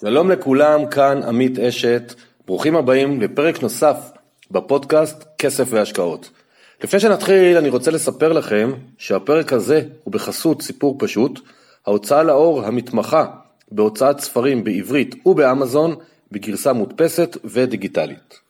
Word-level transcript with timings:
שלום 0.00 0.30
לכולם, 0.30 0.86
כאן 0.86 1.22
עמית 1.22 1.58
אשת, 1.58 2.14
ברוכים 2.46 2.76
הבאים 2.76 3.20
לפרק 3.20 3.62
נוסף 3.62 3.96
בפודקאסט 4.50 5.24
כסף 5.38 5.68
והשקעות. 5.70 6.30
לפני 6.84 7.00
שנתחיל 7.00 7.56
אני 7.56 7.68
רוצה 7.68 7.90
לספר 7.90 8.32
לכם 8.32 8.72
שהפרק 8.98 9.52
הזה 9.52 9.82
הוא 10.04 10.12
בחסות 10.12 10.62
סיפור 10.62 10.96
פשוט, 10.98 11.40
ההוצאה 11.86 12.22
לאור 12.22 12.64
המתמחה 12.64 13.26
בהוצאת 13.72 14.20
ספרים 14.20 14.64
בעברית 14.64 15.26
ובאמזון 15.26 15.94
בגרסה 16.32 16.72
מודפסת 16.72 17.36
ודיגיטלית. 17.44 18.40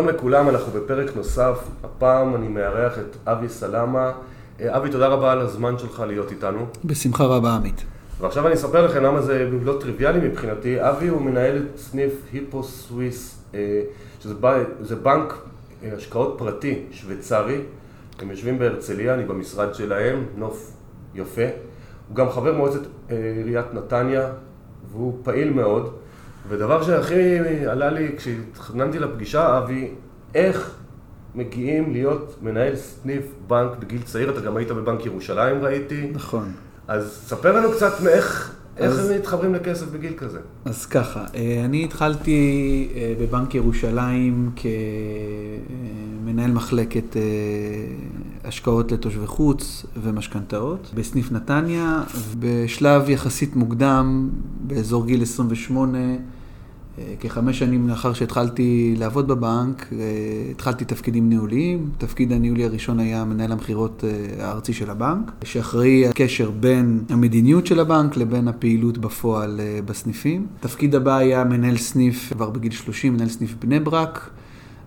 שלום 0.00 0.14
לכולם, 0.14 0.48
אנחנו 0.48 0.72
בפרק 0.72 1.16
נוסף, 1.16 1.58
הפעם 1.84 2.34
אני 2.34 2.48
מארח 2.48 2.98
את 2.98 3.16
אבי 3.26 3.48
סלמה. 3.48 4.12
אה, 4.60 4.76
אבי, 4.76 4.90
תודה 4.90 5.06
רבה 5.06 5.32
על 5.32 5.40
הזמן 5.40 5.78
שלך 5.78 6.00
להיות 6.06 6.30
איתנו. 6.30 6.66
בשמחה 6.84 7.24
רבה, 7.24 7.54
עמית. 7.54 7.84
ועכשיו 8.20 8.46
אני 8.46 8.54
אספר 8.54 8.86
לכם 8.86 9.02
למה 9.02 9.22
זה 9.22 9.48
לא 9.62 9.78
טריוויאלי 9.80 10.28
מבחינתי. 10.28 10.76
אבי 10.80 11.08
הוא 11.08 11.22
מנהל 11.22 11.66
סניף 11.76 12.12
היפו 12.32 12.62
סוויס, 12.62 13.44
אה, 13.54 13.82
שזה 14.20 14.34
זה 14.80 14.96
בנק 14.96 15.38
אה, 15.82 15.90
השקעות 15.96 16.34
פרטי 16.38 16.82
שוויצרי. 16.90 17.60
הם 18.18 18.30
יושבים 18.30 18.58
בהרצליה, 18.58 19.14
אני 19.14 19.24
במשרד 19.24 19.74
שלהם, 19.74 20.24
נוף 20.36 20.72
יפה. 21.14 21.46
הוא 22.08 22.16
גם 22.16 22.30
חבר 22.30 22.56
מועצת 22.56 22.82
עיריית 23.08 23.74
נתניה, 23.74 24.28
והוא 24.92 25.18
פעיל 25.22 25.52
מאוד. 25.52 25.94
ודבר 26.50 26.82
שהכי 26.82 27.38
עלה 27.66 27.90
לי 27.90 28.08
כשהתכננתי 28.16 28.98
לפגישה, 28.98 29.58
אבי, 29.58 29.90
איך 30.34 30.74
מגיעים 31.34 31.92
להיות 31.92 32.36
מנהל 32.42 32.76
סניף 32.76 33.24
בנק 33.46 33.70
בגיל 33.78 34.02
צעיר? 34.02 34.30
אתה 34.30 34.40
גם 34.40 34.56
היית 34.56 34.70
בבנק 34.70 35.06
ירושלים, 35.06 35.64
ראיתי. 35.64 36.10
נכון. 36.14 36.52
אז 36.88 37.22
ספר 37.26 37.56
לנו 37.56 37.72
קצת 37.72 38.00
מאיך... 38.04 38.54
איך 38.76 38.98
הם 38.98 39.16
מתחברים 39.18 39.54
לכסף 39.54 39.86
בגיל 39.86 40.12
כזה? 40.16 40.38
אז 40.64 40.86
ככה, 40.86 41.24
אה, 41.34 41.62
אני 41.64 41.84
התחלתי 41.84 42.88
אה, 42.94 43.14
בבנק 43.20 43.54
ירושלים 43.54 44.50
כמנהל 46.24 46.50
מחלקת 46.50 47.16
אה, 47.16 47.22
השקעות 48.44 48.92
לתושבי 48.92 49.26
חוץ 49.26 49.86
ומשכנתאות 50.02 50.90
בסניף 50.94 51.32
נתניה, 51.32 52.02
בשלב 52.38 53.10
יחסית 53.10 53.56
מוקדם, 53.56 54.30
באזור 54.60 55.06
גיל 55.06 55.22
28, 55.22 55.98
כחמש 57.20 57.58
שנים 57.58 57.88
לאחר 57.88 58.12
שהתחלתי 58.12 58.94
לעבוד 58.98 59.28
בבנק, 59.28 59.92
התחלתי 60.50 60.84
תפקידים 60.84 61.28
ניהוליים. 61.28 61.90
תפקיד 61.98 62.32
הניהולי 62.32 62.64
הראשון 62.64 63.00
היה 63.00 63.24
מנהל 63.24 63.52
המכירות 63.52 64.04
הארצי 64.40 64.72
של 64.72 64.90
הבנק, 64.90 65.32
שאחראי 65.44 66.06
הקשר 66.08 66.50
בין 66.50 67.00
המדיניות 67.08 67.66
של 67.66 67.80
הבנק 67.80 68.16
לבין 68.16 68.48
הפעילות 68.48 68.98
בפועל 68.98 69.60
בסניפים. 69.84 70.46
תפקיד 70.60 70.94
הבא 70.94 71.16
היה 71.16 71.44
מנהל 71.44 71.76
סניף, 71.76 72.32
כבר 72.32 72.50
בגיל 72.50 72.72
30, 72.72 73.14
מנהל 73.14 73.28
סניף 73.28 73.54
בני 73.60 73.80
ברק, 73.80 74.30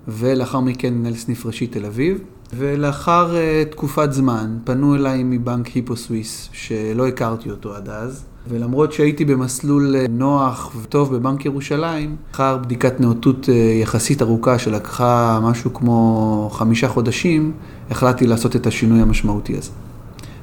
ולאחר 0.07 0.59
מכן 0.59 0.93
מנהל 0.93 1.15
סניף 1.15 1.45
ראשי 1.45 1.67
תל 1.67 1.85
אביב. 1.85 2.19
ולאחר 2.57 3.35
תקופת 3.71 4.11
זמן 4.11 4.57
פנו 4.63 4.95
אליי 4.95 5.23
מבנק 5.23 5.67
היפו 5.67 5.95
סוויס, 5.95 6.49
שלא 6.51 7.07
הכרתי 7.07 7.51
אותו 7.51 7.75
עד 7.75 7.89
אז, 7.89 8.25
ולמרות 8.47 8.93
שהייתי 8.93 9.25
במסלול 9.25 9.95
אה, 9.95 10.05
נוח 10.09 10.75
וטוב 10.81 11.15
בבנק 11.15 11.45
ירושלים, 11.45 12.15
אחר 12.31 12.57
בדיקת 12.57 12.99
נאותות 12.99 13.49
אה, 13.49 13.53
יחסית 13.53 14.21
ארוכה 14.21 14.59
שלקחה 14.59 15.39
משהו 15.43 15.73
כמו 15.73 16.49
חמישה 16.53 16.87
חודשים, 16.87 17.51
החלטתי 17.91 18.27
לעשות 18.27 18.55
את 18.55 18.67
השינוי 18.67 19.01
המשמעותי 19.01 19.57
הזה. 19.57 19.71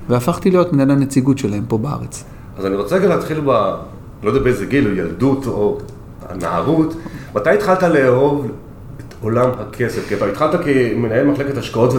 והפכתי 0.08 0.50
להיות 0.50 0.72
מנהל 0.72 0.90
הנציגות 0.90 1.38
שלהם 1.38 1.64
פה 1.68 1.78
בארץ. 1.78 2.24
אז 2.58 2.66
אני 2.66 2.76
רוצה 2.76 2.96
רגע 2.96 3.08
להתחיל 3.08 3.40
ב... 3.40 3.50
לא 4.22 4.28
יודע 4.28 4.40
באיזה 4.40 4.66
גיל, 4.66 4.86
או 4.86 4.92
ילדות 4.92 5.46
או 5.46 5.78
הנערות. 6.28 6.96
מתי 7.34 7.50
התחלת 7.50 7.82
לאהוב 7.82 8.46
עולם 9.20 9.50
הכסף, 9.58 10.08
כי 10.08 10.14
אתה 10.14 10.26
התחלת 10.26 10.60
כמנהל 10.64 11.26
מחלקת 11.26 11.56
השקעות 11.56 11.94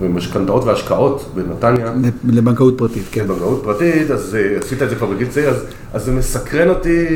ומשכנתאות 0.00 0.64
והשקעות 0.64 1.32
בנתניה. 1.34 1.92
לבנקאות 2.28 2.78
פרטית, 2.78 3.04
כן. 3.12 3.24
לבנקאות 3.24 3.60
פרטית, 3.64 4.10
אז 4.10 4.36
אה, 4.40 4.58
עשית 4.58 4.82
את 4.82 4.90
זה 4.90 4.96
כבר 4.96 5.06
בגיל 5.06 5.28
צעיר, 5.28 5.48
אז, 5.48 5.64
אז 5.92 6.04
זה 6.04 6.12
מסקרן 6.12 6.68
אותי. 6.68 7.06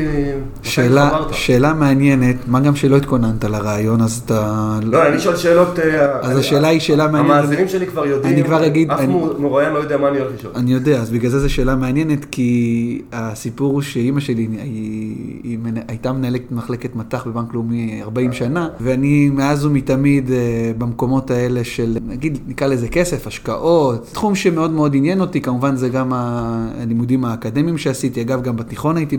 שאלה, 0.63 1.19
שאלה 1.31 1.73
מעניינת, 1.73 2.35
מה 2.47 2.59
גם 2.59 2.75
שלא 2.75 2.97
התכוננת 2.97 3.43
לרעיון, 3.43 4.01
אז 4.01 4.21
אתה... 4.25 4.79
לא, 4.83 5.07
אני 5.07 5.19
שואל 5.19 5.35
שאלות... 5.35 5.79
אה, 5.79 6.19
אז 6.19 6.31
אני, 6.31 6.39
השאלה 6.39 6.67
היא 6.67 6.79
שאלה 6.79 7.07
מעניינת. 7.07 7.37
המאזינים 7.37 7.67
שלי 7.67 7.87
כבר 7.87 8.05
יודעים, 8.05 8.33
אני 8.33 8.43
כבר 8.43 8.65
אגיד... 8.65 8.91
אף 8.91 8.99
אני, 8.99 9.13
מרואיין 9.39 9.73
לא 9.73 9.79
יודע 9.79 9.97
מה 9.97 10.07
אני 10.09 10.19
הולך 10.19 10.31
לשאול. 10.39 10.53
אני 10.55 10.73
יודע, 10.73 11.01
אז 11.01 11.09
בגלל 11.09 11.31
זה 11.31 11.39
זו 11.39 11.53
שאלה 11.53 11.75
מעניינת, 11.75 12.25
כי 12.25 13.01
הסיפור 13.11 13.73
הוא 13.73 13.81
שאימא 13.81 14.19
שלי 14.19 14.41
היא, 14.41 14.59
היא, 14.59 15.15
היא 15.43 15.59
הייתה 15.87 16.11
מנהלת 16.11 16.51
מחלקת 16.51 16.95
מט"ח 16.95 17.27
בבנק 17.27 17.53
לאומי 17.53 18.01
40 18.03 18.33
שנה, 18.33 18.67
ואני 18.81 19.29
מאז 19.29 19.65
ומתמיד 19.65 20.31
אה, 20.31 20.71
במקומות 20.77 21.31
האלה 21.31 21.63
של, 21.63 21.97
נגיד, 22.07 22.37
נקרא 22.47 22.67
לזה 22.67 22.87
כסף, 22.87 23.27
השקעות, 23.27 24.09
תחום 24.13 24.35
שמאוד 24.35 24.71
מאוד 24.71 24.95
עניין 24.95 25.21
אותי, 25.21 25.41
כמובן 25.41 25.75
זה 25.75 25.89
גם 25.89 26.11
הלימודים 26.13 27.25
האקדמיים 27.25 27.77
שעשיתי, 27.77 28.21
אגב, 28.21 28.41
גם 28.41 28.55
בתיכון 28.65 28.97
הייתי 28.97 29.17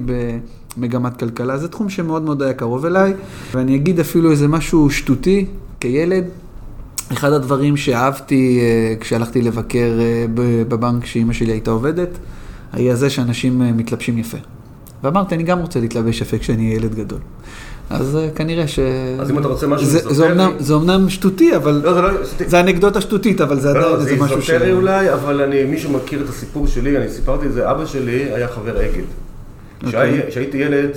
במגמת 0.77 1.17
כלכלה, 1.17 1.59
זה 1.59 1.69
תחום 1.69 1.89
שמאוד 1.89 2.23
מאוד 2.23 2.43
היה 2.43 2.53
קרוב 2.53 2.87
אליי, 2.87 3.15
ואני 3.55 3.77
אגיד 3.77 4.01
אפילו 4.01 4.31
איזה 4.31 4.49
משהו 4.49 4.91
שטותי, 4.91 5.47
כילד, 5.81 6.25
אחד 7.13 7.33
הדברים 7.33 7.77
שאהבתי 7.77 8.61
אה, 8.61 8.95
כשהלכתי 9.01 9.43
לבקר 9.43 9.99
אה, 10.01 10.25
בבנק 10.69 11.05
שאימא 11.05 11.33
שלי 11.33 11.53
הייתה 11.53 11.71
עובדת, 11.71 12.09
היה 12.73 12.97
זה 12.97 13.11
שאנשים 13.11 13.77
מתלבשים 13.77 14.19
יפה. 14.19 14.39
ואמרתי, 15.03 15.35
אני 15.35 15.43
גם 15.43 15.59
רוצה 15.59 15.81
להתלבש 15.81 16.21
יפה 16.21 16.39
כשאני 16.39 16.67
אהיה 16.67 16.77
ילד 16.77 16.95
גדול. 16.95 17.19
אז 17.91 18.17
אה, 18.17 18.29
כנראה 18.35 18.69
ש... 18.69 18.79
אז 19.21 19.31
אם 19.31 19.39
אתה 19.39 19.49
רוצה 19.49 19.67
משהו 19.67 19.87
איזוטרי... 19.87 20.35
זה 20.59 20.75
אומנם 20.75 21.11
שטותי, 21.11 21.57
אבל... 21.57 21.81
לא, 21.85 21.95
זה 21.95 22.01
לא... 22.01 22.11
זה 22.47 22.61
אנקדוטה 22.61 23.01
שטותית, 23.01 23.41
אבל 23.41 23.61
זה 23.61 23.71
עדיין 23.71 23.95
איזה 23.95 24.17
משהו 24.17 24.43
ש... 24.43 24.47
זה 24.47 24.53
איזוטרי 24.53 24.73
אולי, 24.73 25.13
אבל 25.13 25.41
אני, 25.41 25.65
מישהו 25.65 25.93
מכיר 25.93 26.23
את 26.25 26.29
הסיפור 26.29 26.67
שלי, 26.67 26.99
אני 26.99 27.09
סיפרתי 27.09 27.47
את 27.47 27.53
זה, 27.53 27.71
אבא 27.71 27.87
שלי 27.87 28.23
היה 28.35 28.49
חבר 28.49 28.81
אגד. 28.81 29.05
אוקיי. 29.87 30.21
כשהייתי 30.29 30.57
ילד, 30.57 30.91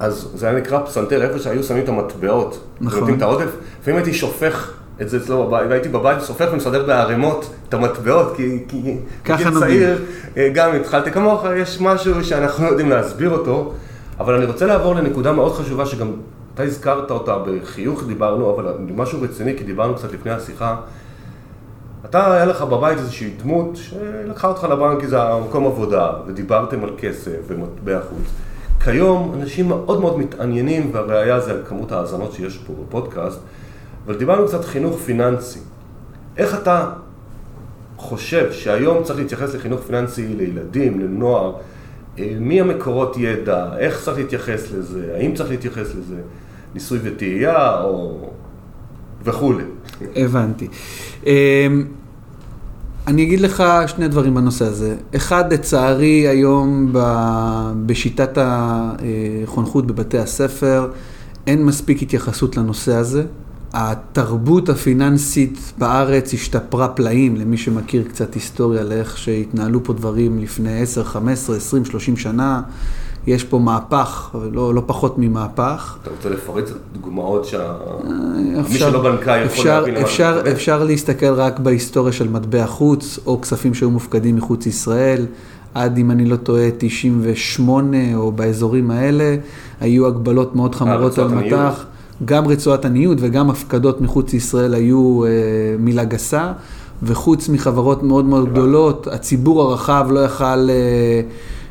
אז 0.00 0.28
זה 0.34 0.48
היה 0.48 0.58
נקרא 0.58 0.86
פסנתר, 0.86 1.22
איפה 1.22 1.38
שהיו 1.38 1.62
שמים 1.62 1.84
את 1.84 1.88
המטבעות. 1.88 2.60
נכון. 2.80 2.98
נותנים 2.98 3.16
את 3.16 3.22
העודף. 3.22 3.50
לפעמים 3.80 3.96
הייתי 3.96 4.14
שופך 4.14 4.72
את 5.00 5.08
זה 5.08 5.16
אצלו 5.16 5.46
בבית, 5.46 5.66
והייתי 5.68 5.88
בבית 5.88 6.20
סופך 6.20 6.48
ומסדר 6.52 6.86
בערימות 6.86 7.50
את 7.68 7.74
המטבעות, 7.74 8.36
כי 8.36 8.58
כגיל 9.24 9.58
צעיר 9.60 9.98
אה, 10.36 10.48
גם 10.54 10.74
התחלתי 10.74 11.10
כמוך, 11.10 11.44
יש 11.56 11.80
משהו 11.80 12.24
שאנחנו 12.24 12.66
יודעים 12.66 12.90
להסביר 12.90 13.30
אותו. 13.30 13.72
אבל 14.20 14.34
אני 14.34 14.44
רוצה 14.44 14.66
לעבור 14.66 14.94
לנקודה 14.94 15.32
מאוד 15.32 15.52
חשובה 15.52 15.86
שגם 15.86 16.12
אתה 16.54 16.62
הזכרת 16.62 17.10
אותה 17.10 17.36
בחיוך 17.46 18.04
דיברנו, 18.06 18.54
אבל 18.54 18.74
משהו 18.96 19.22
רציני, 19.22 19.56
כי 19.56 19.64
דיברנו 19.64 19.94
קצת 19.94 20.12
לפני 20.12 20.32
השיחה. 20.32 20.76
אתה, 22.04 22.34
היה 22.34 22.44
לך 22.44 22.62
בבית 22.62 22.98
איזושהי 22.98 23.30
דמות 23.42 23.76
שלקחה 23.76 24.48
אותך 24.48 24.64
לבנק 24.64 25.00
כי 25.00 25.06
זה 25.06 25.22
המקום 25.22 25.66
עבודה, 25.66 26.12
ודיברתם 26.26 26.84
על 26.84 26.90
כסף 26.98 27.38
ומטבע 27.46 28.00
חוץ. 28.08 28.28
כיום 28.84 29.34
אנשים 29.34 29.68
מאוד 29.68 30.00
מאוד 30.00 30.18
מתעניינים, 30.18 30.90
והראיה 30.92 31.40
זה 31.40 31.50
על 31.50 31.62
כמות 31.68 31.92
ההאזנות 31.92 32.32
שיש 32.32 32.58
פה 32.66 32.72
בפודקאסט, 32.82 33.40
אבל 34.06 34.16
דיברנו 34.16 34.46
קצת 34.46 34.64
חינוך 34.64 34.98
פיננסי. 34.98 35.60
איך 36.36 36.54
אתה 36.54 36.90
חושב 37.96 38.52
שהיום 38.52 39.02
צריך 39.02 39.18
להתייחס 39.18 39.54
לחינוך 39.54 39.80
פיננסי 39.80 40.28
לילדים, 40.28 41.00
לנוער, 41.00 41.52
אה, 42.18 42.32
מי 42.40 42.60
המקורות 42.60 43.16
ידע, 43.16 43.66
איך 43.78 44.00
צריך 44.02 44.18
להתייחס 44.18 44.72
לזה, 44.72 45.12
האם 45.16 45.34
צריך 45.34 45.50
להתייחס 45.50 45.94
לזה, 45.94 46.16
ניסוי 46.74 46.98
וטעייה 47.02 47.80
או 47.82 48.30
וכולי. 49.24 49.64
הבנתי. 50.16 50.68
אמ, 51.26 51.30
אני 53.06 53.22
אגיד 53.22 53.40
לך 53.40 53.64
שני 53.86 54.08
דברים 54.08 54.34
בנושא 54.34 54.64
הזה. 54.64 54.96
אחד, 55.16 55.52
לצערי, 55.52 56.28
היום 56.28 56.92
בשיטת 57.86 58.38
החונכות 58.40 59.86
בבתי 59.86 60.18
הספר, 60.18 60.90
אין 61.46 61.64
מספיק 61.64 62.02
התייחסות 62.02 62.56
לנושא 62.56 62.94
הזה. 62.94 63.24
התרבות 63.72 64.68
הפיננסית 64.68 65.72
בארץ 65.78 66.34
השתפרה 66.34 66.88
פלאים, 66.88 67.36
למי 67.36 67.56
שמכיר 67.56 68.04
קצת 68.08 68.34
היסטוריה 68.34 68.82
לאיך 68.82 69.18
שהתנהלו 69.18 69.84
פה 69.84 69.92
דברים 69.92 70.38
לפני 70.38 70.80
10, 70.82 71.04
15, 71.04 71.56
20, 71.56 71.84
30 71.84 72.16
שנה. 72.16 72.62
יש 73.30 73.44
פה 73.44 73.58
מהפך, 73.58 74.30
לא, 74.52 74.74
לא 74.74 74.82
פחות 74.86 75.14
ממהפך. 75.18 75.96
אתה 76.02 76.10
רוצה 76.10 76.28
לפרט 76.28 76.70
דוגמאות 76.92 77.44
שמי 77.44 77.60
אה, 78.56 78.78
שלא 78.78 79.02
בנקאי 79.02 79.44
יכול 79.44 79.66
להבין 79.66 79.94
מה 79.94 80.00
אפשר, 80.00 80.42
אפשר 80.52 80.84
להסתכל 80.84 81.32
רק 81.34 81.58
בהיסטוריה 81.58 82.12
של 82.12 82.28
מטבע 82.28 82.66
חוץ, 82.66 83.18
או 83.26 83.40
כספים 83.40 83.74
שהיו 83.74 83.90
מופקדים 83.90 84.36
מחוץ 84.36 84.66
לישראל. 84.66 85.26
עד, 85.74 85.98
אם 85.98 86.10
אני 86.10 86.24
לא 86.24 86.36
טועה, 86.36 86.68
98 86.78 87.96
או 88.16 88.32
באזורים 88.32 88.90
האלה, 88.90 89.36
היו 89.80 90.06
הגבלות 90.06 90.56
מאוד 90.56 90.74
חמורות 90.74 91.18
על 91.18 91.28
מטח. 91.28 91.84
גם 92.24 92.48
רצועת 92.48 92.84
הניוד 92.84 93.18
וגם 93.20 93.50
הפקדות 93.50 94.00
מחוץ 94.00 94.32
לישראל 94.32 94.74
היו 94.74 95.24
אה, 95.24 95.30
מילה 95.78 96.04
גסה, 96.04 96.52
וחוץ 97.02 97.48
מחברות 97.48 98.02
מאוד 98.02 98.24
מאוד 98.24 98.52
גדולות, 98.52 99.06
הציבור 99.06 99.62
הרחב 99.62 100.08
לא 100.10 100.20
יכל 100.20 100.44
אה, 100.70 101.20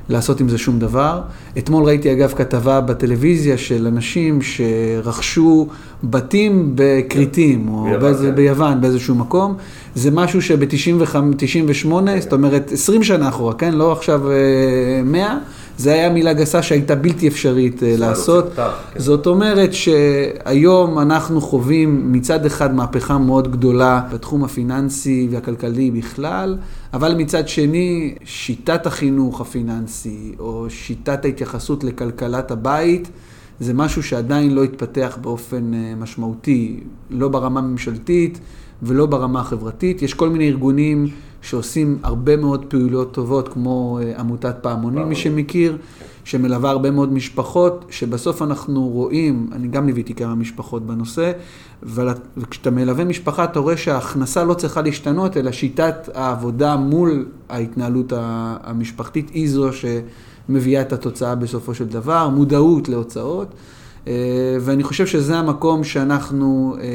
לעשות 0.10 0.40
עם 0.40 0.50
זה 0.50 0.58
שום 0.58 0.80
דבר. 0.80 1.22
אתמול 1.58 1.84
ראיתי 1.84 2.14
אגב 2.14 2.34
כתבה 2.36 2.82
בטלוויזיה 2.82 3.58
של 3.58 3.88
אנשים 3.88 4.40
שרכשו 4.42 5.68
בתים 6.04 6.72
בכריתים, 6.76 7.70
או 7.70 7.84
ביוון, 7.84 8.00
באיזה, 8.02 8.30
כן. 8.30 8.36
ביוון, 8.36 8.82
באיזשהו 8.82 9.16
מקום. 9.16 9.56
זה 9.96 10.12
משהו 10.12 10.42
שב-98, 10.42 11.90
כן. 12.06 12.20
זאת 12.20 12.34
אומרת 12.34 12.72
20 12.72 13.04
שנה 13.04 13.30
אחורה, 13.30 13.54
כן? 13.54 13.74
לא 13.74 13.92
עכשיו 13.92 14.22
100. 15.04 15.38
זה 15.80 15.94
היה 15.94 16.10
מילה 16.10 16.34
גסה 16.34 16.64
שהייתה 16.64 16.96
בלתי 16.96 17.28
אפשרית 17.28 17.84
אה, 17.84 17.96
לעשות. 17.98 18.46
כן. 18.56 18.64
זאת 19.00 19.28
אומרת 19.28 19.74
שהיום 19.74 21.00
אנחנו 21.00 21.42
חווים 21.42 22.12
מצד 22.12 22.46
אחד 22.46 22.76
מהפכה 22.76 23.18
מאוד 23.18 23.52
גדולה 23.52 24.02
בתחום 24.14 24.44
הפיננסי 24.44 25.28
והכלכלי 25.32 25.92
בכלל, 25.92 26.58
אבל 26.94 27.16
מצד 27.18 27.48
שני, 27.48 28.16
שיטת 28.24 28.86
החינוך 28.86 29.42
הפיננסי, 29.42 30.32
או 30.40 30.66
שיטת 30.70 31.26
ההתייחסות 31.26 31.84
לכלכלת 31.84 32.52
הבית, 32.52 33.10
זה 33.60 33.74
משהו 33.74 34.04
שעדיין 34.04 34.56
לא 34.56 34.64
התפתח 34.64 35.18
באופן 35.22 35.74
אה, 35.74 35.94
משמעותי, 35.98 36.80
לא 37.10 37.28
ברמה 37.28 37.62
ממשלתית 37.62 38.40
ולא 38.84 39.06
ברמה 39.06 39.40
החברתית. 39.40 40.02
יש 40.02 40.14
כל 40.14 40.30
מיני 40.30 40.48
ארגונים 40.48 41.08
שעושים 41.42 41.98
הרבה 42.04 42.38
מאוד 42.38 42.66
פעילויות 42.66 43.14
טובות, 43.14 43.50
כמו 43.50 44.00
אה, 44.02 44.20
עמותת 44.20 44.56
פעמונים, 44.62 45.10
מי 45.10 45.16
שמכיר, 45.16 45.78
שמלווה 46.24 46.70
הרבה 46.70 46.92
מאוד 46.92 47.14
משפחות, 47.14 47.86
שבסוף 47.90 48.42
אנחנו 48.42 48.88
רואים, 48.88 49.50
אני 49.52 49.68
גם 49.68 49.86
ליוויתי 49.86 50.14
כמה 50.14 50.36
משפחות 50.36 50.86
בנושא, 50.86 51.32
וכשאתה 51.84 52.72
מלווה 52.72 53.06
משפחה, 53.06 53.44
אתה 53.44 53.60
רואה 53.60 53.78
שההכנסה 53.78 54.44
לא 54.44 54.54
צריכה 54.54 54.82
להשתנות, 54.82 55.38
אלא 55.38 55.52
שיטת 55.52 56.10
העבודה 56.14 56.76
מול 56.76 57.26
ההתנהלות 57.50 58.14
המשפחתית 58.64 59.30
היא 59.30 59.50
זו 59.50 59.70
שמביאה 59.74 60.82
את 60.82 60.94
התוצאה 60.94 61.36
בסופו 61.36 61.74
של 61.74 61.86
דבר, 61.86 62.30
מודעות 62.30 62.90
להוצאות. 62.90 63.54
אה, 64.08 64.58
ואני 64.62 64.84
חושב 64.84 65.08
שזה 65.08 65.38
המקום 65.38 65.84
שאנחנו 65.84 66.76
אה, 66.82 66.88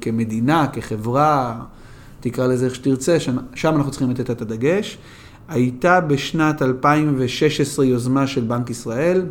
כמדינה, 0.00 0.66
כחברה, 0.72 1.60
תקרא 2.30 2.46
לזה 2.46 2.64
איך 2.64 2.74
שתרצה, 2.74 3.16
שם 3.54 3.76
אנחנו 3.76 3.90
צריכים 3.90 4.10
לתת 4.10 4.30
את 4.30 4.42
הדגש. 4.42 4.98
הייתה 5.48 6.00
בשנת 6.00 6.62
2016 6.62 7.84
יוזמה 7.84 8.26
של 8.26 8.44
בנק 8.44 8.70
ישראל, 8.70 9.26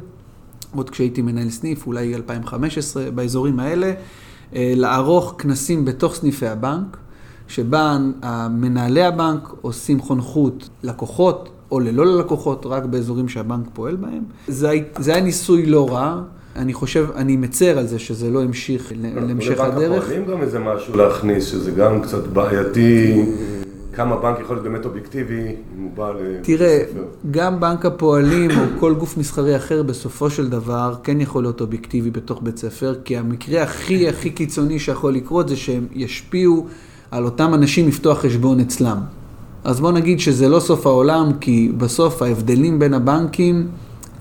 עוד 0.75 0.89
כשהייתי 0.89 1.21
מנהל 1.21 1.50
סניף, 1.50 1.88
אולי 1.88 2.15
2015, 2.15 3.12
באזורים 3.12 3.59
האלה, 3.59 3.94
אה, 4.56 4.74
לערוך 4.75 5.36
כנסים 5.38 5.86
בתוך 5.86 6.15
סניפי 6.15 6.47
הבנק, 6.47 6.97
שבה 7.47 7.97
מנהלי 8.50 9.03
הבנק 9.03 9.50
עושים 9.62 10.00
חונכות 10.00 10.69
לקוחות 10.83 11.50
או 11.71 11.80
ללא 11.80 12.06
ללקוחות, 12.06 12.65
רק 12.65 12.86
באזורים 12.86 13.30
שהבנק 13.30 13.65
פועל 13.74 13.95
בהם. 13.95 14.24
זה, 14.47 14.71
זה 14.97 15.13
היה 15.13 15.24
ניסוי 15.24 15.65
לא 15.65 15.89
רע. 15.89 16.21
אני 16.56 16.74
חושב, 16.74 17.07
אני 17.16 17.38
מצר 17.38 17.78
על 17.78 17.88
זה 17.88 18.00
שזה 18.00 18.30
לא 18.30 18.44
המשיך 18.44 18.92
להמשך 19.02 19.60
הדרך. 19.60 19.92
לבנק 19.92 20.04
הפועלים 20.04 20.25
גם 20.25 20.42
איזה 20.42 20.60
משהו 20.60 20.98
להכניס, 20.98 21.46
שזה 21.46 21.72
גם 21.72 22.02
קצת 22.02 22.28
בעייתי. 22.28 23.25
כמה 23.94 24.18
בנק 24.18 24.40
יכול 24.40 24.56
להיות 24.56 24.68
באמת 24.68 24.86
אובייקטיבי 24.86 25.42
אם 25.78 25.84
הוא 25.84 25.92
בא 25.96 26.12
לספר. 26.12 26.40
תראה, 26.42 26.84
גם 27.31 27.60
בנק 27.60 27.86
הפועלים 27.86 28.52
או 28.52 28.63
כל 28.80 28.94
גוף 28.94 29.18
מסחרי 29.18 29.56
אחר 29.56 29.84
בסופו 29.84 30.30
של 30.30 30.50
דבר 30.50 30.96
כן 31.04 31.22
יכול 31.22 31.44
להיות 31.44 31.62
אובייקטיבי 31.62 32.12
בתוך 32.12 32.40
בית 32.44 32.57
ספר, 32.57 32.96
כי 33.06 33.18
המקרה 33.18 33.63
הכי 33.63 34.10
הכי 34.10 34.30
קיצוני 34.30 34.80
שיכול 34.80 35.13
לקרות 35.13 35.50
זה 35.50 35.56
שהם 35.56 35.88
ישפיעו 35.94 36.66
על 37.12 37.25
אותם 37.25 37.54
אנשים 37.54 37.88
לפתוח 37.88 38.19
חשבון 38.19 38.60
אצלם. 38.60 38.98
אז 39.63 39.80
בוא 39.80 39.92
נגיד 39.92 40.19
שזה 40.19 40.50
לא 40.50 40.60
סוף 40.60 40.88
העולם, 40.88 41.31
כי 41.42 41.72
בסוף 41.78 42.22
ההבדלים 42.22 42.80
בין 42.80 42.94
הבנקים 42.94 43.68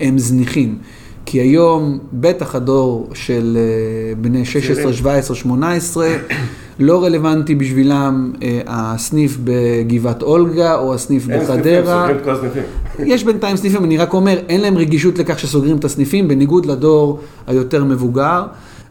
הם 0.01 0.19
זניחים. 0.19 0.79
כי 1.27 1.41
היום, 1.41 1.99
בטח 2.13 2.55
הדור 2.55 3.09
של 3.15 3.57
אה, 3.61 4.15
בני 4.15 4.45
16, 4.45 4.93
17, 4.93 5.37
18, 5.37 6.09
לא 6.79 7.05
רלוונטי 7.05 7.55
בשבילם 7.55 8.33
אה, 8.43 8.61
הסניף 8.67 9.39
בגבעת 9.45 10.23
אולגה 10.23 10.75
או 10.75 10.95
הסניף 10.95 11.27
בחדרה. 11.27 11.39
אין 11.39 11.65
סניפים, 11.65 11.85
סוגרים 11.87 12.17
את 12.17 12.25
כל 12.25 12.31
הסניפים. 12.31 12.63
יש 13.15 13.25
בינתיים 13.25 13.57
סניפים, 13.57 13.85
אני 13.85 13.97
רק 13.97 14.15
אומר, 14.15 14.39
אין 14.49 14.61
להם 14.61 14.79
רגישות 14.79 15.19
לכך 15.19 15.39
שסוגרים 15.39 15.77
את 15.77 15.85
הסניפים, 15.85 16.29
בניגוד 16.29 16.67
לדור 16.67 17.21
היותר 17.47 17.85
מבוגר. 17.85 18.47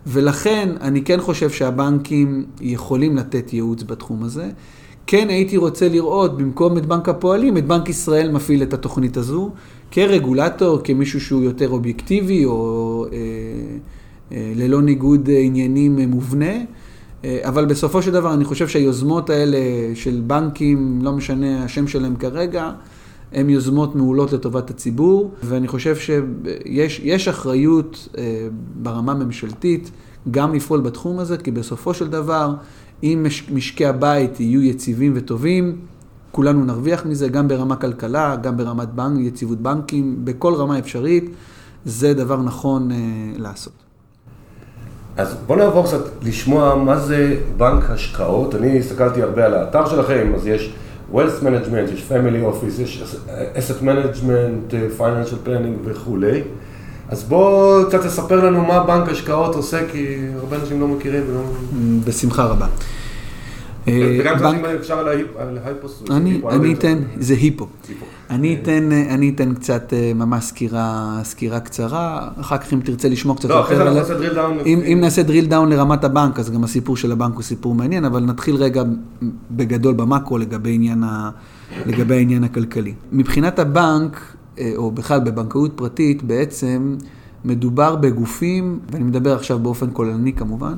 ולכן 0.07 0.69
אני 0.81 1.01
כן 1.01 1.21
חושב 1.21 1.49
שהבנקים 1.49 2.45
יכולים 2.61 3.17
לתת 3.17 3.53
ייעוץ 3.53 3.83
בתחום 3.83 4.23
הזה. 4.23 4.45
כן 5.07 5.29
הייתי 5.29 5.57
רוצה 5.57 5.89
לראות 5.89 6.37
במקום 6.37 6.77
את 6.77 6.85
בנק 6.85 7.09
הפועלים, 7.09 7.57
את 7.57 7.65
בנק 7.65 7.89
ישראל 7.89 8.31
מפעיל 8.31 8.63
את 8.63 8.73
התוכנית 8.73 9.17
הזו, 9.17 9.49
כרגולטור, 9.93 10.79
כמישהו 10.83 11.21
שהוא 11.21 11.43
יותר 11.43 11.69
אובייקטיבי 11.69 12.45
או 12.45 13.05
אה, 13.11 13.17
אה, 14.31 14.53
ללא 14.55 14.81
ניגוד 14.81 15.29
עניינים 15.43 15.99
מובנה. 15.99 16.53
אה, 17.25 17.39
אבל 17.43 17.65
בסופו 17.65 18.01
של 18.01 18.11
דבר 18.11 18.33
אני 18.33 18.45
חושב 18.45 18.67
שהיוזמות 18.67 19.29
האלה 19.29 19.57
של 19.95 20.21
בנקים, 20.27 20.99
לא 21.01 21.11
משנה 21.11 21.63
השם 21.63 21.87
שלהם 21.87 22.15
כרגע, 22.15 22.71
הן 23.31 23.49
יוזמות 23.49 23.95
מעולות 23.95 24.33
לטובת 24.33 24.69
הציבור, 24.69 25.31
ואני 25.43 25.67
חושב 25.67 25.95
שיש 25.95 27.27
אחריות 27.27 28.07
אה, 28.17 28.47
ברמה 28.75 29.13
ממשלתית 29.13 29.91
גם 30.31 30.53
לפעול 30.53 30.81
בתחום 30.81 31.19
הזה, 31.19 31.37
כי 31.37 31.51
בסופו 31.51 31.93
של 31.93 32.07
דבר, 32.07 32.53
אם 33.03 33.25
משקי 33.53 33.85
הבית 33.85 34.39
יהיו 34.39 34.61
יציבים 34.61 35.11
וטובים, 35.15 35.75
כולנו 36.33 36.65
נרוויח 36.65 37.05
מזה, 37.05 37.27
גם 37.27 37.47
ברמה 37.47 37.75
כלכלה, 37.75 38.35
גם 38.35 38.57
ברמת 38.57 38.89
בנק, 38.89 39.19
יציבות 39.19 39.57
בנקים, 39.57 40.15
בכל 40.23 40.53
רמה 40.53 40.79
אפשרית, 40.79 41.29
זה 41.85 42.13
דבר 42.13 42.37
נכון 42.41 42.91
אה, 42.91 42.97
לעשות. 43.37 43.73
אז 45.17 45.35
בוא 45.47 45.55
נעבור 45.55 45.85
קצת 45.85 46.01
לשמוע 46.21 46.75
מה 46.75 46.99
זה 46.99 47.37
בנק 47.57 47.89
השקעות. 47.89 48.55
אני 48.55 48.79
הסתכלתי 48.79 49.21
הרבה 49.21 49.45
על 49.45 49.53
האתר 49.53 49.85
שלכם, 49.89 50.31
אז 50.35 50.47
יש 50.47 50.73
Wealth 51.13 51.43
Management, 51.43 51.93
יש 51.93 52.11
Family 52.11 52.53
Office, 52.53 52.81
יש 52.81 53.03
Asset 53.55 53.83
Management, 53.83 54.73
Financial 54.99 55.47
Planning 55.47 55.79
וכולי. 55.85 56.41
אז 57.09 57.23
בוא 57.23 57.83
קצת 57.89 58.01
תספר 58.01 58.45
לנו 58.45 58.65
מה 58.65 58.83
בנק 58.83 59.09
השקעות 59.09 59.55
עושה, 59.55 59.79
כי 59.91 60.17
הרבה 60.39 60.55
אנשים 60.55 60.81
לא 60.81 60.87
מכירים 60.87 61.23
ולא... 61.29 61.41
בשמחה 62.05 62.43
רבה. 62.43 62.67
אה, 63.87 64.17
וגם 64.19 64.35
קצת 64.35 64.45
אם 64.45 64.65
אפשר 64.65 64.99
על 65.37 65.57
ההיפוס. 65.65 66.03
אני 66.49 66.73
אתן, 66.73 66.97
זה 67.19 67.33
היפו. 67.33 67.67
אני 68.29 68.57
אתן, 68.61 68.89
אתן 69.35 69.53
קצת 69.53 69.93
אה, 69.93 70.11
ממש 70.15 70.43
סקירה, 71.23 71.59
קצרה, 71.63 72.29
אחר 72.41 72.57
כך 72.57 72.73
אם 72.73 72.79
תרצה 72.79 73.09
לשמוע 73.09 73.35
קצת 73.35 73.49
לא, 73.49 73.61
אחרי 73.61 73.75
זה 73.75 73.83
נעשה 73.83 74.13
drill 74.13 74.33
down. 74.33 74.57
אם 74.65 74.97
נעשה 75.01 75.23
drill 75.23 75.45
down 75.45 75.69
לרמת 75.69 76.03
הבנק, 76.03 76.39
אז 76.39 76.51
גם 76.51 76.63
הסיפור 76.63 76.97
של 76.97 77.11
הבנק 77.11 77.35
הוא 77.35 77.43
סיפור 77.43 77.75
מעניין, 77.75 78.05
אבל 78.05 78.19
נתחיל 78.19 78.55
רגע 78.55 78.83
בגדול 79.51 79.93
במאקרו 79.93 80.37
לגבי 80.37 82.15
העניין 82.15 82.43
הכלכלי. 82.43 82.93
מבחינת 83.11 83.59
הבנק, 83.59 84.35
אה, 84.59 84.73
או 84.75 84.91
בכלל 84.91 85.19
בבנקאות 85.19 85.71
פרטית, 85.75 86.23
בעצם 86.23 86.95
מדובר 87.45 87.95
בגופים, 87.95 88.79
ואני 88.91 89.03
מדבר 89.03 89.35
עכשיו 89.35 89.59
באופן 89.59 89.87
כוללני 89.93 90.33
כמובן, 90.33 90.73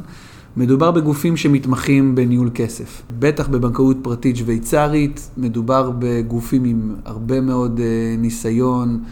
מדובר 0.57 0.91
בגופים 0.91 1.37
שמתמחים 1.37 2.15
בניהול 2.15 2.49
כסף. 2.53 3.01
בטח 3.19 3.47
בבנקאות 3.47 3.97
פרטית 4.01 4.37
שוויצרית, 4.37 5.29
מדובר 5.37 5.91
בגופים 5.99 6.63
עם 6.63 6.95
הרבה 7.05 7.41
מאוד 7.41 7.79
אה, 7.79 8.15
ניסיון 8.17 9.03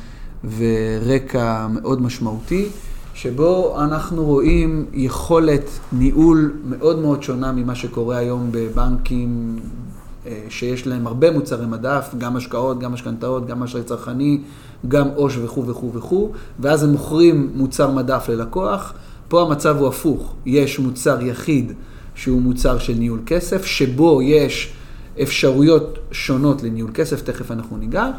ורקע 0.57 1.67
מאוד 1.67 2.01
משמעותי, 2.01 2.65
שבו 3.13 3.75
אנחנו 3.79 4.25
רואים 4.25 4.85
יכולת 4.93 5.69
ניהול 5.93 6.53
מאוד 6.69 6.99
מאוד 6.99 7.23
שונה 7.23 7.51
ממה 7.51 7.75
שקורה 7.75 8.17
היום 8.17 8.47
בבנקים 8.51 9.59
אה, 10.25 10.39
שיש 10.49 10.87
להם 10.87 11.07
הרבה 11.07 11.31
מוצרי 11.31 11.65
מדף, 11.65 12.15
גם 12.17 12.35
השקעות, 12.35 12.79
גם 12.79 12.93
משכנתאות, 12.93 13.47
גם 13.47 13.63
אשראי 13.63 13.83
צרכני, 13.83 14.41
גם 14.87 15.07
עו"ש 15.15 15.37
וכו' 15.37 15.67
וכו' 15.67 15.93
וכו', 15.93 16.31
ואז 16.59 16.83
הם 16.83 16.89
מוכרים 16.89 17.51
מוצר 17.55 17.91
מדף 17.91 18.29
ללקוח. 18.29 18.93
פה 19.33 19.41
המצב 19.41 19.77
הוא 19.77 19.87
הפוך, 19.87 20.35
יש 20.45 20.79
מוצר 20.79 21.21
יחיד 21.21 21.71
שהוא 22.15 22.41
מוצר 22.41 22.77
של 22.77 22.93
ניהול 22.93 23.19
כסף, 23.25 23.65
שבו 23.65 24.21
יש 24.21 24.73
אפשרויות 25.21 25.99
שונות 26.11 26.63
לניהול 26.63 26.91
כסף, 26.93 27.21
תכף 27.21 27.51
אנחנו 27.51 27.77
ניגע, 27.77 28.09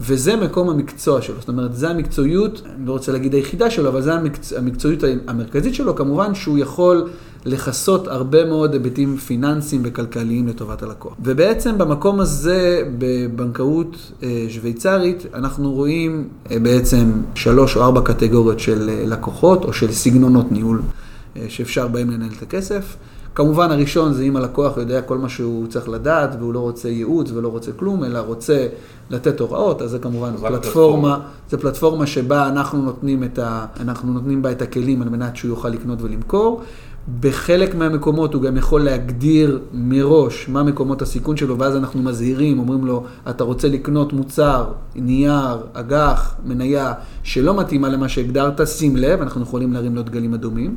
וזה 0.00 0.36
מקום 0.36 0.70
המקצוע 0.70 1.22
שלו. 1.22 1.34
זאת 1.38 1.48
אומרת, 1.48 1.76
זה 1.76 1.90
המקצועיות, 1.90 2.62
אני 2.76 2.86
לא 2.86 2.92
רוצה 2.92 3.12
להגיד 3.12 3.34
היחידה 3.34 3.70
שלו, 3.70 3.88
אבל 3.88 4.02
זה 4.02 4.14
המקצ... 4.14 4.52
המקצועיות 4.52 5.04
המרכזית 5.26 5.74
שלו, 5.74 5.96
כמובן 5.96 6.34
שהוא 6.34 6.58
יכול 6.58 7.10
לכסות 7.44 8.08
הרבה 8.08 8.44
מאוד 8.44 8.72
היבטים 8.72 9.16
פיננסיים 9.16 9.82
וכלכליים 9.84 10.48
לטובת 10.48 10.82
הלקוח. 10.82 11.14
ובעצם 11.22 11.78
במקום 11.78 12.20
הזה, 12.20 12.82
בבנקאות 12.98 14.12
אה, 14.22 14.46
שוויצרית, 14.48 15.26
אנחנו 15.34 15.72
רואים 15.72 16.28
אה, 16.50 16.58
בעצם 16.58 17.12
שלוש 17.34 17.76
או 17.76 17.82
ארבע 17.82 18.00
קטגוריות 18.00 18.60
של 18.60 18.88
אה, 18.88 19.04
לקוחות 19.06 19.64
או 19.64 19.72
של 19.72 19.92
סגנונות 19.92 20.52
ניהול 20.52 20.82
שאפשר 21.48 21.88
בהם 21.88 22.10
לנהל 22.10 22.30
את 22.36 22.42
הכסף. 22.42 22.96
כמובן 23.34 23.70
הראשון 23.70 24.12
זה 24.12 24.22
אם 24.22 24.36
הלקוח 24.36 24.76
יודע 24.76 25.02
כל 25.02 25.18
מה 25.18 25.28
שהוא 25.28 25.66
צריך 25.66 25.88
לדעת 25.88 26.36
והוא 26.38 26.54
לא 26.54 26.58
רוצה 26.58 26.88
ייעוץ 26.88 27.30
ולא 27.30 27.48
רוצה 27.48 27.72
כלום, 27.72 28.04
אלא 28.04 28.18
רוצה 28.18 28.66
לתת 29.10 29.40
הוראות, 29.40 29.82
אז 29.82 29.90
זה 29.90 29.98
כמובן 29.98 30.36
פלטפורמה, 30.36 31.20
זה 31.50 31.58
פלטפורמה 31.58 32.06
שבה 32.06 32.48
אנחנו 32.48 32.82
נותנים, 32.82 33.24
את 33.24 33.38
ה, 33.38 33.66
אנחנו 33.80 34.12
נותנים 34.12 34.42
בה 34.42 34.52
את 34.52 34.62
הכלים 34.62 35.02
על 35.02 35.08
מנת 35.08 35.36
שהוא 35.36 35.48
יוכל 35.48 35.68
לקנות 35.68 36.02
ולמכור. 36.02 36.62
בחלק 37.20 37.74
מהמקומות 37.74 38.34
הוא 38.34 38.42
גם 38.42 38.56
יכול 38.56 38.84
להגדיר 38.84 39.60
מראש 39.72 40.48
מה 40.48 40.62
מקומות 40.62 41.02
הסיכון 41.02 41.36
שלו, 41.36 41.58
ואז 41.58 41.76
אנחנו 41.76 42.02
מזהירים, 42.02 42.58
אומרים 42.58 42.86
לו, 42.86 43.04
אתה 43.30 43.44
רוצה 43.44 43.68
לקנות 43.68 44.12
מוצר, 44.12 44.64
נייר, 44.94 45.56
אג"ח, 45.72 46.34
מניה, 46.44 46.92
שלא 47.22 47.54
מתאימה 47.54 47.88
למה 47.88 48.08
שהגדרת, 48.08 48.68
שים 48.68 48.96
לב, 48.96 49.20
אנחנו 49.20 49.42
יכולים 49.42 49.72
להרים 49.72 49.94
לו 49.94 50.02
דגלים 50.02 50.34
אדומים. 50.34 50.76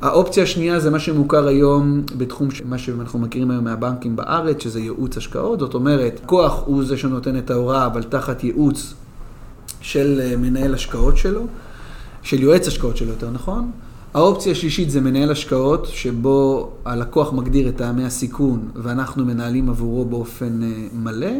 האופציה 0.00 0.42
השנייה 0.42 0.80
זה 0.80 0.90
מה 0.90 0.98
שמוכר 0.98 1.46
היום 1.46 2.02
בתחום, 2.18 2.48
מה 2.64 2.78
שאנחנו 2.78 3.18
מכירים 3.18 3.50
היום 3.50 3.64
מהבנקים 3.64 4.16
בארץ, 4.16 4.62
שזה 4.62 4.80
ייעוץ 4.80 5.16
השקעות. 5.16 5.60
זאת 5.60 5.74
אומרת, 5.74 6.20
כוח 6.26 6.62
הוא 6.64 6.84
זה 6.84 6.96
שנותן 6.96 7.38
את 7.38 7.50
ההוראה, 7.50 7.86
אבל 7.86 8.02
תחת 8.02 8.44
ייעוץ 8.44 8.94
של 9.80 10.20
אה, 10.22 10.36
מנהל 10.36 10.74
השקעות 10.74 11.16
שלו, 11.16 11.46
של 12.22 12.42
יועץ 12.42 12.68
השקעות 12.68 12.96
שלו, 12.96 13.08
יותר 13.08 13.30
נכון. 13.30 13.70
האופציה 14.14 14.52
השלישית 14.52 14.90
זה 14.90 15.00
מנהל 15.00 15.30
השקעות, 15.30 15.86
שבו 15.86 16.70
הלקוח 16.84 17.32
מגדיר 17.32 17.68
את 17.68 17.76
טעמי 17.76 18.04
הסיכון 18.04 18.68
ואנחנו 18.74 19.24
מנהלים 19.24 19.68
עבורו 19.68 20.04
באופן 20.04 20.62
אה, 20.62 20.68
מלא. 20.92 21.32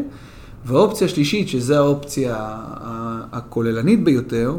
והאופציה 0.65 1.05
השלישית, 1.05 1.49
שזו 1.49 1.75
האופציה 1.75 2.35
הכוללנית 3.31 4.03
ביותר, 4.03 4.57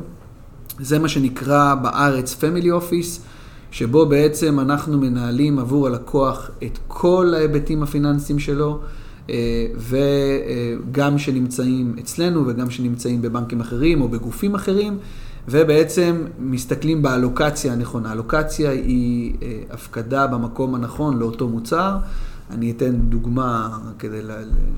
זה 0.80 0.98
מה 0.98 1.08
שנקרא 1.08 1.74
בארץ 1.74 2.36
Family 2.40 2.66
Office. 2.66 3.20
שבו 3.72 4.06
בעצם 4.06 4.60
אנחנו 4.60 4.98
מנהלים 4.98 5.58
עבור 5.58 5.86
הלקוח 5.86 6.50
את 6.62 6.78
כל 6.88 7.34
ההיבטים 7.36 7.82
הפיננסיים 7.82 8.38
שלו, 8.38 8.80
אה, 9.30 9.66
וגם 9.76 11.18
שנמצאים 11.18 11.94
אצלנו 12.00 12.46
וגם 12.46 12.70
שנמצאים 12.70 13.22
בבנקים 13.22 13.60
אחרים 13.60 14.00
או 14.00 14.08
בגופים 14.08 14.54
אחרים, 14.54 14.98
ובעצם 15.48 16.24
מסתכלים 16.38 17.02
באלוקציה 17.02 17.72
הנכונה. 17.72 18.12
אלוקציה 18.12 18.70
היא 18.70 19.34
אה, 19.42 19.60
הפקדה 19.70 20.26
במקום 20.26 20.74
הנכון 20.74 21.18
לאותו 21.18 21.48
מוצר. 21.48 21.96
אני 22.50 22.70
אתן 22.70 22.96
דוגמה 22.96 23.78
כדי 23.98 24.20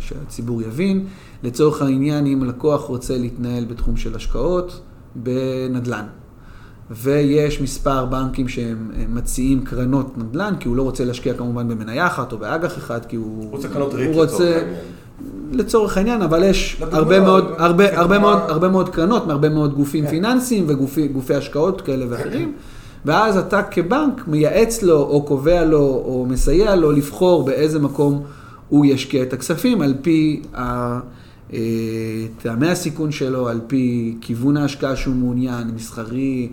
שהציבור 0.01 0.63
יבין. 0.63 1.07
לצורך 1.43 1.83
העניין, 1.83 2.27
אם 2.27 2.45
לקוח 2.45 2.83
רוצה 2.83 3.19
להתנהל 3.19 3.65
בתחום 3.65 3.97
של 3.97 4.15
השקעות 4.15 4.81
בנדל"ן. 5.15 6.05
ויש 6.91 7.61
מספר 7.61 8.07
בנקים 8.07 8.49
שהם 8.49 8.91
מציעים 9.09 9.65
קרנות 9.65 10.19
נדל"ן, 10.19 10.55
כי 10.61 10.69
הוא 10.69 10.77
לא 10.77 10.83
רוצה 10.83 11.05
להשקיע 11.05 11.35
כמובן 11.35 11.69
במניה 11.69 12.07
אחת 12.07 12.33
או 12.33 12.39
באג"ח 12.39 12.79
אחד, 12.79 13.05
כי 13.05 13.17
הוא... 13.17 13.51
רוצה 13.51 13.69
קרנות 13.69 13.95
ריט 13.95 14.17
לצורך 14.17 14.41
העניין. 14.41 14.75
לצורך 15.53 15.97
העניין, 15.97 16.23
אבל 16.23 16.43
יש 16.43 16.83
הרבה 16.93 17.21
מאוד, 17.21 17.45
הרבה, 17.59 17.99
הרבה, 17.99 18.19
מאוד, 18.19 18.39
הרבה 18.49 18.69
מאוד 18.69 18.89
קרנות 18.89 19.27
מהרבה 19.27 19.49
מאוד 19.49 19.75
גופים 19.75 20.05
כן. 20.05 20.11
פיננסיים 20.11 20.65
וגופי 20.69 21.35
השקעות 21.35 21.81
כאלה 21.81 22.07
ואחרים, 22.09 22.53
ואז 23.05 23.37
אתה 23.37 23.63
כבנק 23.63 24.29
מייעץ 24.29 24.83
לו 24.83 24.99
או 24.99 25.23
קובע 25.23 25.65
לו 25.65 26.03
או 26.05 26.27
מסייע 26.29 26.77
לו 26.77 26.93
לבחור 26.93 27.45
באיזה 27.45 27.79
מקום 27.79 28.23
הוא 28.69 28.87
ישקיע 28.87 29.23
את 29.23 29.33
הכספים 29.33 29.83
על 29.83 29.95
פי 30.03 30.43
ה... 30.55 30.99
אה, 31.53 31.59
טעמי 32.43 32.69
הסיכון 32.69 33.13
שלו, 33.13 33.49
על 33.49 33.61
פי 33.67 34.17
כיוון 34.21 34.57
ההשקעה 34.57 34.97
שהוא 34.97 35.15
מעוניין, 35.15 35.71
מסחרי, 35.75 36.49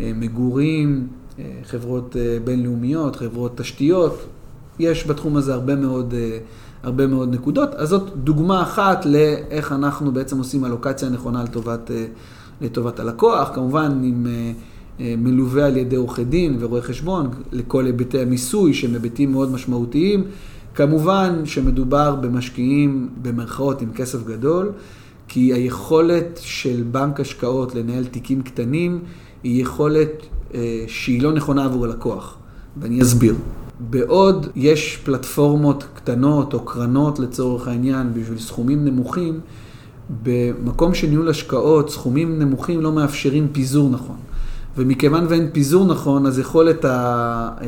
אה, 0.00 0.12
מגורים, 0.14 1.06
אה, 1.38 1.44
חברות 1.64 2.16
בינלאומיות, 2.44 3.16
חברות 3.16 3.56
תשתיות. 3.56 4.26
יש 4.78 5.06
בתחום 5.06 5.36
הזה 5.36 5.54
הרבה 5.54 5.74
מאוד, 5.76 6.14
הרבה 6.82 7.06
מאוד 7.06 7.34
נקודות. 7.34 7.74
אז 7.74 7.88
זאת 7.88 8.10
דוגמה 8.16 8.62
אחת 8.62 9.06
לאיך 9.06 9.72
אנחנו 9.72 10.12
בעצם 10.12 10.38
עושים 10.38 10.64
אלוקציה 10.64 11.08
נכונה 11.08 11.44
לטובת, 11.44 11.90
לטובת 12.60 13.00
הלקוח. 13.00 13.50
כמובן, 13.54 14.00
עם... 14.04 14.26
מלווה 15.00 15.66
על 15.66 15.76
ידי 15.76 15.96
עורכי 15.96 16.24
דין 16.24 16.56
ורואי 16.60 16.82
חשבון, 16.82 17.28
לכל 17.52 17.86
היבטי 17.86 18.20
המיסוי 18.20 18.74
שהם 18.74 18.92
היבטים 18.94 19.32
מאוד 19.32 19.52
משמעותיים. 19.52 20.24
כמובן 20.74 21.42
שמדובר 21.44 22.14
במשקיעים 22.14 23.08
במרכאות 23.22 23.82
עם 23.82 23.92
כסף 23.92 24.26
גדול, 24.26 24.72
כי 25.28 25.52
היכולת 25.52 26.40
של 26.42 26.82
בנק 26.90 27.20
השקעות 27.20 27.74
לנהל 27.74 28.04
תיקים 28.04 28.42
קטנים 28.42 28.98
היא 29.42 29.62
יכולת 29.62 30.26
אה, 30.54 30.84
שהיא 30.86 31.22
לא 31.22 31.32
נכונה 31.32 31.64
עבור 31.64 31.84
הלקוח, 31.84 32.36
ואני 32.80 33.02
אסביר. 33.02 33.34
בעוד 33.80 34.46
יש 34.56 34.96
פלטפורמות 35.04 35.84
קטנות 35.94 36.54
או 36.54 36.60
קרנות 36.60 37.18
לצורך 37.18 37.68
העניין 37.68 38.14
בשביל 38.14 38.38
סכומים 38.38 38.84
נמוכים, 38.84 39.40
במקום 40.22 40.94
של 40.94 41.06
ניהול 41.06 41.28
השקעות, 41.28 41.90
סכומים 41.90 42.38
נמוכים 42.38 42.80
לא 42.80 42.92
מאפשרים 42.92 43.48
פיזור 43.52 43.90
נכון. 43.90 44.16
ומכיוון 44.76 45.26
ואין 45.28 45.48
פיזור 45.52 45.84
נכון, 45.84 46.26
אז 46.26 46.38
יכולת, 46.38 46.84
ה, 46.84 46.88
אה, 47.60 47.66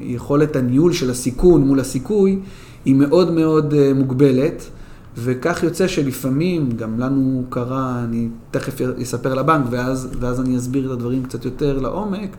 יכולת 0.00 0.56
הניהול 0.56 0.92
של 0.92 1.10
הסיכון 1.10 1.62
מול 1.66 1.80
הסיכוי 1.80 2.38
היא 2.84 2.94
מאוד 2.94 3.32
מאוד 3.32 3.74
אה, 3.74 3.92
מוגבלת, 3.94 4.66
וכך 5.18 5.62
יוצא 5.62 5.88
שלפעמים, 5.88 6.70
גם 6.76 7.00
לנו 7.00 7.44
קרה, 7.48 8.04
אני 8.04 8.28
תכף 8.50 8.80
אספר 9.02 9.34
לבנק 9.34 9.66
ואז, 9.70 10.08
ואז 10.20 10.40
אני 10.40 10.56
אסביר 10.56 10.86
את 10.86 10.90
הדברים 10.90 11.22
קצת 11.22 11.44
יותר 11.44 11.78
לעומק, 11.78 12.36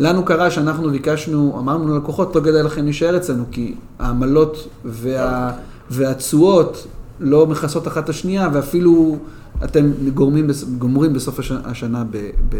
לנו 0.00 0.24
קרה 0.24 0.50
שאנחנו 0.50 0.90
ביקשנו, 0.90 1.56
אמרנו 1.58 1.94
ללקוחות, 1.94 2.36
לא 2.36 2.40
כדאי 2.40 2.62
לכם 2.62 2.84
להישאר 2.84 3.16
אצלנו, 3.16 3.44
כי 3.50 3.74
העמלות 3.98 4.68
וה, 4.84 5.52
והתשואות 5.90 6.86
לא 7.20 7.46
מכסות 7.46 7.88
אחת 7.88 8.04
את 8.04 8.08
השנייה, 8.08 8.48
ואפילו 8.52 9.16
אתם 9.64 9.90
גורמים, 10.14 10.46
גומרים 10.78 11.12
בסוף 11.12 11.40
השנה 11.64 12.04
ב, 12.10 12.16
ב, 12.48 12.56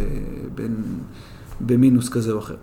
ב, 0.54 0.66
במינוס 1.60 2.08
כזה 2.08 2.32
או 2.32 2.38
אחר. 2.38 2.54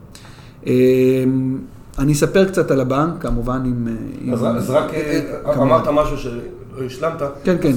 אמ, 0.66 1.58
אני 2.00 2.14
אספר 2.14 2.46
קצת 2.46 2.72
על 2.72 2.80
הבנק, 2.82 3.14
כמובן 3.20 3.62
עם... 3.66 3.88
אז, 4.34 4.44
עם... 4.44 4.56
אז 4.56 4.70
רק 4.70 4.94
אה, 4.94 5.22
אה, 5.46 5.62
אמרת 5.62 5.88
משהו 5.88 6.18
שלא 6.18 6.86
השלמת. 6.86 7.22
כן, 7.44 7.56
כן. 7.62 7.74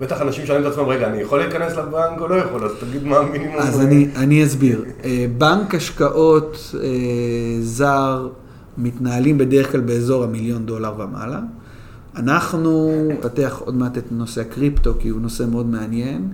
בטח 0.00 0.22
אנשים 0.22 0.46
שואלים 0.46 0.66
את 0.66 0.72
עצמם, 0.72 0.84
רגע, 0.84 1.08
אני 1.08 1.22
יכול 1.22 1.38
להיכנס 1.38 1.76
לבנק 1.76 2.20
או 2.20 2.28
לא 2.28 2.34
יכול? 2.34 2.64
אז 2.64 2.70
תגיד 2.80 3.04
מה 3.04 3.16
המינימום. 3.16 3.58
אז 3.58 3.80
אני, 3.80 4.08
אני 4.16 4.44
אסביר. 4.44 4.84
אה, 5.04 5.26
בנק 5.38 5.74
השקעות 5.74 6.74
זר 7.60 8.28
מתנהלים 8.78 9.38
בדרך 9.38 9.72
כלל 9.72 9.80
באזור 9.80 10.24
המיליון 10.24 10.66
דולר 10.66 10.92
ומעלה. 10.98 11.40
אנחנו 12.16 12.92
נפתח 13.08 13.62
עוד 13.64 13.74
מעט 13.74 13.98
את 13.98 14.04
נושא 14.10 14.40
הקריפטו, 14.40 14.94
כי 14.98 15.08
הוא 15.08 15.20
נושא 15.20 15.44
מאוד 15.50 15.66
מעניין, 15.66 16.28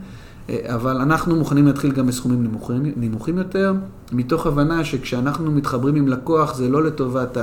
אה, 0.48 0.58
אבל 0.74 0.96
אנחנו 0.96 1.36
מוכנים 1.36 1.66
להתחיל 1.66 1.92
גם 1.92 2.06
בסכומים 2.06 2.44
נמוכים, 2.44 2.92
נמוכים 2.96 3.38
יותר, 3.38 3.74
מתוך 4.12 4.46
הבנה 4.46 4.84
שכשאנחנו 4.84 5.52
מתחברים 5.52 5.94
עם 5.94 6.08
לקוח, 6.08 6.54
זה 6.54 6.68
לא 6.68 6.84
לטובת 6.84 7.38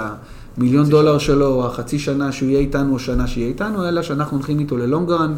המיליון 0.57 0.85
דולר 0.85 1.17
שנה. 1.17 1.19
שלו, 1.19 1.47
או 1.47 1.65
החצי 1.65 1.99
שנה 1.99 2.31
שהוא 2.31 2.49
יהיה 2.49 2.59
איתנו, 2.59 2.93
או 2.93 2.99
שנה 2.99 3.27
שיהיה 3.27 3.47
איתנו, 3.47 3.87
אלא 3.87 4.01
שאנחנו 4.01 4.37
הולכים 4.37 4.59
איתו 4.59 4.77
ללונגרן. 4.77 5.33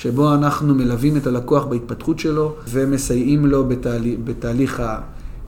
שבו 0.00 0.34
אנחנו 0.34 0.74
מלווים 0.74 1.16
את 1.16 1.26
הלקוח 1.26 1.64
בהתפתחות 1.64 2.18
שלו 2.18 2.54
ומסייעים 2.68 3.46
לו 3.46 3.68
בתהליך, 3.68 4.18
בתהליך 4.24 4.82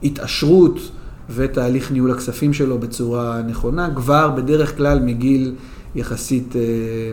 ההתעשרות 0.02 0.78
ותהליך 1.30 1.92
ניהול 1.92 2.10
הכספים 2.10 2.52
שלו 2.52 2.78
בצורה 2.78 3.42
נכונה, 3.42 3.94
כבר 3.94 4.30
בדרך 4.30 4.76
כלל 4.76 5.00
מגיל 5.00 5.54
יחסית 5.94 6.56
אה, 6.56 6.60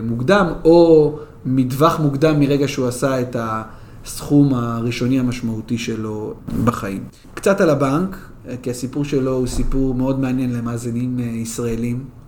מוקדם, 0.02 0.46
או 0.64 1.18
מטווח 1.46 2.00
מוקדם 2.00 2.40
מרגע 2.40 2.68
שהוא 2.68 2.86
עשה 2.86 3.20
את 3.20 3.36
הסכום 3.38 4.54
הראשוני 4.54 5.20
המשמעותי 5.20 5.78
שלו 5.78 6.34
בחיים. 6.64 7.04
קצת 7.34 7.60
על 7.60 7.70
הבנק, 7.70 8.16
אה, 8.48 8.54
כי 8.62 8.70
הסיפור 8.70 9.04
שלו 9.04 9.32
הוא 9.32 9.46
סיפור 9.46 9.94
מאוד 9.94 10.20
מעניין 10.20 10.52
למאזינים 10.52 11.16
אה, 11.20 11.24
ישראלים. 11.24 12.19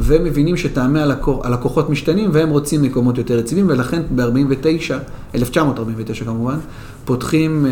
ומבינים 0.00 0.56
שטעמי 0.56 1.00
הלקוחות 1.42 1.90
משתנים 1.90 2.30
והם 2.32 2.48
רוצים 2.48 2.82
מקומות 2.82 3.18
יותר 3.18 3.38
יציבים, 3.38 3.66
ולכן 3.68 4.02
ב-49, 4.14 4.94
1949 5.34 6.24
כמובן, 6.24 6.56
פותחים 7.04 7.66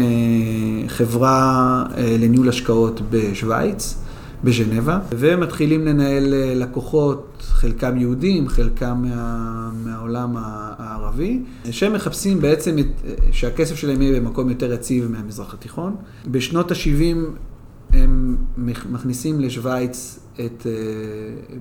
חברה 0.89 1.85
לניהול 2.21 2.49
השקעות 2.49 3.01
בשוויץ, 3.11 3.95
בז'נבה, 4.45 4.99
ומתחילים 5.19 5.85
לנהל 5.87 6.25
לקוחות, 6.55 7.36
חלקם 7.57 7.97
יהודים, 7.97 8.49
חלקם 8.49 9.03
מה, 9.03 9.71
מהעולם 9.85 10.35
הערבי, 10.39 11.43
שהם 11.71 11.93
מחפשים 11.93 12.41
בעצם 12.41 12.79
את, 12.79 12.87
שהכסף 13.31 13.77
שלהם 13.77 14.03
יהיה 14.03 14.21
במקום 14.21 14.49
יותר 14.49 14.73
יציב 14.73 15.11
מהמזרח 15.11 15.55
התיכון. 15.55 15.97
בשנות 16.27 16.71
ה-70 16.71 17.17
הם 17.93 18.37
מכניסים 18.67 19.41
לשוויץ 19.41 20.19
את 20.45 20.67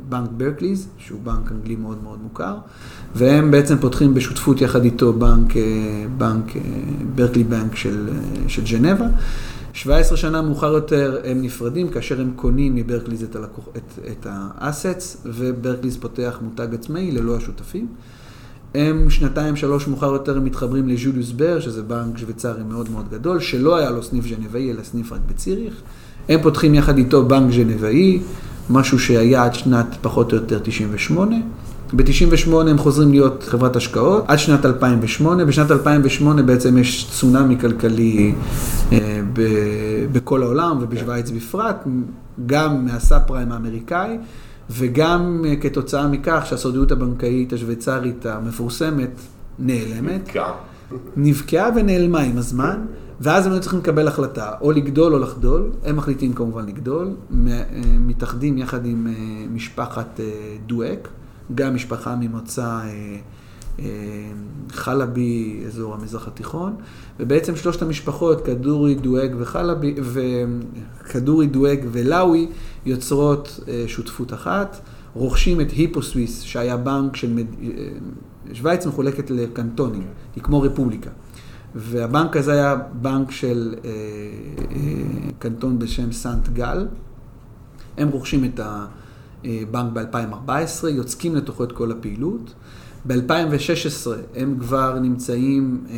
בנק 0.10 0.30
ברקליז, 0.38 0.88
שהוא 0.98 1.20
בנק 1.24 1.52
אנגלי 1.52 1.76
מאוד 1.76 2.04
מאוד 2.04 2.20
מוכר, 2.24 2.58
והם 3.16 3.52
בעצם 3.52 3.78
פותחים 3.78 4.14
בשותפות 4.14 4.62
יחד 4.62 4.84
איתו 4.84 5.14
בנק, 5.14 5.54
בנק 6.18 6.46
ברקלי 7.16 7.44
בנק 7.44 7.76
של, 7.76 8.10
של 8.48 8.64
ג'נבה. 8.72 9.08
17 9.76 10.18
שנה 10.18 10.42
מאוחר 10.42 10.74
יותר 10.74 11.20
הם 11.24 11.42
נפרדים, 11.42 11.90
כאשר 11.90 12.22
הם 12.22 12.32
קונים 12.36 12.76
מברקליז 12.76 13.24
את, 13.24 13.36
הלקוח, 13.36 13.66
את, 13.78 14.00
את 14.12 14.28
ה 14.30 14.41
assets, 14.41 15.18
וברקליז 15.26 15.98
פותח 15.98 16.40
מותג 16.42 16.68
עצמאי 16.74 17.12
ללא 17.12 17.36
השותפים. 17.38 17.88
הם 18.76 19.10
שנתיים, 19.10 19.56
שלוש 19.56 19.88
מאוחר 19.88 20.14
יותר 20.14 20.38
הם 20.38 20.46
מתחברים 20.46 20.88
לג'וליוס 20.88 21.32
בר, 21.32 21.60
שזה 21.60 21.84
בנק 21.84 22.18
שוויצרי 22.18 22.64
מאוד 22.64 22.90
מאוד 22.90 23.10
גדול, 23.10 23.40
שלא 23.40 23.76
היה 23.76 23.92
לו 23.92 24.04
סניף 24.04 24.26
ג'נבאי, 24.28 24.72
אלא 24.72 24.84
סניף 24.84 25.12
רק 25.12 25.20
בציריך. 25.28 25.74
הם 26.30 26.42
פותחים 26.42 26.76
יחד 26.76 26.98
איתו 26.98 27.26
בנק 27.26 27.54
ג'נבאי, 27.56 28.20
משהו 28.70 29.00
שהיה 29.00 29.44
עד 29.44 29.54
שנת 29.54 29.98
פחות 30.02 30.32
או 30.32 30.38
יותר 30.38 30.60
98. 30.64 31.36
ב-98 31.96 32.56
הם 32.70 32.78
חוזרים 32.78 33.12
להיות 33.12 33.44
חברת 33.44 33.76
השקעות, 33.76 34.24
עד 34.28 34.38
שנת 34.38 34.66
2008. 34.66 35.46
בשנת 35.46 35.72
2008 35.72 36.44
בעצם 36.44 36.78
יש 36.78 37.10
צונאמי 37.12 37.60
כלכלי 37.60 38.36
אה, 38.92 39.22
ב- 39.34 40.06
בכל 40.12 40.44
העולם 40.44 40.78
ובשוויץ 40.82 41.30
בפרט, 41.30 41.84
גם 42.46 42.86
מהסאב 42.86 43.22
פריים 43.28 43.52
האמריקאי, 43.52 44.18
וגם 44.70 45.46
אה, 45.48 45.56
כתוצאה 45.56 46.08
מכך 46.08 46.44
שהסודיות 46.46 46.92
הבנקאית 46.92 47.54
השוויצרית 47.54 48.26
המפורסמת 48.26 49.20
נעלמת. 49.60 50.22
נתקעה. 50.22 50.52
נבקעה 51.18 51.70
ונעלמה 51.76 52.20
עם 52.20 52.38
הזמן, 52.38 52.86
ואז 53.22 53.46
הם 53.46 53.52
היו 53.52 53.62
צריכים 53.62 53.80
לקבל 53.80 54.08
החלטה, 54.08 54.52
או 54.62 54.72
לגדול 54.72 55.14
או 55.14 55.20
לחדול. 55.20 55.70
הם 55.84 55.96
מחליטים 55.96 56.34
כמובן 56.34 56.66
לגדול, 56.66 57.16
מתאחדים 58.00 58.58
יחד 58.58 58.86
עם 58.86 59.08
משפחת 59.54 60.20
דואק, 60.66 61.08
גם 61.56 61.76
משפחה 61.76 62.16
ממוצא 62.16 62.80
חלבי, 64.70 65.64
אזור 65.68 65.94
המזרח 65.94 66.28
התיכון, 66.28 66.76
ובעצם 67.20 67.56
שלושת 67.56 67.82
המשפחות, 67.82 68.46
כדורי, 68.46 68.96
דואג 68.96 69.36
וחלבי, 69.40 69.96
וכדורי, 70.02 71.48
דואג 71.48 71.80
ולאווי, 71.92 72.48
יוצרות 72.86 73.60
שותפות 73.88 74.34
אחת. 74.34 74.82
רוכשים 75.14 75.62
את 75.62 75.72
היפוסוויס, 75.72 76.42
שהיה 76.42 76.78
בנק 76.78 77.16
של... 77.16 77.44
שווייץ 78.54 78.86
מחולקת 78.86 79.30
לקנטונים, 79.30 80.08
היא 80.36 80.44
כמו 80.44 80.62
רפובליקה. 80.62 81.10
והבנק 81.76 82.38
הזה 82.38 82.52
היה 82.52 82.76
בנק 82.76 83.32
של 83.32 83.76
אה, 83.86 83.90
אה, 83.90 85.32
קנטון 85.40 85.80
בשם 85.80 86.12
סנט 86.12 86.50
גל. 86.50 86.88
הם 87.98 88.10
רוכשים 88.10 88.46
את 88.46 88.60
הבנק 89.46 89.94
ב-2014, 89.94 90.88
יוצקים 90.88 91.36
לתוכו 91.36 91.64
את 91.64 91.72
כל 91.72 91.92
הפעילות. 91.92 92.54
ב-2016 93.08 94.08
הם 94.36 94.58
כבר 94.60 95.00
נמצאים 95.00 95.84
אה, 95.90 95.96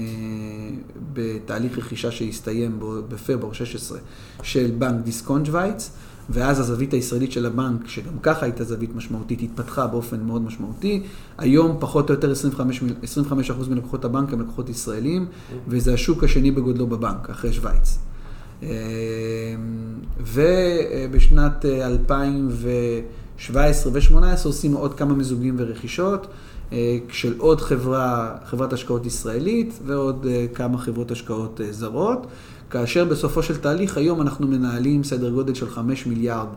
בתהליך 1.13 1.77
רכישה 1.77 2.12
שהסתיים 2.12 2.80
בפברואר 3.10 3.54
16 3.54 4.00
של 4.41 4.72
בנק 4.78 5.04
דיסקונט 5.04 5.45
שווייץ. 5.45 5.91
ואז 6.30 6.60
הזווית 6.60 6.93
הישראלית 6.93 7.32
של 7.32 7.45
הבנק, 7.45 7.88
שגם 7.88 8.19
ככה 8.22 8.45
הייתה 8.45 8.63
זווית 8.63 8.95
משמעותית, 8.95 9.41
התפתחה 9.41 9.88
באופן 9.88 10.19
מאוד 10.24 10.41
משמעותי. 10.41 11.04
היום 11.38 11.78
פחות 11.80 12.10
או 12.10 12.15
יותר 12.15 12.32
25%, 12.58 12.63
25 13.04 13.52
מלקוחות 13.69 14.06
הבנק 14.06 14.34
הם 14.34 14.41
לקוחות 14.41 14.69
ישראלים, 14.69 15.26
וזה 15.67 15.93
השוק 15.93 16.24
השני 16.24 16.52
בגודלו 16.52 16.88
בבנק, 16.88 17.30
אחרי 17.30 17.54
שווייץ. 17.54 18.00
ובשנת 20.19 21.65
2017 23.39 23.93
ו-2018 23.93 24.45
עושים 24.45 24.73
עוד 24.73 24.93
כמה 24.93 25.13
מיזוגים 25.13 25.56
ורכישות. 25.58 26.28
של 27.12 27.34
עוד 27.38 27.62
חברה, 27.62 28.36
חברת 28.45 28.73
השקעות 28.73 29.06
ישראלית 29.06 29.80
ועוד 29.86 30.26
כמה 30.54 30.78
חברות 30.78 31.12
השקעות 31.12 31.62
זרות. 31.71 32.28
כאשר 32.69 33.06
בסופו 33.06 33.43
של 33.43 33.58
תהליך 33.58 33.97
היום 33.97 34.21
אנחנו 34.21 34.47
מנהלים 34.47 35.04
סדר 35.04 35.30
גודל 35.30 35.54
של 35.54 35.69
5 35.69 36.06
מיליארד 36.06 36.47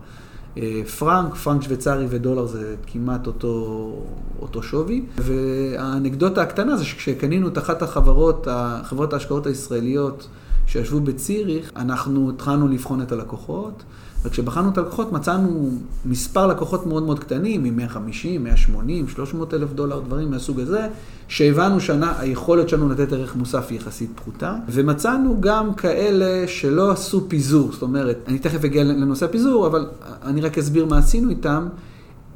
פרנק, 0.99 1.35
פרנק 1.35 1.63
שוויצרי 1.63 2.07
ודולר 2.09 2.47
זה 2.47 2.75
כמעט 2.87 3.27
אותו, 3.27 3.97
אותו 4.41 4.63
שווי. 4.63 5.03
והאנקדוטה 5.19 6.43
הקטנה 6.43 6.77
זה 6.77 6.85
שכשקנינו 6.85 7.49
את 7.49 7.59
אחת 7.59 7.83
החברות, 7.83 8.47
חברות 8.85 9.13
ההשקעות 9.13 9.47
הישראליות 9.47 10.29
שישבו 10.67 11.01
בציריך, 11.01 11.73
אנחנו 11.77 12.31
התחלנו 12.31 12.69
לבחון 12.69 13.03
את 13.03 13.13
הלקוחות. 13.13 13.83
וכשבחנו 14.25 14.69
את 14.69 14.79
הלקוחות 14.79 15.13
מצאנו 15.13 15.71
מספר 16.05 16.47
לקוחות 16.47 16.87
מאוד 16.87 17.03
מאוד 17.03 17.19
קטנים, 17.19 17.63
מ-150, 17.77 18.39
180, 18.41 19.09
300 19.09 19.55
אלף 19.55 19.73
דולר, 19.73 20.01
דברים 20.01 20.31
מהסוג 20.31 20.61
הזה, 20.61 20.87
שהבנו 21.29 21.81
שהיכולת 21.81 22.69
שלנו 22.69 22.89
לתת 22.89 23.13
ערך 23.13 23.37
מוסף 23.37 23.67
היא 23.71 23.79
יחסית 23.79 24.11
פחותה, 24.15 24.57
ומצאנו 24.69 25.37
גם 25.41 25.75
כאלה 25.75 26.49
שלא 26.49 26.91
עשו 26.91 27.29
פיזור, 27.29 27.73
זאת 27.73 27.83
אומרת, 27.83 28.19
אני 28.29 28.39
תכף 28.39 28.65
אגיע 28.65 28.85
לנושא 28.85 29.27
הפיזור, 29.27 29.67
אבל 29.67 29.87
אני 30.25 30.41
רק 30.41 30.59
אסביר 30.59 30.87
מה 30.87 30.99
עשינו 30.99 31.31
איתם. 31.31 31.69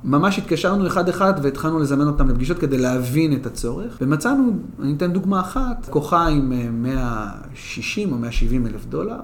ממש 0.04 0.38
התקשרנו 0.38 0.86
אחד-אחד 0.86 1.34
והתחלנו 1.42 1.78
לזמן 1.78 2.06
אותם 2.06 2.28
לפגישות 2.28 2.58
כדי 2.58 2.78
להבין 2.78 3.32
את 3.32 3.46
הצורך, 3.46 3.98
ומצאנו, 4.00 4.52
אני 4.82 4.94
אתן 4.96 5.12
דוגמה 5.12 5.40
אחת, 5.40 5.86
לקוחה 5.88 6.26
עם 6.26 6.52
160 6.82 8.12
או 8.12 8.18
170 8.18 8.66
אלף 8.66 8.86
דולר. 8.86 9.20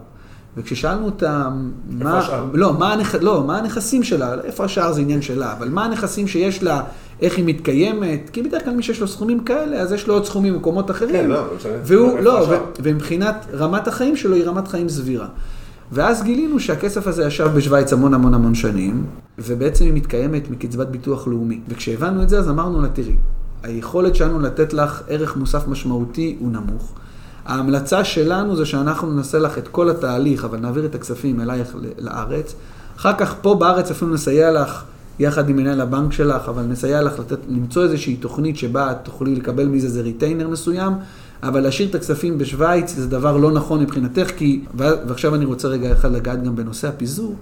וכששאלנו 0.56 1.06
אותם, 1.06 1.70
מה, 1.90 2.18
השאר? 2.18 2.44
לא, 2.52 2.74
מה, 2.78 2.92
הנכ... 2.92 3.14
לא, 3.20 3.44
מה 3.46 3.58
הנכסים 3.58 4.02
שלה, 4.02 4.34
איפה 4.44 4.64
השאר 4.64 4.92
זה 4.92 5.00
עניין 5.00 5.22
שלה, 5.22 5.52
אבל 5.52 5.68
מה 5.68 5.84
הנכסים 5.84 6.28
שיש 6.28 6.62
לה, 6.62 6.82
איך 7.20 7.36
היא 7.36 7.44
מתקיימת, 7.44 8.30
כי 8.32 8.42
בדרך 8.42 8.64
כלל 8.64 8.74
מי 8.74 8.82
שיש 8.82 9.00
לו 9.00 9.08
סכומים 9.08 9.40
כאלה, 9.40 9.76
אז 9.76 9.92
יש 9.92 10.06
לו 10.06 10.14
עוד 10.14 10.24
סכומים 10.24 10.54
במקומות 10.54 10.90
אחרים. 10.90 11.12
כן, 11.12 11.28
לא. 11.28 11.44
והוא, 11.84 12.08
איפה 12.08 12.20
לא, 12.20 12.46
ו... 12.50 12.54
ומבחינת 12.82 13.46
רמת 13.52 13.88
החיים 13.88 14.16
שלו 14.16 14.34
היא 14.34 14.44
רמת 14.44 14.68
חיים 14.68 14.88
סבירה. 14.88 15.26
ואז 15.92 16.22
גילינו 16.22 16.60
שהכסף 16.60 17.06
הזה 17.06 17.24
ישב 17.24 17.50
בשוויץ 17.56 17.92
המון 17.92 18.14
המון 18.14 18.34
המון 18.34 18.54
שנים, 18.54 19.06
ובעצם 19.38 19.84
היא 19.84 19.92
מתקיימת 19.92 20.50
מקצבת 20.50 20.86
ביטוח 20.86 21.28
לאומי. 21.28 21.60
וכשהבנו 21.68 22.22
את 22.22 22.28
זה, 22.28 22.38
אז 22.38 22.48
אמרנו 22.48 22.82
לה, 22.82 22.88
תראי, 22.88 23.16
היכולת 23.62 24.14
שלנו 24.14 24.40
לתת 24.40 24.72
לך 24.72 25.02
ערך 25.08 25.36
מוסף 25.36 25.68
משמעותי 25.68 26.36
הוא 26.40 26.50
נמוך. 26.52 26.94
ההמלצה 27.46 28.04
שלנו 28.04 28.56
זה 28.56 28.66
שאנחנו 28.66 29.12
נעשה 29.12 29.38
לך 29.38 29.58
את 29.58 29.68
כל 29.68 29.90
התהליך, 29.90 30.44
אבל 30.44 30.58
נעביר 30.58 30.84
את 30.84 30.94
הכספים 30.94 31.40
אלייך 31.40 31.76
לארץ. 31.98 32.54
אחר 32.96 33.12
כך 33.18 33.34
פה 33.42 33.54
בארץ 33.54 33.90
אפילו 33.90 34.14
נסייע 34.14 34.50
לך 34.50 34.84
יחד 35.18 35.48
עם 35.48 35.56
מנהל 35.56 35.80
הבנק 35.80 36.12
שלך, 36.12 36.48
אבל 36.48 36.62
נסייע 36.62 37.02
לך 37.02 37.18
לתת, 37.18 37.38
למצוא 37.48 37.82
איזושהי 37.82 38.16
תוכנית 38.16 38.56
שבה 38.56 38.90
את 38.90 38.96
תוכלי 39.02 39.34
לקבל 39.34 39.66
מזה 39.66 39.86
איזה 39.86 40.02
ריטיינר 40.02 40.48
מסוים, 40.48 40.92
אבל 41.42 41.60
להשאיר 41.60 41.88
את 41.88 41.94
הכספים 41.94 42.38
בשוויץ 42.38 42.94
זה 42.94 43.08
דבר 43.08 43.36
לא 43.36 43.52
נכון 43.52 43.82
מבחינתך, 43.82 44.30
כי, 44.36 44.64
ועכשיו 44.76 45.34
אני 45.34 45.44
רוצה 45.44 45.68
רגע 45.68 45.92
אחד 45.92 46.12
לגעת 46.12 46.42
גם 46.42 46.56
בנושא 46.56 46.88
הפיזור. 46.88 47.34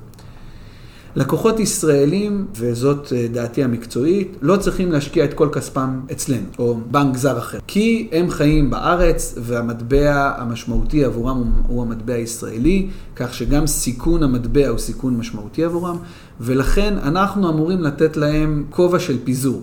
לקוחות 1.16 1.60
ישראלים, 1.60 2.46
וזאת 2.54 3.12
דעתי 3.32 3.64
המקצועית, 3.64 4.36
לא 4.42 4.56
צריכים 4.56 4.92
להשקיע 4.92 5.24
את 5.24 5.34
כל 5.34 5.48
כספם 5.52 6.00
אצלנו, 6.12 6.46
או 6.58 6.76
בנק 6.90 7.16
זר 7.16 7.38
אחר. 7.38 7.58
כי 7.66 8.08
הם 8.12 8.30
חיים 8.30 8.70
בארץ, 8.70 9.34
והמטבע 9.42 10.32
המשמעותי 10.36 11.04
עבורם 11.04 11.52
הוא 11.66 11.82
המטבע 11.82 12.14
הישראלי, 12.14 12.88
כך 13.16 13.34
שגם 13.34 13.66
סיכון 13.66 14.22
המטבע 14.22 14.68
הוא 14.68 14.78
סיכון 14.78 15.16
משמעותי 15.16 15.64
עבורם, 15.64 15.96
ולכן 16.40 16.94
אנחנו 17.02 17.50
אמורים 17.50 17.82
לתת 17.82 18.16
להם 18.16 18.64
כובע 18.70 18.98
של 18.98 19.16
פיזור. 19.24 19.62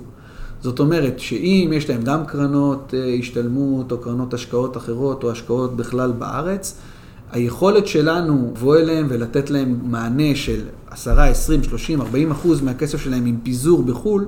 זאת 0.61 0.79
אומרת 0.79 1.19
שאם 1.19 1.71
יש 1.73 1.89
להם 1.89 2.01
גם 2.01 2.25
קרנות 2.25 2.93
השתלמות, 3.19 3.91
או 3.91 3.97
קרנות 3.97 4.33
השקעות 4.33 4.77
אחרות, 4.77 5.23
או 5.23 5.31
השקעות 5.31 5.75
בכלל 5.75 6.11
בארץ, 6.11 6.77
היכולת 7.35 7.87
שלנו 7.87 8.51
לבוא 8.55 8.77
אליהם 8.77 9.05
ולתת 9.09 9.49
להם 9.49 9.79
מענה 9.83 10.35
של 10.35 10.61
10, 10.91 11.19
20, 11.21 11.63
30, 11.63 12.01
40 12.01 12.31
אחוז 12.31 12.61
מהכסף 12.61 13.01
שלהם 13.01 13.25
עם 13.25 13.37
פיזור 13.43 13.83
בחו"ל, 13.83 14.25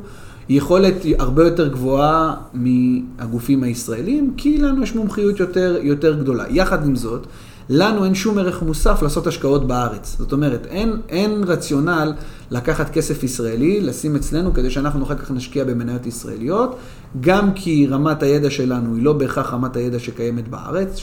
היא 0.50 0.58
יכולת 0.58 0.94
הרבה 1.20 1.44
יותר 1.44 1.68
גבוהה 1.68 2.36
מהגופים 2.54 3.64
הישראלים, 3.64 4.34
כי 4.38 4.58
לנו 4.58 4.84
יש 4.84 4.96
מומחיות 4.96 5.40
יותר, 5.40 5.78
יותר 5.82 6.20
גדולה. 6.20 6.44
יחד 6.50 6.86
עם 6.86 6.96
זאת, 6.96 7.28
לנו 7.70 8.06
אין 8.06 8.16
שום 8.16 8.38
ערך 8.38 8.62
מוסף 8.62 9.02
לעשות 9.02 9.28
השקעות 9.28 9.68
בארץ. 9.68 10.16
זאת 10.20 10.32
אומרת, 10.32 10.66
אין, 10.66 11.02
אין 11.10 11.44
רציונל 11.44 12.14
לקחת 12.52 12.90
כסף 12.90 13.24
ישראלי, 13.24 13.82
לשים 13.82 14.16
אצלנו 14.16 14.54
כדי 14.54 14.70
שאנחנו 14.70 15.04
אחר 15.04 15.16
כך 15.16 15.32
נשקיע 15.32 15.64
במניות 15.64 16.06
ישראליות, 16.06 16.76
גם 17.22 17.54
כי 17.54 17.88
רמת 17.88 18.24
הידע 18.24 18.50
שלנו 18.50 18.96
היא 18.96 19.04
לא 19.04 19.14
בהכרח 19.14 19.54
רמת 19.54 19.76
הידע 19.76 20.00
שקיימת 20.00 20.48
בארץ, 20.48 20.98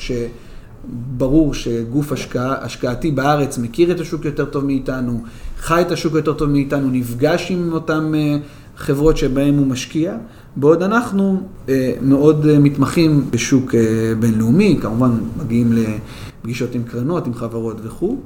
שברור 1.14 1.54
שגוף 1.54 2.12
השקע, 2.12 2.54
השקעתי 2.60 3.10
בארץ 3.10 3.58
מכיר 3.58 3.92
את 3.92 4.00
השוק 4.00 4.24
יותר 4.24 4.44
טוב 4.44 4.64
מאיתנו, 4.64 5.22
חי 5.58 5.80
את 5.80 5.90
השוק 5.90 6.14
יותר 6.14 6.32
טוב 6.32 6.50
מאיתנו, 6.50 6.90
נפגש 6.90 7.50
עם 7.50 7.72
אותם 7.72 8.12
אה, 8.14 8.36
חברות 8.76 9.16
שבהן 9.16 9.58
הוא 9.58 9.66
משקיע. 9.66 10.16
בעוד 10.56 10.82
אנחנו 10.82 11.40
אה, 11.68 11.92
מאוד 12.02 12.46
אה, 12.46 12.58
מתמחים 12.58 13.24
בשוק 13.30 13.74
בינלאומי, 14.18 14.78
כמובן 14.82 15.10
מגיעים 15.42 15.72
לפגישות 15.72 16.74
עם 16.74 16.82
קרנות, 16.82 17.26
עם 17.26 17.34
חברות 17.34 17.76
וכו', 17.82 18.18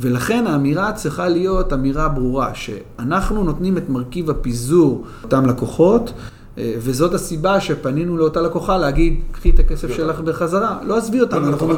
ולכן 0.00 0.46
האמירה 0.46 0.92
צריכה 0.92 1.28
להיות 1.28 1.72
אמירה 1.72 2.08
ברורה, 2.08 2.50
שאנחנו 2.54 3.44
נותנים 3.44 3.78
את 3.78 3.88
מרכיב 3.88 4.30
הפיזור 4.30 5.04
לאותם 5.22 5.46
לקוחות, 5.46 6.12
וזאת 6.58 7.14
הסיבה 7.14 7.60
שפנינו 7.60 8.16
לאותה 8.16 8.40
לקוחה 8.40 8.78
להגיד, 8.78 9.20
קחי 9.32 9.50
את 9.50 9.58
הכסף 9.58 9.96
שלך 9.96 10.20
בחזרה. 10.20 10.78
לא 10.82 10.96
עזבי 10.96 11.20
אותנו, 11.20 11.40
לא, 11.40 11.46
אנחנו 11.46 11.68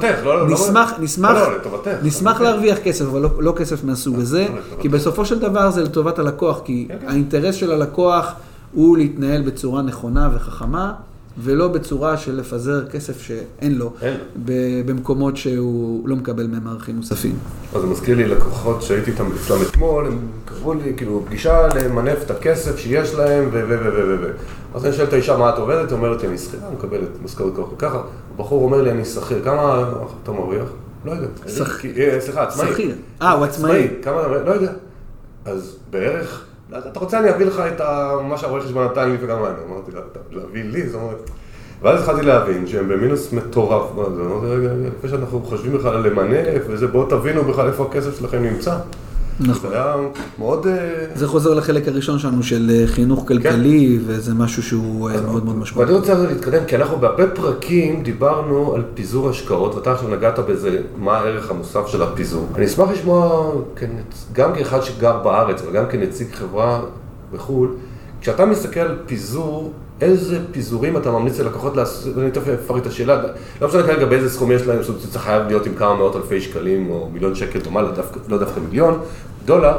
נשמח 2.03 2.41
להרוויח 2.41 2.79
כסף, 2.79 3.05
אבל 3.05 3.25
לא 3.39 3.53
כסף 3.57 3.85
מהסוג 3.85 4.19
הזה, 4.19 4.47
כי 4.81 4.89
בסופו 4.89 5.25
של 5.25 5.39
דבר 5.39 5.71
זה 5.71 5.83
לטובת 5.83 6.19
הלקוח, 6.19 6.61
כי 6.65 6.85
כן, 6.89 6.99
כן. 7.01 7.09
האינטרס 7.09 7.55
של 7.55 7.73
הלקוח... 7.73 8.33
הוא 8.73 8.97
להתנהל 8.97 9.43
בצורה 9.43 9.83
נכונה 9.83 10.31
וחכמה, 10.35 10.93
ולא 11.39 11.69
בצורה 11.69 12.17
של 12.17 12.37
לפזר 12.37 12.89
כסף 12.89 13.23
שאין 13.23 13.79
לו, 13.79 13.93
אין. 14.03 14.17
במקומות 14.87 15.37
שהוא 15.37 16.09
לא 16.09 16.17
מקבל 16.17 16.47
מהם 16.47 16.67
ערכים 16.67 16.97
נוספים. 16.97 17.35
אז 17.75 17.81
זה 17.81 17.87
מזכיר 17.87 18.17
לי 18.17 18.29
לקוחות 18.29 18.83
שהייתי 18.83 19.11
איתם 19.11 19.25
אצלם 19.33 19.57
אתמול, 19.71 20.07
הם 20.07 20.19
קראו 20.45 20.75
לי 20.75 20.93
כאילו 20.97 21.23
פגישה 21.27 21.69
למנף 21.69 22.23
את 22.23 22.31
הכסף 22.31 22.79
שיש 22.79 23.15
להם 23.15 23.49
ו 23.53 23.63
ו 23.69 23.79
ו 23.83 23.93
ו 23.95 24.17
ו 24.23 24.31
אז 24.75 24.85
אני 24.85 24.93
שואל 24.93 25.07
את 25.07 25.13
האישה 25.13 25.37
מה 25.37 25.49
את 25.49 25.59
עובדת, 25.59 25.91
היא 25.91 25.97
אומרת 25.97 26.23
לי 26.23 26.29
אני 26.29 26.39
שכירה, 26.39 26.69
אני 26.69 26.77
מקבלת 26.77 27.09
משכורת 27.25 27.53
ככה 27.57 27.75
וככה, 27.75 28.03
הבחור 28.35 28.65
אומר 28.65 28.83
לי 28.83 28.91
אני 28.91 29.05
שכיר, 29.05 29.45
כמה 29.45 29.91
אתה 30.23 30.33
מרוויח? 30.33 30.69
לא 31.05 31.11
יודע. 31.11 31.27
אה, 31.47 32.21
סליחה, 32.21 32.43
עצמאי. 32.43 32.73
שכיר. 32.73 32.95
אה, 33.23 33.33
הוא 33.33 33.45
עצמאי. 33.45 33.89
כמה, 34.03 34.29
לא 34.29 34.51
יודע. 34.51 34.73
אז 35.45 35.77
בערך 35.91 36.45
אתה 36.79 37.01
רוצה 37.01 37.19
אני 37.19 37.31
אביא 37.31 37.47
לך 37.47 37.63
את 37.75 37.81
מה 38.29 38.39
שהרואה 38.39 38.61
חשבון 38.61 38.85
נתן 38.85 39.11
לי 39.11 39.17
וגם 39.21 39.45
אני. 39.45 39.55
אמרתי 39.69 39.93
לה, 39.93 40.01
להביא 40.31 40.65
לי? 40.65 40.89
זאת 40.89 41.01
אומרת... 41.01 41.31
ואז 41.83 42.01
התחלתי 42.01 42.23
להבין 42.23 42.67
שהם 42.67 42.89
במינוס 42.89 43.33
מטורף. 43.33 43.91
אמרתי, 43.99 44.47
רגע, 44.47 44.69
לפני 44.99 45.11
שאנחנו 45.11 45.43
חושבים 45.43 45.73
בכלל 45.73 45.97
למנף 45.97 46.63
וזה, 46.69 46.87
בואו 46.87 47.07
תבינו 47.07 47.45
בכלל 47.45 47.67
איפה 47.67 47.85
הכסף 47.85 48.19
שלכם 48.19 48.43
נמצא. 48.43 48.77
נכון. 49.41 49.71
זה 49.71 49.77
היה 49.77 49.97
מאוד... 50.39 50.67
אה, 50.67 51.07
זה 51.15 51.29
חוזר 51.29 51.55
לחלק 51.55 51.89
הראשון 51.89 52.19
שלנו 52.19 52.43
של 52.43 52.71
אה, 52.75 52.87
חינוך 52.87 53.25
כלכלי, 53.29 53.99
כן. 53.99 54.05
וזה 54.07 54.35
משהו 54.35 54.63
שהוא 54.63 55.11
אה, 55.11 55.21
מאוד 55.21 55.45
מאוד 55.45 55.57
משמעותי. 55.57 55.93
ואני 55.93 56.01
רוצה 56.01 56.15
להתקדם, 56.15 56.65
כי 56.67 56.77
אנחנו 56.77 56.97
בהרבה 56.97 57.27
פרקים 57.27 58.03
דיברנו 58.03 58.75
על 58.75 58.83
פיזור 58.95 59.31
השקעות, 59.31 59.75
ואתה 59.75 59.93
עכשיו 59.93 60.09
נגעת 60.09 60.39
בזה, 60.39 60.79
מה 60.99 61.19
הערך 61.19 61.51
המוסף 61.51 61.87
של 61.87 62.03
הפיזור. 62.03 62.47
אני 62.55 62.67
אשמח 62.67 62.91
לשמוע, 62.91 63.51
גם 64.33 64.55
כאחד 64.55 64.83
שגר 64.83 65.19
בארץ, 65.19 65.63
וגם 65.69 65.85
כנציג 65.91 66.27
חברה 66.33 66.81
בחו"ל, 67.33 67.75
כשאתה 68.21 68.47
מסתכל 68.47 68.81
על 68.81 68.99
פיזור, 69.07 69.73
איזה 70.03 70.39
פיזורים 70.53 70.97
אתה 70.97 71.11
ממליץ 71.11 71.41
ללקוחות 71.41 71.77
לעשות, 71.77 72.17
ואני 72.17 72.31
תכף 72.31 72.49
אפרט 72.49 72.83
את 72.83 72.87
השאלה, 72.87 73.23
לא 73.61 73.69
משנה 73.69 73.83
כרגע 73.83 74.07
באיזה 74.07 74.31
סכום 74.31 74.53
יש 74.53 74.63
להם, 74.63 74.79
זה 74.83 75.19
חייב 75.19 75.47
להיות 75.47 75.67
עם 75.67 75.75
כמה 75.75 75.95
מאות 75.95 76.17
אלפי 76.17 76.41
שקלים 76.41 76.91
או 76.91 77.11
מיליון 77.13 77.35
שקל 77.35 77.59
או 77.67 77.71
מה, 77.71 77.83
לא 78.29 78.39
דווקא 78.39 78.61
מיליון 78.61 79.01
דולר, 79.45 79.79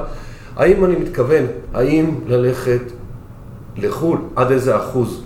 האם 0.56 0.86
אני 0.86 0.96
מתכוון, 0.96 1.44
האם 1.74 2.16
ללכת 2.28 2.82
לחו"ל 3.78 4.18
עד 4.36 4.52
איזה 4.52 4.78
אחוז 4.78 5.24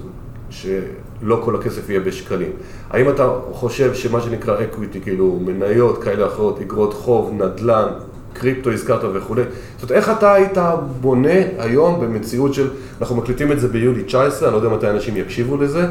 שלא 0.50 1.42
כל 1.46 1.56
הכסף 1.56 1.90
יהיה 1.90 2.00
בשקלים? 2.00 2.52
האם 2.90 3.10
אתה 3.10 3.30
חושב 3.52 3.94
שמה 3.94 4.22
שנקרא 4.22 4.64
equity, 4.64 5.02
כאילו 5.02 5.40
מניות 5.46 6.04
כאלה 6.04 6.28
אחרות, 6.28 6.62
אגרות 6.62 6.94
חוב, 6.94 7.34
נדל"ן, 7.34 7.88
קריפטו 8.40 8.72
הזכרת 8.72 9.02
וכולי. 9.14 9.42
זאת 9.78 9.92
אומרת, 9.92 10.04
איך 10.04 10.12
אתה 10.18 10.34
היית 10.34 10.58
בונה 11.02 11.40
היום 11.60 12.02
במציאות 12.02 12.54
של, 12.54 12.70
אנחנו 13.02 13.16
מקליטים 13.16 13.52
את 13.52 13.60
זה 13.60 13.68
ביולי 13.68 14.04
19, 14.04 14.48
אני 14.48 14.54
לא 14.54 14.58
יודע 14.58 14.76
מתי 14.76 14.90
אנשים 14.90 15.18
יקשיבו 15.18 15.58
לזה, 15.58 15.88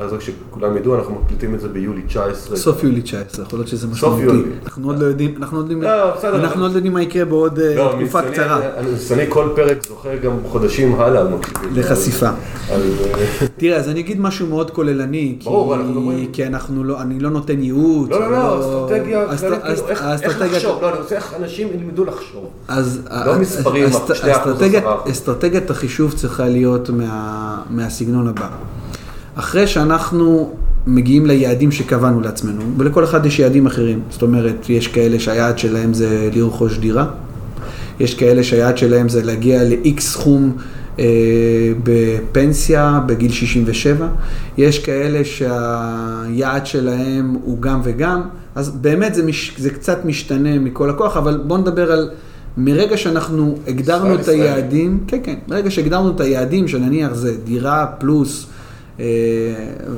אז 0.00 0.12
רק 0.12 0.20
שכולם 0.20 0.76
ידעו, 0.76 0.94
אנחנו 0.94 1.14
מקליטים 1.24 1.54
את 1.54 1.60
זה 1.60 1.68
ביולי 1.68 2.02
19. 2.02 2.56
סוף 2.56 2.84
יולי 2.84 3.02
19, 3.02 3.44
יכול 3.44 3.58
להיות 3.58 3.68
שזה 3.68 3.86
משמעותי. 3.86 4.24
אנחנו 4.64 4.88
עוד 4.88 4.98
לא 4.98 5.06
יודעים, 5.06 5.34
אנחנו 5.36 5.58
עוד 5.58 5.70
יודעים, 5.70 5.82
לא, 5.82 6.16
בסדר, 6.16 6.36
אנחנו 6.36 6.62
עוד 6.62 6.72
לא 6.72 6.76
יודעים 6.76 6.92
מה 6.92 7.02
יקרה 7.02 7.24
בעוד 7.24 7.58
אה, 7.58 7.74
לא, 7.74 7.94
תקופה 7.98 8.22
קצרה. 8.22 8.60
אני 9.10 9.24
כל 9.28 9.48
פרק 9.56 9.86
זוכר 9.86 10.16
גם 10.16 10.32
חודשים 10.48 11.00
הלאה. 11.00 11.24
לחשיפה. 11.74 12.26
אה, 12.26 12.76
תראה, 13.56 13.76
אז 13.76 13.88
אני 13.88 14.00
אגיד 14.00 14.20
משהו 14.20 14.46
מאוד 14.46 14.70
כוללני, 14.70 15.38
כי 16.32 16.46
אנחנו 16.46 16.84
לא, 16.84 17.02
אני 17.02 17.20
לא 17.20 17.30
נותן 17.30 17.62
ייעוץ. 17.62 18.10
לא, 18.10 18.20
לא, 18.20 18.30
לא, 18.30 18.60
אסטרטגיה, 18.60 19.24
איך 20.22 20.40
לחשוב, 20.40 20.82
לא, 20.82 20.88
אני 20.88 20.98
רוצה 20.98 21.16
איך 21.16 21.34
אנשים 21.38 21.68
ילמדו 21.68 22.04
לחשוב. 22.04 22.44
לא 23.26 23.38
מספרים, 23.40 23.86
אסטרטגיית 25.10 25.70
החישוב 25.70 26.12
צריכה 26.12 26.48
להיות 26.48 26.90
מהסגנון 27.70 28.28
הבא. 28.28 28.48
אחרי 29.34 29.66
שאנחנו 29.66 30.54
מגיעים 30.86 31.26
ליעדים 31.26 31.72
שקבענו 31.72 32.20
לעצמנו, 32.20 32.62
ולכל 32.76 33.04
אחד 33.04 33.26
יש 33.26 33.38
יעדים 33.38 33.66
אחרים. 33.66 34.00
זאת 34.10 34.22
אומרת, 34.22 34.70
יש 34.70 34.88
כאלה 34.88 35.20
שהיעד 35.20 35.58
שלהם 35.58 35.94
זה 35.94 36.30
לרכוש 36.34 36.78
דירה, 36.78 37.06
יש 38.00 38.14
כאלה 38.14 38.44
שהיעד 38.44 38.78
שלהם 38.78 39.08
זה 39.08 39.22
להגיע 39.22 39.64
ל-X 39.64 40.00
סכום 40.00 40.52
אה, 40.98 41.04
בפנסיה 41.82 43.00
בגיל 43.06 43.32
67, 43.32 44.08
יש 44.58 44.78
כאלה 44.78 45.24
שהיעד 45.24 46.66
שלהם 46.66 47.36
הוא 47.44 47.60
גם 47.62 47.80
וגם, 47.84 48.22
אז 48.54 48.70
באמת 48.70 49.14
זה, 49.14 49.26
מש, 49.26 49.54
זה 49.58 49.70
קצת 49.70 50.04
משתנה 50.04 50.58
מכל 50.58 50.90
הכוח, 50.90 51.16
אבל 51.16 51.40
בואו 51.46 51.58
נדבר 51.58 51.92
על... 51.92 52.10
מרגע 52.56 52.96
שאנחנו 52.96 53.58
הגדרנו 53.66 54.14
את 54.14 54.28
היעדים, 54.28 55.00
כן, 55.06 55.18
כן, 55.22 55.34
מרגע 55.48 55.70
שהגדרנו 55.70 56.10
את 56.10 56.20
היעדים, 56.20 56.68
שנניח 56.68 57.14
זה 57.14 57.36
דירה 57.44 57.86
פלוס 57.98 58.46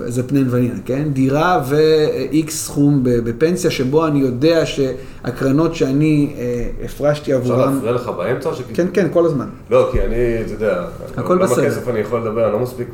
זה 0.07 0.29
פני 0.29 0.41
נבנינה, 0.41 0.75
כן? 0.85 1.09
דירה 1.13 1.63
ו-X 1.69 2.51
סכום 2.51 3.01
בפנסיה, 3.03 3.71
שבו 3.71 4.07
אני 4.07 4.19
יודע 4.19 4.67
שהקרנות 4.67 5.75
שאני 5.75 6.35
אה, 6.39 6.85
הפרשתי 6.85 7.33
עבורם... 7.33 7.61
אפשר 7.61 7.71
להפריע 7.71 7.93
לך 7.93 8.09
באמצע? 8.09 8.51
כן, 8.75 8.87
כן, 8.93 9.09
כל 9.13 9.27
הזמן. 9.27 9.49
לא, 9.71 9.89
כי 9.93 10.01
אני, 10.03 10.17
אתה 10.45 10.53
יודע, 10.53 10.85
הכל 11.17 11.39
בסדר. 11.39 11.57
כמה 11.57 11.67
כסף 11.67 11.89
אני 11.89 11.99
יכול 11.99 12.21
לדבר, 12.21 12.45
אני 12.45 12.53
לא 12.53 12.59
מספיק... 12.59 12.89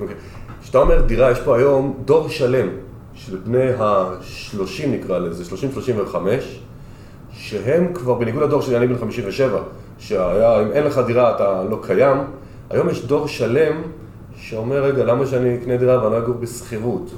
כשאתה 0.62 0.78
אומר 0.78 1.00
דירה, 1.00 1.30
יש 1.30 1.38
פה 1.38 1.56
היום 1.56 1.98
דור 2.04 2.28
שלם 2.28 2.68
של 3.14 3.36
בני 3.44 3.72
ה-30 3.78 4.86
נקרא 4.88 5.18
לזה, 5.18 5.44
30-35, 6.12 6.16
שהם 7.32 7.92
כבר, 7.94 8.14
בניגוד 8.14 8.42
לדור 8.42 8.62
שלי, 8.62 8.76
אני 8.76 8.86
בן 8.86 8.98
57, 8.98 9.58
שהיה, 9.98 10.62
אם 10.62 10.72
אין 10.72 10.84
לך 10.84 11.00
דירה 11.06 11.36
אתה 11.36 11.62
לא 11.70 11.78
קיים, 11.82 12.16
היום 12.70 12.88
יש 12.88 13.04
דור 13.04 13.28
שלם 13.28 13.82
שאומר, 14.48 14.84
רגע, 14.84 15.04
למה 15.04 15.26
שאני 15.26 15.56
אקנה 15.56 15.76
דירה 15.76 16.02
ואני 16.02 16.12
לא 16.12 16.18
אגור 16.18 16.34
בשכירות? 16.34 17.10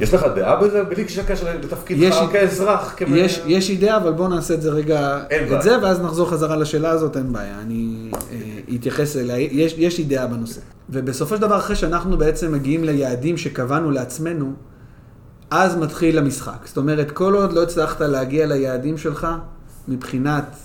יש 0.00 0.14
לך 0.14 0.26
דעה 0.34 0.56
בזה? 0.56 0.84
בלי 0.84 1.04
קשר 1.04 1.46
לתפקידך 1.62 2.16
כאזרח? 2.32 2.96
יש, 3.08 3.42
יש 3.46 3.68
לי 3.68 3.76
דעה, 3.76 3.96
אבל 3.96 4.12
בואו 4.12 4.28
נעשה 4.28 4.54
את 4.54 4.62
זה 4.62 4.70
רגע, 4.70 5.18
את 5.26 5.48
בעיה. 5.48 5.62
זה, 5.62 5.82
ואז 5.82 6.00
נחזור 6.00 6.30
חזרה 6.30 6.56
לשאלה 6.56 6.90
הזאת, 6.90 7.16
אין 7.16 7.32
בעיה. 7.32 7.60
אני 7.60 8.10
אה, 8.12 8.74
אתייחס 8.74 9.16
אליה, 9.16 9.38
יש, 9.38 9.74
יש 9.78 9.98
לי 9.98 10.04
דעה 10.04 10.26
בנושא. 10.26 10.60
ובסופו 10.90 11.36
של 11.36 11.42
דבר, 11.42 11.56
אחרי 11.56 11.76
שאנחנו 11.76 12.18
בעצם 12.18 12.52
מגיעים 12.52 12.84
ליעדים 12.84 13.36
שקבענו 13.36 13.90
לעצמנו, 13.90 14.52
אז 15.50 15.76
מתחיל 15.76 16.18
המשחק. 16.18 16.66
זאת 16.66 16.76
אומרת, 16.76 17.10
כל 17.10 17.34
עוד 17.34 17.52
לא 17.52 17.62
הצלחת 17.62 18.00
להגיע 18.00 18.46
ליעדים 18.46 18.98
שלך, 18.98 19.26
מבחינת 19.88 20.56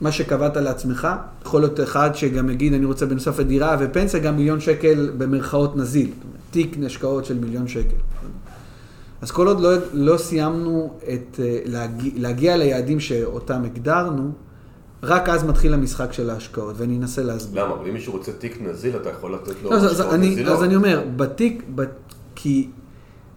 מה 0.00 0.12
שקבעת 0.12 0.56
לעצמך. 0.56 1.08
יכול 1.44 1.60
להיות 1.60 1.80
אחד 1.80 2.10
שגם 2.14 2.50
יגיד, 2.50 2.72
אני 2.72 2.84
רוצה 2.84 3.06
בנוסף 3.06 3.38
לדירה 3.38 3.76
ופנסיה, 3.80 4.20
גם 4.20 4.36
מיליון 4.36 4.60
שקל 4.60 5.10
במרכאות 5.18 5.76
נזיל. 5.76 6.10
תיק 6.50 6.76
השקעות 6.86 7.24
של 7.24 7.38
מיליון 7.38 7.68
שקל. 7.68 7.96
אז 9.22 9.30
כל 9.30 9.46
עוד 9.46 9.60
לא, 9.60 9.70
לא 9.92 10.16
סיימנו 10.16 10.98
את, 10.98 11.40
אה, 11.42 11.58
להגיע, 11.64 12.12
להגיע 12.16 12.56
ליעדים 12.56 13.00
שאותם 13.00 13.64
הגדרנו, 13.64 14.32
רק 15.02 15.28
אז 15.28 15.44
מתחיל 15.44 15.74
המשחק 15.74 16.12
של 16.12 16.30
ההשקעות, 16.30 16.74
ואני 16.78 16.96
אנסה 16.96 17.22
להסביר. 17.22 17.64
למה? 17.64 17.74
אבל 17.74 17.88
אם 17.88 17.94
מישהו 17.94 18.12
רוצה 18.12 18.32
תיק 18.32 18.58
נזיל, 18.62 18.96
אתה 18.96 19.10
יכול 19.10 19.34
לתת 19.34 19.62
לו 19.62 19.70
לא, 19.70 19.76
השקעות 19.76 20.12
אני, 20.14 20.30
נזילות. 20.30 20.58
אז 20.58 20.64
אני 20.64 20.76
אומר, 20.76 21.04
בתיק, 21.16 21.62
בת, 21.74 22.14
כי 22.34 22.68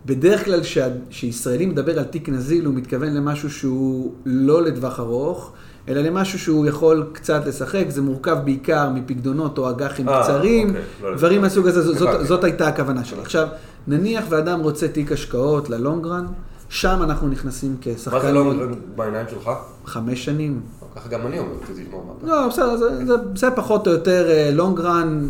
בדרך 0.05 0.45
כלל 0.45 0.61
כשישראלי 1.09 1.65
מדבר 1.65 1.99
על 1.99 2.05
תיק 2.05 2.29
נזיל, 2.29 2.65
הוא 2.65 2.73
מתכוון 2.73 3.13
למשהו 3.13 3.49
שהוא 3.49 4.13
לא 4.25 4.61
לטווח 4.61 4.99
ארוך, 4.99 5.53
אלא 5.87 6.01
למשהו 6.01 6.39
שהוא 6.39 6.65
יכול 6.65 7.05
קצת 7.13 7.45
לשחק, 7.45 7.85
זה 7.89 8.01
מורכב 8.01 8.37
בעיקר 8.45 8.89
מפקדונות 8.89 9.57
או 9.57 9.69
אג"חים 9.69 10.09
אה, 10.09 10.23
קצרים, 10.23 10.67
אוקיי, 10.67 10.81
לא 11.03 11.15
דברים 11.17 11.37
הבנתי. 11.39 11.49
מהסוג 11.49 11.67
הזה, 11.67 11.81
זאת, 11.81 11.97
זאת. 11.97 12.27
זאת 12.27 12.43
הייתה 12.43 12.67
הכוונה 12.67 13.03
שלי. 13.05 13.21
עכשיו, 13.21 13.47
נניח 13.87 14.25
ואדם 14.29 14.59
רוצה 14.59 14.87
תיק 14.87 15.11
השקעות 15.11 15.69
ללונגרן, 15.69 16.25
שם 16.69 16.99
אנחנו 17.03 17.27
נכנסים 17.27 17.71
מה 17.71 17.95
כשחקן 17.95 18.21
זה 18.21 18.31
לא 18.31 18.43
מאוד- 18.45 18.69
בעיניים 18.95 19.25
שלך? 19.29 19.49
חמש 19.85 20.25
שנים. 20.25 20.61
ככה 20.95 21.09
גם 21.09 21.27
אני 21.27 21.39
אומר, 21.39 21.51
רציתי 21.63 21.81
לשמוע 21.83 22.01
מה. 22.23 22.27
לא, 22.29 22.47
בסדר, 22.47 22.77
זה, 22.77 23.05
זה, 23.05 23.13
זה 23.35 23.51
פחות 23.55 23.87
או 23.87 23.91
יותר 23.91 24.25
לונגרן, 24.53 25.27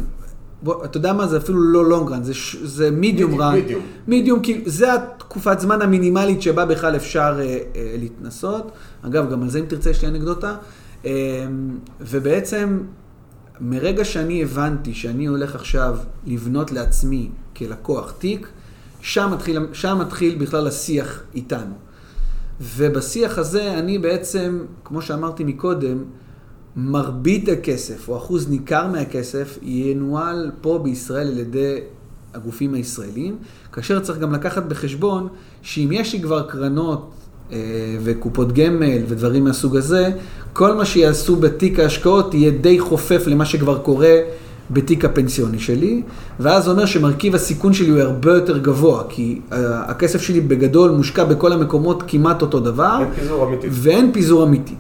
אתה 0.86 0.98
יודע 0.98 1.14
מה, 1.14 1.28
זה 1.28 1.38
אפילו 1.38 1.60
לא 1.60 1.86
לונגרן, 1.90 2.24
זה, 2.24 2.34
ש- 2.34 2.56
זה 2.64 2.92
מידיום 2.92 3.34
Medium, 3.34 3.44
רן. 3.44 3.56
מידיום, 4.08 4.40
כי 4.40 4.62
זה 4.66 4.94
התקופת 4.94 5.60
זמן 5.60 5.82
המינימלית 5.82 6.42
שבה 6.42 6.66
בכלל 6.66 6.96
אפשר 6.96 7.40
אה, 7.40 7.44
אה, 7.76 7.96
להתנסות. 8.00 8.72
אגב, 9.02 9.32
גם 9.32 9.44
על 9.44 9.50
זה 9.50 9.60
אם 9.60 9.66
תרצה 9.66 9.90
יש 9.90 10.02
לי 10.02 10.08
אנקדוטה. 10.08 10.56
אה, 11.06 11.12
ובעצם, 12.02 12.80
מרגע 13.62 14.06
שאני 14.06 14.44
הבנתי 14.44 14.94
שאני 14.94 15.26
הולך 15.26 15.56
עכשיו 15.56 15.98
לבנות 16.26 16.72
לעצמי 16.72 17.30
כלקוח 17.58 18.14
תיק, 18.18 18.48
שם 19.02 19.30
מתחיל, 19.34 19.60
שם 19.74 19.98
מתחיל 20.02 20.36
בכלל 20.40 20.68
השיח 20.68 21.24
איתנו. 21.36 21.76
ובשיח 22.62 23.38
הזה 23.38 23.74
אני 23.80 23.98
בעצם, 23.98 24.60
כמו 24.84 25.02
שאמרתי 25.02 25.44
מקודם, 25.44 25.98
מרבית 26.76 27.50
הכסף, 27.50 28.10
או 28.10 28.18
אחוז 28.18 28.50
ניכר 28.50 28.88
מהכסף, 28.88 29.60
ינוהל 29.62 30.52
פה 30.62 30.80
בישראל 30.84 31.28
על 31.28 31.38
ידי 31.38 31.78
הגופים 32.34 32.74
הישראלים, 32.74 33.36
כאשר 33.74 34.00
צריך 34.00 34.20
גם 34.20 34.34
לקחת 34.34 34.64
בחשבון 34.64 35.28
שאם 35.62 35.90
יש 35.92 36.14
לי 36.14 36.22
כבר 36.22 36.42
קרנות 36.42 37.12
אה, 37.52 37.58
וקופות 38.04 38.52
גמל 38.54 39.02
ודברים 39.08 39.44
מהסוג 39.44 39.78
הזה, 39.78 40.10
כל 40.54 40.74
מה 40.74 40.86
שיעשו 40.86 41.36
בתיק 41.36 41.80
ההשקעות 41.80 42.34
יהיה 42.34 42.52
די 42.52 42.80
חופף 42.80 43.24
למה 43.28 43.46
שכבר 43.46 43.78
קורה 43.78 44.16
בתיק 44.72 45.06
הפנסיוני 45.06 45.60
שלי, 45.60 46.02
ואז 46.40 46.64
זה 46.64 46.72
אומר 46.72 46.86
שמרכיב 46.86 47.36
הסיכון 47.36 47.74
שלי 47.74 47.90
הוא 47.90 48.00
הרבה 48.00 48.34
יותר 48.34 48.58
גבוה, 48.58 49.04
כי 49.10 49.42
אה, 49.52 49.82
הכסף 49.82 50.22
שלי 50.22 50.42
בגדול 50.42 50.92
מושקע 50.92 51.24
בכל 51.24 51.52
המקומות 51.52 52.04
כמעט 52.08 52.42
אותו 52.42 52.60
דבר. 52.60 52.98
אין 53.00 53.14
פיזור 53.16 53.48
אמיתי. 53.48 53.68
ואין 53.72 54.12
פיזור 54.14 54.44
אמיתי. 54.44 54.76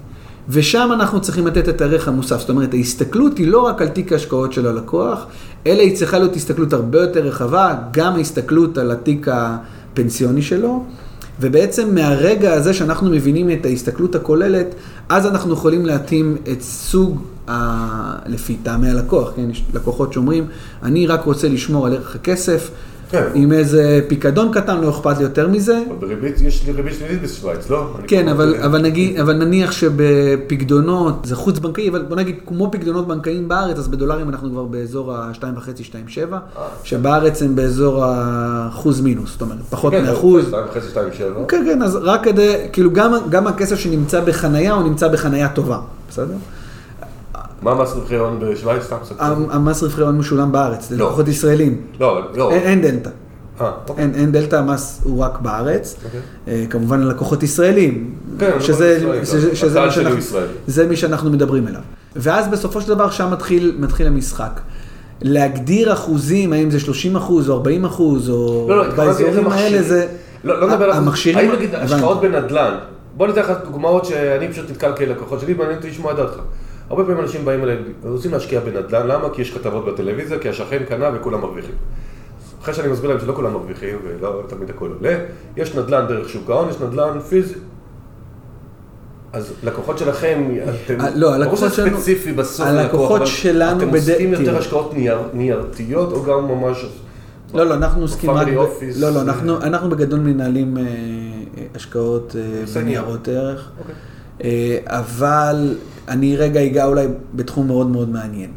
ושם 0.49 0.89
אנחנו 0.93 1.21
צריכים 1.21 1.47
לתת 1.47 1.69
את 1.69 1.81
הערך 1.81 2.07
המוסף. 2.07 2.39
זאת 2.39 2.49
אומרת, 2.49 2.73
ההסתכלות 2.73 3.37
היא 3.37 3.47
לא 3.47 3.61
רק 3.61 3.81
על 3.81 3.87
תיק 3.87 4.11
ההשקעות 4.11 4.53
של 4.53 4.67
הלקוח, 4.67 5.25
אלא 5.67 5.81
היא 5.81 5.95
צריכה 5.95 6.19
להיות 6.19 6.35
הסתכלות 6.35 6.73
הרבה 6.73 7.01
יותר 7.01 7.19
רחבה, 7.19 7.75
גם 7.91 8.13
ההסתכלות 8.13 8.77
על 8.77 8.91
התיק 8.91 9.27
הפנסיוני 9.31 10.41
שלו. 10.41 10.83
ובעצם 11.41 11.95
מהרגע 11.95 12.53
הזה 12.53 12.73
שאנחנו 12.73 13.09
מבינים 13.09 13.51
את 13.51 13.65
ההסתכלות 13.65 14.15
הכוללת, 14.15 14.75
אז 15.09 15.27
אנחנו 15.27 15.53
יכולים 15.53 15.85
להתאים 15.85 16.37
את 16.51 16.61
סוג, 16.61 17.21
ה... 17.47 18.29
לפי 18.29 18.55
טעמי 18.63 18.89
הלקוח, 18.89 19.31
כן? 19.35 19.49
יש 19.49 19.63
לקוחות 19.73 20.13
שאומרים, 20.13 20.45
אני 20.83 21.07
רק 21.07 21.23
רוצה 21.25 21.47
לשמור 21.47 21.87
על 21.87 21.93
ערך 21.93 22.15
הכסף, 22.15 22.69
כן. 23.13 23.23
עם 23.33 23.51
איזה 23.51 24.01
פיקדון 24.07 24.51
קטן, 24.51 24.81
לא 24.81 24.89
אכפת 24.89 25.17
לי 25.17 25.23
יותר 25.23 25.47
מזה. 25.47 25.83
אבל 25.87 25.95
בריבית, 25.99 26.41
יש 26.41 26.65
לי 26.65 26.71
ריבית 26.71 26.93
שלילית 26.93 27.21
בשוויץ, 27.21 27.69
לא? 27.69 27.93
כן, 28.07 28.27
אבל, 28.27 28.55
אבל, 28.65 28.81
נגיד, 28.81 29.19
אבל 29.19 29.33
נניח 29.33 29.71
שבפקדונות, 29.71 31.15
זה 31.23 31.35
חוץ 31.35 31.59
בנקאי, 31.59 31.89
אבל 31.89 32.01
בוא 32.01 32.15
נגיד 32.15 32.35
כמו 32.47 32.71
פקדונות 32.71 33.07
בנקאיים 33.07 33.47
בארץ, 33.47 33.77
אז 33.77 33.87
בדולרים 33.87 34.29
אנחנו 34.29 34.49
כבר 34.51 34.63
באזור 34.63 35.13
ה-2.5-2.7, 35.13 36.33
שבארץ 36.83 37.41
הם 37.41 37.55
באזור 37.55 38.03
האחוז 38.05 39.01
מינוס, 39.01 39.31
זאת 39.31 39.41
אומרת, 39.41 39.57
פחות 39.69 39.93
כן, 39.93 40.05
מאחוז. 40.05 40.45
שתיים 40.89 41.13
שבע. 41.13 41.45
כן, 41.47 41.63
כן, 41.65 41.81
אז 41.81 41.95
רק 42.01 42.23
כדי, 42.23 42.55
כאילו 42.71 42.93
גם, 42.93 43.13
גם 43.29 43.47
הכסף 43.47 43.75
שנמצא 43.75 44.21
בחנייה, 44.21 44.73
הוא 44.73 44.83
נמצא 44.83 45.07
בחנייה 45.07 45.49
טובה, 45.49 45.79
בסדר? 46.09 46.35
מה 47.63 47.71
המס 47.71 47.93
רווחי 47.93 48.15
הון 48.15 48.39
בשוויץ? 48.39 48.83
סתם 48.83 48.95
קצת. 49.03 49.15
המ- 49.19 49.49
המס 49.49 49.83
רווחי 49.83 50.01
הון 50.01 50.17
משולם 50.17 50.51
בארץ, 50.51 50.91
לא. 50.91 50.97
ללקוחות 50.97 51.27
ישראלים. 51.27 51.81
לא, 51.99 52.21
לא. 52.35 52.51
אין, 52.51 52.81
דלתא. 52.81 53.09
אה, 53.61 53.71
אוקיי. 53.89 54.03
אין, 54.03 54.15
אין 54.15 54.31
דלתא, 54.31 54.55
המס 54.55 55.01
הוא 55.03 55.23
רק 55.23 55.39
בארץ. 55.41 55.95
אוקיי. 56.05 56.19
אה, 56.47 56.65
כמובן 56.69 56.99
ללקוחות 56.99 57.43
ישראלים. 57.43 58.13
כן, 58.39 58.51
שזה, 58.59 58.99
שזה, 59.53 59.91
שאנחנו. 59.91 60.17
זה 60.67 60.87
מי 60.87 60.95
שאנחנו 60.95 61.29
מדברים 61.31 61.67
אליו. 61.67 61.81
ואז 62.15 62.47
בסופו 62.47 62.81
של 62.81 62.87
דבר 62.87 63.09
שם 63.09 63.31
מתחיל, 63.31 63.75
מתחיל 63.79 64.07
המשחק. 64.07 64.59
להגדיר 65.21 65.93
אחוזים, 65.93 66.53
האם 66.53 66.71
זה 66.71 66.79
30 66.79 67.15
אחוז 67.15 67.49
או 67.49 67.53
40 67.55 67.85
אחוז, 67.85 68.29
או 68.29 68.65
לא, 68.69 68.77
לא, 68.87 68.95
באזורים 68.95 69.47
האלה. 69.47 69.83
זה... 69.83 70.07
לא, 70.43 70.61
לא 70.61 70.67
נדבר 70.67 70.83
על 70.85 70.91
המכשירים... 70.91 71.37
האם 71.49 71.57
נגיד. 71.57 71.75
השקעות 71.75 72.21
בנדל"ן, 72.21 72.75
בוא 73.17 73.27
ניתן 73.27 73.41
לך 73.41 73.51
דוגמאות 73.65 74.05
שאני 74.05 74.47
פשוט 74.51 74.69
נתקל 74.71 74.91
כלקוחות 74.97 75.39
שלי, 75.39 75.53
מעניין 75.53 75.77
אותי 75.77 75.89
לשמוע 75.89 76.11
את 76.11 76.17
דעתך. 76.17 76.37
הרבה 76.93 77.05
פעמים 77.05 77.23
אנשים 77.23 77.45
באים 77.45 77.63
אליי, 77.63 77.77
רוצים 78.03 78.31
להשקיע 78.31 78.59
בנדל"ן, 78.59 79.07
למה? 79.07 79.29
כי 79.33 79.41
יש 79.41 79.51
כתבות 79.53 79.85
בטלוויזיה, 79.85 80.39
כי 80.39 80.49
השכן 80.49 80.83
קנה 80.87 81.09
וכולם 81.15 81.41
מרוויחים. 81.41 81.75
אחרי 82.61 82.73
שאני 82.73 82.87
מסביר 82.87 83.09
להם 83.09 83.19
שלא 83.19 83.33
כולם 83.33 83.53
מרוויחים 83.53 83.95
ולא 84.03 84.43
תמיד 84.47 84.69
הכל 84.69 84.89
עולה, 84.99 85.17
יש 85.57 85.75
נדל"ן 85.75 86.05
דרך 86.07 86.29
שוק 86.29 86.49
ההון, 86.49 86.69
יש 86.69 86.75
נדל"ן 86.81 87.19
פיזי. 87.19 87.53
אז 89.33 89.53
לקוחות 89.63 89.97
שלכם, 89.97 90.43
אתם, 90.85 91.01
אה, 91.01 91.09
לא, 91.15 91.27
ברור 91.27 91.33
הלקוחות 91.33 91.73
שלנו- 91.73 91.97
ספציפי 91.97 92.31
בסוף 92.33 92.67
הלקוחות 92.67 92.99
ללקוח, 93.01 93.17
אבל 93.17 93.25
שלנו 93.25 93.83
אתם 93.83 93.89
עוסקים 93.95 94.33
יותר. 94.33 94.57
השקעות 94.57 94.93
נייר, 94.93 95.19
ניירתיות 95.33 96.11
או 96.11 96.23
גם 96.23 96.47
ממש... 96.47 96.85
לא, 97.53 97.65
לא, 97.65 97.73
אנחנו 97.73 98.01
עוסקים 98.01 98.29
רק... 98.29 98.47
ב- 98.47 98.51
לא, 98.51 99.09
לא, 99.09 99.17
אה, 99.17 99.21
אנחנו, 99.21 99.61
אנחנו 99.61 99.89
בגדול 99.89 100.19
מנהלים 100.19 100.77
אה, 100.77 100.83
השקעות 101.75 102.35
בניירות 102.75 103.27
ערך, 103.27 103.69
אוקיי. 103.79 103.95
אבל 104.85 105.75
אני 106.07 106.37
רגע 106.37 106.65
אגע 106.65 106.85
אולי 106.85 107.07
בתחום 107.35 107.67
מאוד 107.67 107.87
מאוד 107.87 108.09
מעניין. 108.09 108.49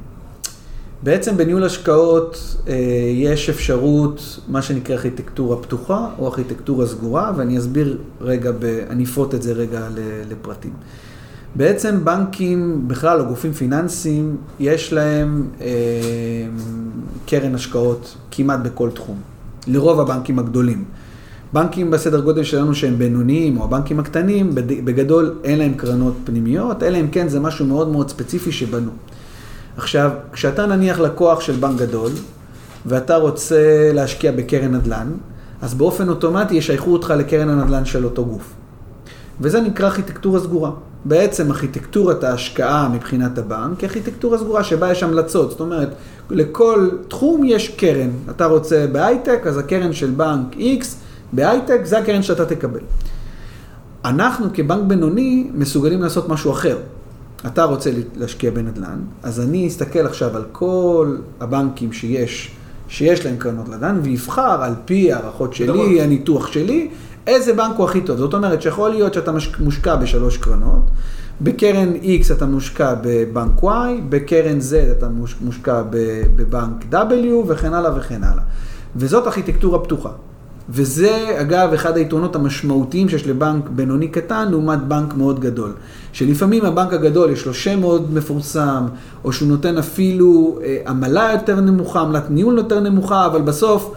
בעצם 1.02 1.37
בניהול 1.37 1.64
השקעות 1.64 2.56
אה, 2.68 2.74
יש 3.14 3.50
אפשרות, 3.50 4.40
מה 4.48 4.62
שנקרא 4.62 4.94
ארכיטקטורה 4.94 5.56
פתוחה 5.56 6.09
או 6.18 6.26
ארכיטקטורה 6.26 6.87
סגורה, 6.87 7.32
ואני 7.37 7.59
אסביר 7.59 7.98
רגע, 8.20 8.52
ב, 8.59 8.64
אני 8.64 9.04
אפרוט 9.04 9.35
את 9.35 9.42
זה 9.42 9.52
רגע 9.52 9.88
לפרטים. 10.28 10.72
בעצם 11.54 12.04
בנקים 12.04 12.88
בכלל, 12.88 13.20
או 13.20 13.26
גופים 13.26 13.52
פיננסיים, 13.52 14.37
יש 14.61 14.92
להם 14.92 15.48
אה, 15.61 15.66
קרן 17.26 17.54
השקעות 17.54 18.16
כמעט 18.30 18.61
בכל 18.61 18.90
תחום. 18.90 19.20
לרוב 19.66 20.00
הבנקים 20.00 20.38
הגדולים. 20.38 20.85
בנקים 21.52 21.90
בסדר 21.90 22.20
גודל 22.20 22.42
שלנו 22.42 22.74
שהם 22.74 22.98
בינוניים, 22.98 23.59
או 23.59 23.64
הבנקים 23.64 24.00
הקטנים, 24.00 24.50
בגדול 24.54 25.35
אין 25.44 25.59
להם 25.59 25.74
קרנות 25.74 26.14
פנימיות, 26.24 26.82
אלא 26.82 27.00
אם 27.00 27.09
כן 27.09 27.28
זה 27.28 27.40
משהו 27.40 27.66
מאוד 27.66 27.88
מאוד 27.88 28.11
ספציפי 28.11 28.52
שבנו. 28.52 28.90
עכשיו, 29.76 30.11
כשאתה 30.32 30.66
נניח 30.66 31.00
לקוח 31.00 31.40
של 31.40 31.52
בנק 31.52 31.78
גדול, 31.78 32.11
ואתה 32.87 33.16
רוצה 33.16 33.90
להשקיע 33.94 34.32
בקרן 34.32 34.74
נדל"ן, 34.74 35.11
אז 35.62 35.74
באופן 35.74 36.09
אוטומטי 36.09 36.54
ישייכו 36.54 36.92
אותך 36.92 37.14
לקרן 37.18 37.48
הנדל"ן 37.48 37.85
של 37.85 38.04
אותו 38.04 38.24
גוף. 38.24 38.54
וזה 39.40 39.61
נקרא 39.61 39.87
ארכיטקטורה 39.87 40.40
סגורה. 40.40 40.70
בעצם 41.04 41.50
ארכיטקטורת 41.50 42.24
ההשקעה 42.24 42.88
מבחינת 42.88 43.38
הבנק 43.38 43.80
היא 43.80 43.88
ארכיטקטורה 43.88 44.38
סגורה 44.38 44.64
שבה 44.64 44.92
יש 44.92 45.02
המלצות. 45.02 45.50
זאת 45.50 45.61
אומרת, 45.61 45.88
לכל 46.30 46.88
תחום 47.09 47.44
יש 47.44 47.68
קרן. 47.68 48.11
אתה 48.30 48.46
רוצה 48.46 48.87
בהייטק, 48.92 49.40
אז 49.46 49.59
הקרן 49.59 49.92
של 49.92 50.11
בנק 50.11 50.54
X 50.54 50.85
בהייטק 51.32 51.80
זה 51.84 51.98
הקרן 51.98 52.22
שאתה 52.22 52.46
תקבל. 52.46 52.80
אנחנו 54.04 54.46
כבנק 54.54 54.82
בינוני 54.86 55.50
מסוגלים 55.54 56.02
לעשות 56.02 56.28
משהו 56.28 56.50
אחר. 56.52 56.76
אתה 57.46 57.64
רוצה 57.64 57.90
להשקיע 58.16 58.50
בנדל"ן, 58.50 58.98
אז 59.22 59.40
אני 59.40 59.68
אסתכל 59.68 60.06
עכשיו 60.06 60.36
על 60.36 60.44
כל 60.52 61.16
הבנקים 61.40 61.92
שיש, 61.92 62.50
שיש 62.88 63.26
להם 63.26 63.36
קרנות 63.36 63.68
נדל"ן, 63.68 64.00
ואבחר 64.02 64.62
על 64.62 64.74
פי 64.84 65.12
הערכות. 65.12 65.54
שלי, 65.54 65.68
הניתוח 66.00 66.46
שלי, 66.46 66.88
איזה 67.26 67.52
בנק 67.52 67.76
הוא 67.76 67.84
הכי 67.84 68.00
טוב. 68.00 68.16
זאת 68.18 68.34
אומרת 68.34 68.62
שיכול 68.62 68.90
להיות 68.90 69.14
שאתה 69.14 69.32
מושקע 69.60 69.96
בשלוש 69.96 70.36
קרנות, 70.36 70.82
בקרן 71.40 71.92
X 71.94 72.32
אתה 72.32 72.46
מושקע 72.46 72.94
בבנק 73.02 73.62
Y, 73.62 73.68
בקרן 74.08 74.58
Z 74.58 74.92
אתה 74.98 75.08
מוש- 75.08 75.36
מושקע 75.40 75.82
בבנק 76.36 76.84
W 76.92 76.96
וכן 77.48 77.74
הלאה 77.74 77.98
וכן 77.98 78.24
הלאה. 78.24 78.42
וזאת 78.96 79.26
ארכיטקטורה 79.26 79.78
פתוחה. 79.78 80.10
וזה, 80.70 81.37
אגב, 81.40 81.72
אחד 81.72 81.96
היתרונות 81.96 82.37
המשמעותיים 82.37 83.09
שיש 83.09 83.26
לבנק 83.26 83.68
בינוני 83.68 84.09
קטן 84.09 84.48
לעומת 84.50 84.83
בנק 84.88 85.14
מאוד 85.14 85.40
גדול. 85.40 85.72
שלפעמים 86.12 86.64
הבנק 86.64 86.92
הגדול 86.92 87.31
יש 87.31 87.46
לו 87.46 87.55
שם 87.55 87.81
מאוד 87.81 88.14
מפורסם, 88.14 88.87
או 89.24 89.33
שהוא 89.33 89.48
נותן 89.48 89.79
אפילו 89.79 90.59
אה, 90.62 90.79
עמלה 90.87 91.31
יותר 91.33 91.61
נמוכה, 91.61 92.00
עמלת 92.00 92.31
ניהול 92.31 92.59
יותר 92.59 92.81
נמוכה, 92.81 93.26
אבל 93.26 93.42
בסוף 93.42 93.94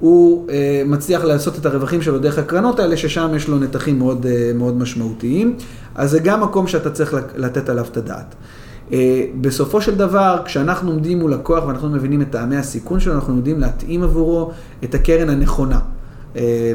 הוא 0.00 0.50
אה, 0.50 0.82
מצליח 0.86 1.24
לעשות 1.24 1.58
את 1.58 1.66
הרווחים 1.66 2.02
שלו 2.02 2.18
דרך 2.18 2.38
הקרנות 2.38 2.80
האלה, 2.80 2.96
ששם 2.96 3.30
יש 3.36 3.48
לו 3.48 3.58
נתחים 3.58 3.98
מאוד, 3.98 4.26
אה, 4.26 4.52
מאוד 4.54 4.78
משמעותיים. 4.78 5.56
אז 5.94 6.10
זה 6.10 6.18
גם 6.18 6.42
מקום 6.42 6.66
שאתה 6.66 6.90
צריך 6.90 7.14
לתת 7.36 7.68
עליו 7.68 7.84
את 7.92 7.96
הדעת. 7.96 8.34
אה, 8.92 9.24
בסופו 9.40 9.80
של 9.80 9.94
דבר, 9.94 10.38
כשאנחנו 10.44 10.90
עומדים 10.90 11.18
מול 11.18 11.32
לקוח 11.32 11.66
ואנחנו 11.66 11.88
מבינים 11.88 12.22
את 12.22 12.30
טעמי 12.30 12.56
הסיכון 12.56 13.00
שלו, 13.00 13.14
אנחנו 13.14 13.36
יודעים 13.36 13.60
להתאים 13.60 14.02
עבורו 14.02 14.50
את 14.84 14.94
הקרן 14.94 15.28
הנכונה. 15.30 15.78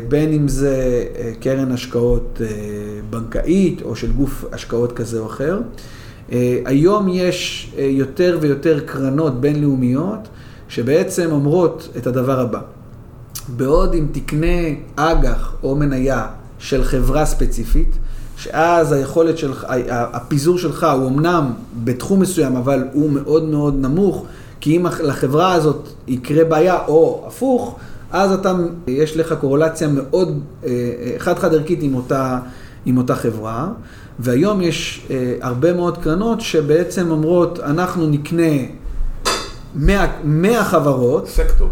בין 0.08 0.34
אם 0.34 0.48
זה 0.48 1.04
קרן 1.40 1.72
השקעות 1.72 2.42
בנקאית 3.10 3.82
או 3.82 3.96
של 3.96 4.12
גוף 4.12 4.46
השקעות 4.52 4.92
כזה 4.92 5.20
או 5.20 5.26
אחר. 5.26 5.60
היום 6.66 7.10
יש 7.10 7.72
יותר 7.78 8.38
ויותר 8.42 8.80
קרנות 8.80 9.42
בינלאומיות 9.42 10.20
שבעצם 10.68 11.32
אומרות 11.32 11.90
את 11.98 12.08
הדבר 12.08 12.40
הבא. 12.40 12.60
בעוד 13.48 13.94
אם 13.94 14.06
תקנה 14.12 14.58
אג"ח 14.96 15.56
או 15.64 15.76
מניה 15.76 16.28
של 16.60 16.84
חברה 16.84 17.26
ספציפית, 17.26 17.98
שאז 18.38 18.92
היכולת 18.92 19.38
שלך, 19.38 19.66
הפיזור 19.90 20.58
שלך 20.58 20.88
הוא 21.00 21.10
אמנם 21.10 21.52
בתחום 21.84 22.20
מסוים, 22.20 22.56
אבל 22.56 22.84
הוא 22.94 23.12
מאוד 23.12 23.44
מאוד 23.44 23.76
נמוך, 23.82 24.26
כי 24.62 24.78
אם 24.78 24.86
לחברה 25.04 25.54
הזאת 25.54 25.90
יקרה 26.08 26.46
בעיה, 26.46 26.78
או 26.88 27.24
הפוך, 27.28 27.80
אז 28.14 28.32
אתה, 28.32 28.54
יש 28.88 29.18
לך 29.18 29.34
קורולציה 29.42 29.88
מאוד 29.88 30.40
אה, 30.64 30.70
אה, 30.70 31.16
חד-חד 31.18 31.54
ערכית 31.54 31.80
עם 31.82 31.96
אותה, 31.96 32.40
עם 32.86 32.98
אותה 32.98 33.16
חברה. 33.16 33.70
והיום 34.20 34.62
יש 34.62 35.08
אה, 35.10 35.36
הרבה 35.42 35.74
מאוד 35.74 35.98
קרנות 35.98 36.42
שבעצם 36.42 37.12
אומרות, 37.12 37.60
אנחנו 37.60 38.08
נקנה 38.08 38.52
100, 39.76 40.06
100 40.24 40.64
חברות, 40.64 41.28
סקטור, 41.28 41.70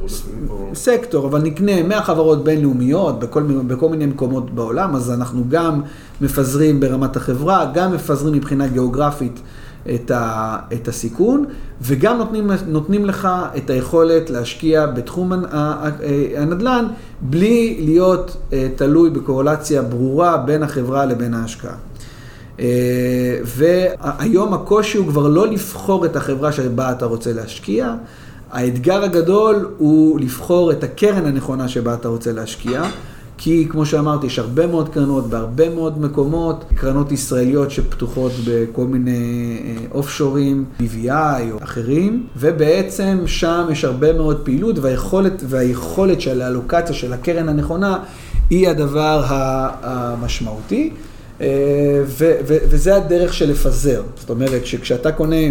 סקטור, 0.73 1.27
אבל 1.27 1.41
נקנה 1.41 1.84
100 1.84 2.04
חברות 2.04 2.43
בינלאומיות 2.43 3.19
בכל, 3.19 3.43
בכל 3.43 3.89
מיני 3.89 4.06
מקומות 4.06 4.51
בעולם, 4.51 4.95
אז 4.95 5.12
אנחנו 5.12 5.43
גם 5.49 5.82
מפזרים 6.21 6.80
ברמת 6.80 7.15
החברה, 7.15 7.71
גם 7.73 7.93
מפזרים 7.93 8.34
מבחינה 8.34 8.67
גיאוגרפית 8.67 9.41
את, 9.95 10.11
ה, 10.11 10.57
את 10.73 10.87
הסיכון, 10.87 11.45
וגם 11.81 12.17
נותנים, 12.17 12.51
נותנים 12.67 13.05
לך 13.05 13.27
את 13.57 13.69
היכולת 13.69 14.29
להשקיע 14.29 14.85
בתחום 14.85 15.31
הנדל"ן, 16.37 16.85
בלי 17.21 17.77
להיות 17.79 18.37
אה, 18.53 18.67
תלוי 18.75 19.09
בקורלציה 19.09 19.81
ברורה 19.81 20.37
בין 20.37 20.63
החברה 20.63 21.05
לבין 21.05 21.33
ההשקעה. 21.33 21.75
אה, 22.59 23.39
והיום 23.43 24.53
הקושי 24.53 24.97
הוא 24.97 25.07
כבר 25.07 25.27
לא 25.27 25.47
לבחור 25.47 26.05
את 26.05 26.15
החברה 26.15 26.51
שבה 26.51 26.91
אתה 26.91 27.05
רוצה 27.05 27.33
להשקיע, 27.33 27.95
האתגר 28.51 29.03
הגדול 29.03 29.69
הוא 29.77 30.19
לבחור 30.19 30.71
את 30.71 30.83
הקרן 30.83 31.25
הנכונה 31.25 31.67
שבה 31.67 31.93
אתה 31.93 32.07
רוצה 32.07 32.31
להשקיע. 32.31 32.83
כי 33.43 33.67
כמו 33.69 33.86
שאמרתי, 33.86 34.27
יש 34.27 34.39
הרבה 34.39 34.67
מאוד 34.67 34.89
קרנות 34.89 35.30
בהרבה 35.30 35.69
מאוד 35.69 36.01
מקומות, 36.01 36.65
קרנות 36.75 37.12
ישראליות 37.12 37.71
שפתוחות 37.71 38.32
בכל 38.47 38.86
מיני 38.86 39.60
אופשורים, 39.91 40.65
BVI 40.80 41.51
או 41.51 41.63
אחרים, 41.63 42.27
ובעצם 42.38 43.23
שם 43.25 43.67
יש 43.71 43.86
הרבה 43.86 44.13
מאוד 44.13 44.41
פעילות 44.45 44.80
והיכולת, 44.80 45.43
והיכולת 45.49 46.21
של 46.21 46.41
האלוקציה 46.41 46.95
של 46.95 47.13
הקרן 47.13 47.49
הנכונה 47.49 47.97
היא 48.49 48.69
הדבר 48.69 49.23
המשמעותי. 49.84 50.91
אה, 51.41 51.47
ו- 52.06 52.36
ו- 52.47 52.58
וזה 52.69 52.95
הדרך 52.95 53.34
של 53.34 53.49
לפזר. 53.49 54.04
זאת 54.15 54.30
אומרת 54.30 54.65
שכשאתה 54.65 55.12
קונה 55.12 55.45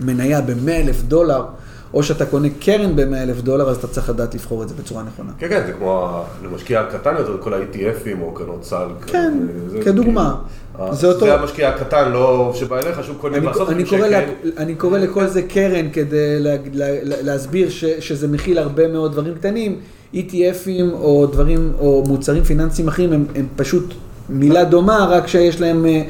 מניה 0.00 0.40
ב-100 0.40 0.70
אלף 0.70 1.02
דולר, 1.02 1.44
או 1.94 2.02
שאתה 2.02 2.26
קונה 2.26 2.48
קרן 2.60 2.96
ב-100 2.96 3.16
אלף 3.16 3.40
דולר, 3.40 3.70
אז 3.70 3.76
אתה 3.76 3.86
צריך 3.86 4.10
לדעת 4.10 4.34
לבחור 4.34 4.62
את 4.62 4.68
זה 4.68 4.74
בצורה 4.74 5.02
נכונה. 5.02 5.32
כן, 5.38 5.48
כן, 5.48 5.62
זה 5.66 5.72
כמו 5.72 6.22
למשקיע 6.44 6.80
הקטן 6.80 7.14
יותר, 7.18 7.36
כל 7.40 7.54
ה-ETFים 7.54 8.20
או 8.22 8.32
קרנות 8.34 8.64
סל. 8.64 8.86
כן, 9.06 9.38
כדוגמה. 9.84 10.34
כאילו, 10.76 10.94
זה, 10.94 11.06
אותו... 11.06 11.26
זה 11.26 11.34
המשקיע 11.34 11.68
הקטן, 11.68 12.12
לא 12.12 12.52
שבא 12.54 12.78
אליך, 12.78 13.04
שהוא 13.04 13.16
קונה 13.16 13.40
בסוף 13.40 13.70
אני, 13.70 13.84
קורא 13.84 14.06
לה, 14.06 14.20
אני 14.56 14.74
קורא 14.74 14.98
לכל 14.98 15.26
זה 15.26 15.42
קרן 15.42 15.90
כדי 15.92 16.40
לה, 16.40 16.56
לה, 16.72 16.86
לה, 17.02 17.22
להסביר 17.22 17.70
ש, 17.70 17.84
שזה 17.84 18.28
מכיל 18.28 18.58
הרבה 18.58 18.88
מאוד 18.88 19.12
דברים 19.12 19.34
קטנים. 19.34 19.80
ETFים 20.14 20.92
או 20.92 21.26
דברים, 21.26 21.72
או 21.78 22.04
מוצרים 22.06 22.44
פיננסיים 22.44 22.88
אחרים, 22.88 23.12
הם 23.12 23.46
פשוט 23.56 23.94
מילה 24.28 24.64
דומה, 24.64 25.06
רק 25.10 25.26
שיש 25.26 25.60
להם 25.60 25.86
אה, 25.86 26.02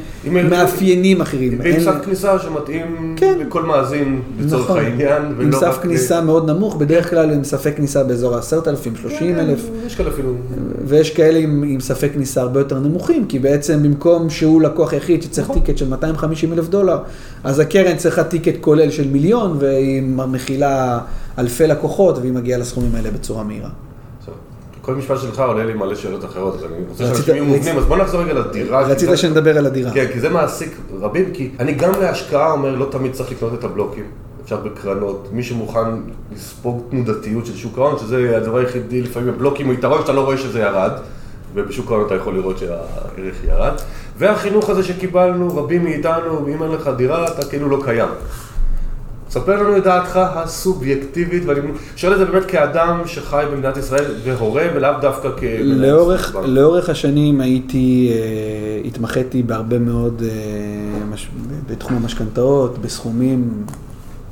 מאפיינים 0.43 1.21
אחרים. 1.21 1.61
עם 1.65 1.81
סף 1.81 1.95
כניסה 2.05 2.39
שמתאים 2.39 3.15
כן. 3.17 3.39
לכל 3.41 3.63
מאזין 3.63 4.21
לצורך 4.41 4.65
נכון. 4.65 4.79
העניין. 4.79 5.23
עם 5.41 5.53
סף 5.53 5.79
כניסה 5.83 6.21
מאוד 6.21 6.51
נמוך, 6.51 6.77
בדרך 6.77 7.11
כלל 7.11 7.31
עם 7.31 7.45
ספי 7.45 7.73
כניסה 7.73 8.05
באזור 8.05 8.35
ה-10,000, 8.35 9.01
30,000. 9.03 9.71
יש 9.87 9.95
כאלה 9.95 10.11
אפילו. 10.11 10.35
ויש 10.85 11.11
כאלה 11.11 11.39
עם, 11.39 11.65
עם 11.67 11.81
ספי 11.81 12.11
כניסה 12.11 12.41
הרבה 12.41 12.61
יותר 12.61 12.79
נמוכים, 12.79 13.27
כי 13.27 13.39
בעצם 13.39 13.83
במקום 13.83 14.31
שהוא 14.31 14.63
לקוח 14.63 14.93
יחיד 14.93 15.23
שצריך 15.23 15.51
נכון. 15.51 15.63
ticket 15.63 15.79
של 15.79 15.89
250 15.89 16.53
אלף 16.53 16.69
דולר, 16.69 16.99
אז 17.45 17.59
הקרן 17.59 17.97
צריכה 17.97 18.25
ticket 18.25 18.55
כולל 18.61 18.91
של 18.91 19.09
מיליון, 19.09 19.57
והיא 19.61 20.03
מכילה 20.03 20.99
אלפי 21.39 21.67
לקוחות, 21.67 22.19
והיא 22.19 22.33
מגיעה 22.33 22.59
לסכומים 22.59 22.95
האלה 22.95 23.11
בצורה 23.11 23.45
מהירה. 23.45 23.71
כל 24.85 24.95
משפט 24.95 25.19
שלך 25.19 25.41
עולה 25.41 25.65
לי 25.65 25.75
מלא 25.75 25.95
שאלות 25.95 26.25
אחרות, 26.25 26.55
אז 26.55 26.65
אני 26.65 26.75
רוצה 26.89 27.05
שאנשים 27.07 27.35
יהיו 27.35 27.45
מובנים, 27.45 27.79
אז 27.79 27.85
בוא 27.85 27.97
נחזור 27.97 28.23
רגע 28.23 28.33
לדירה. 28.33 28.83
רצית 28.83 29.09
שנדבר 29.17 29.59
על 29.59 29.67
הדירה. 29.67 29.91
כן, 29.91 30.07
כי 30.13 30.21
זה 30.21 30.29
מעסיק 30.29 30.77
רבים, 31.01 31.31
כי 31.33 31.51
אני 31.61 31.73
גם 31.73 31.93
להשקעה 32.01 32.53
אומר, 32.53 32.75
לא 32.75 32.87
תמיד 32.91 33.13
צריך 33.13 33.31
לקנות 33.31 33.55
את 33.55 33.65
הבלוקים. 33.65 34.05
אפשר 34.45 34.57
בקרנות, 34.57 35.29
מי 35.33 35.43
שמוכן 35.43 35.89
לספוג 36.35 36.83
תנודתיות 36.91 37.47
של 37.47 37.57
שוק 37.57 37.79
ההון, 37.79 37.99
שזה 37.99 38.37
הדבר 38.37 38.59
היחידי, 38.59 39.03
לפעמים 39.03 39.29
הבלוקים 39.29 39.67
הוא 39.67 39.75
יתרון 39.75 40.01
שאתה 40.01 40.13
לא 40.13 40.21
רואה 40.21 40.39
שזה 40.39 40.61
ירד, 40.61 40.93
ובשוק 41.55 41.91
ההון 41.91 42.07
אתה 42.07 42.15
יכול 42.15 42.35
לראות 42.35 42.59
שהערך 42.59 43.45
ירד. 43.45 43.73
והחינוך 44.19 44.71
הזה 44.71 44.83
שקיבלנו, 44.83 45.57
רבים 45.57 45.85
מאיתנו, 45.85 46.49
אם 46.49 46.63
אין 46.63 46.71
לך 46.71 46.91
דירה, 46.97 47.27
אתה 47.29 47.45
כאילו 47.45 47.69
לא 47.69 47.79
קיים. 47.85 48.09
ספר 49.35 49.63
לנו 49.63 49.77
את 49.77 49.85
דעתך 49.85 50.17
הסובייקטיבית, 50.17 51.43
ואני 51.47 51.61
שואל 51.97 52.13
את 52.13 52.19
זה 52.19 52.25
באמת 52.25 52.45
כאדם 52.45 53.03
שחי 53.07 53.45
במדינת 53.53 53.77
ישראל 53.77 54.05
והורה, 54.25 54.63
ולאו 54.75 54.91
דווקא 55.01 55.29
כ... 55.37 55.43
לאורך, 55.63 56.37
לאורך 56.45 56.89
השנים 56.89 57.41
הייתי, 57.41 58.13
uh, 58.13 58.87
התמחיתי 58.87 59.43
בהרבה 59.43 59.79
מאוד, 59.79 60.23
uh, 60.23 61.05
מש, 61.13 61.29
בתחום 61.71 61.97
המשכנתאות, 61.97 62.79
בסכומים 62.79 63.65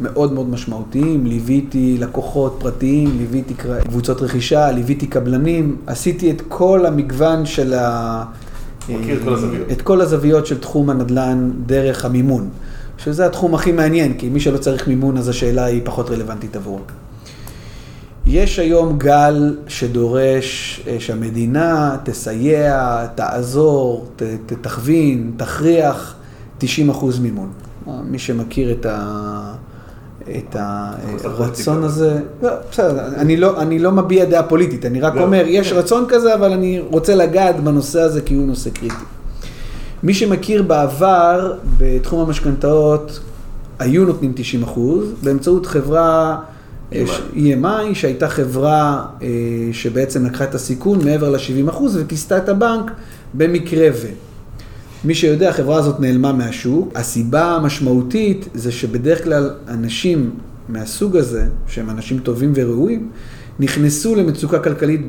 מאוד 0.00 0.32
מאוד 0.32 0.50
משמעותיים, 0.50 1.26
ליוויתי 1.26 1.96
לקוחות 2.00 2.56
פרטיים, 2.60 3.18
ליוויתי 3.18 3.54
קבוצות 3.88 4.22
רכישה, 4.22 4.70
ליוויתי 4.70 5.06
קבלנים, 5.06 5.76
עשיתי 5.86 6.30
את 6.30 6.42
כל 6.48 6.86
המגוון 6.86 7.46
של 7.46 7.74
ה... 7.74 8.24
מכיר 8.88 9.16
את 9.16 9.24
כל 9.24 9.34
הזוויות. 9.34 9.72
את 9.72 9.82
כל 9.82 10.00
הזוויות 10.00 10.46
של 10.46 10.58
תחום 10.58 10.90
הנדל"ן 10.90 11.50
דרך 11.66 12.04
המימון. 12.04 12.48
שזה 13.04 13.26
התחום 13.26 13.54
הכי 13.54 13.72
מעניין, 13.72 14.14
כי 14.18 14.28
מי 14.28 14.40
שלא 14.40 14.58
צריך 14.58 14.88
מימון 14.88 15.16
אז 15.16 15.28
השאלה 15.28 15.64
היא 15.64 15.80
פחות 15.84 16.10
רלוונטית 16.10 16.56
עבורו. 16.56 16.78
יש 18.26 18.58
היום 18.58 18.98
גל 18.98 19.56
שדורש 19.68 20.80
אה, 20.86 20.96
שהמדינה 21.00 21.96
תסייע, 22.04 23.06
תעזור, 23.14 24.06
ת, 24.16 24.22
תכווין, 24.60 25.32
תכריח 25.36 26.14
90% 26.60 26.64
מימון. 27.22 27.50
מי 27.86 28.18
שמכיר 28.18 28.72
את, 28.72 28.86
ה, 28.86 29.54
את 30.20 30.56
הרצון 31.24 31.84
הזה, 31.84 32.20
לא, 32.42 32.50
בסדר, 32.70 33.06
אני 33.16 33.36
לא, 33.36 33.60
אני 33.62 33.78
לא 33.78 33.92
מביע 33.92 34.24
דעה 34.24 34.42
פוליטית, 34.42 34.86
אני 34.86 35.00
רק 35.00 35.14
לא, 35.14 35.22
אומר, 35.22 35.44
יש. 35.46 35.72
רצון 35.72 36.04
כזה, 36.08 36.34
אבל 36.34 36.52
אני 36.52 36.80
רוצה 36.90 37.14
לגעת 37.14 37.60
בנושא 37.60 38.00
הזה 38.00 38.20
כי 38.20 38.34
הוא 38.34 38.46
נושא 38.46 38.70
קריטי. 38.70 39.04
מי 40.02 40.14
שמכיר 40.14 40.62
בעבר, 40.62 41.54
בתחום 41.78 42.20
המשכנתאות, 42.20 43.20
היו 43.78 44.04
נותנים 44.04 44.32
90 44.36 44.62
אחוז, 44.62 45.12
באמצעות 45.22 45.66
חברה 45.66 46.40
EMI, 46.92 46.94
EMI 47.34 47.94
שהייתה 47.94 48.28
חברה 48.28 49.06
אה, 49.22 49.28
שבעצם 49.72 50.26
לקחה 50.26 50.44
את 50.44 50.54
הסיכון 50.54 51.04
מעבר 51.04 51.30
ל-70 51.30 51.70
אחוז 51.70 51.96
וכיסתה 51.96 52.38
את 52.38 52.48
הבנק 52.48 52.90
במקרה 53.34 53.88
ו. 53.92 54.06
מי 55.04 55.14
שיודע, 55.14 55.48
החברה 55.48 55.76
הזאת 55.76 56.00
נעלמה 56.00 56.32
מהשוק. 56.32 56.92
הסיבה 56.94 57.44
המשמעותית 57.44 58.48
זה 58.54 58.72
שבדרך 58.72 59.24
כלל 59.24 59.50
אנשים 59.68 60.30
מהסוג 60.68 61.16
הזה, 61.16 61.46
שהם 61.66 61.90
אנשים 61.90 62.18
טובים 62.18 62.52
וראויים, 62.54 63.10
נכנסו 63.60 64.14
למצוקה 64.14 64.58
כלכלית 64.58 65.00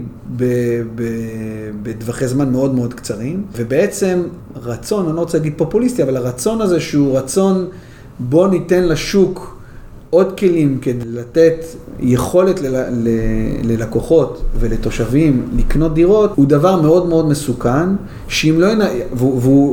בטווחי 1.83 2.27
זמן 2.27 2.51
מאוד 2.51 2.75
מאוד 2.75 2.93
קצרים, 2.93 3.43
ובעצם 3.55 4.21
רצון, 4.63 5.05
אני 5.07 5.15
לא 5.15 5.21
רוצה 5.21 5.37
להגיד 5.37 5.53
פופוליסטי, 5.57 6.03
אבל 6.03 6.17
הרצון 6.17 6.61
הזה 6.61 6.79
שהוא 6.79 7.17
רצון, 7.17 7.67
בוא 8.19 8.47
ניתן 8.47 8.83
לשוק 8.83 9.57
עוד 10.09 10.37
כלים 10.37 10.79
כדי 10.81 11.05
לתת 11.05 11.65
יכולת 11.99 12.61
ל- 12.61 12.67
ל- 12.67 13.07
ללקוחות 13.63 14.41
ולתושבים 14.59 15.45
לקנות 15.57 15.93
דירות, 15.93 16.31
הוא 16.35 16.45
דבר 16.45 16.81
מאוד 16.81 17.07
מאוד 17.09 17.29
מסוכן, 17.29 17.89
שאם 18.27 18.55
לא... 18.59 18.67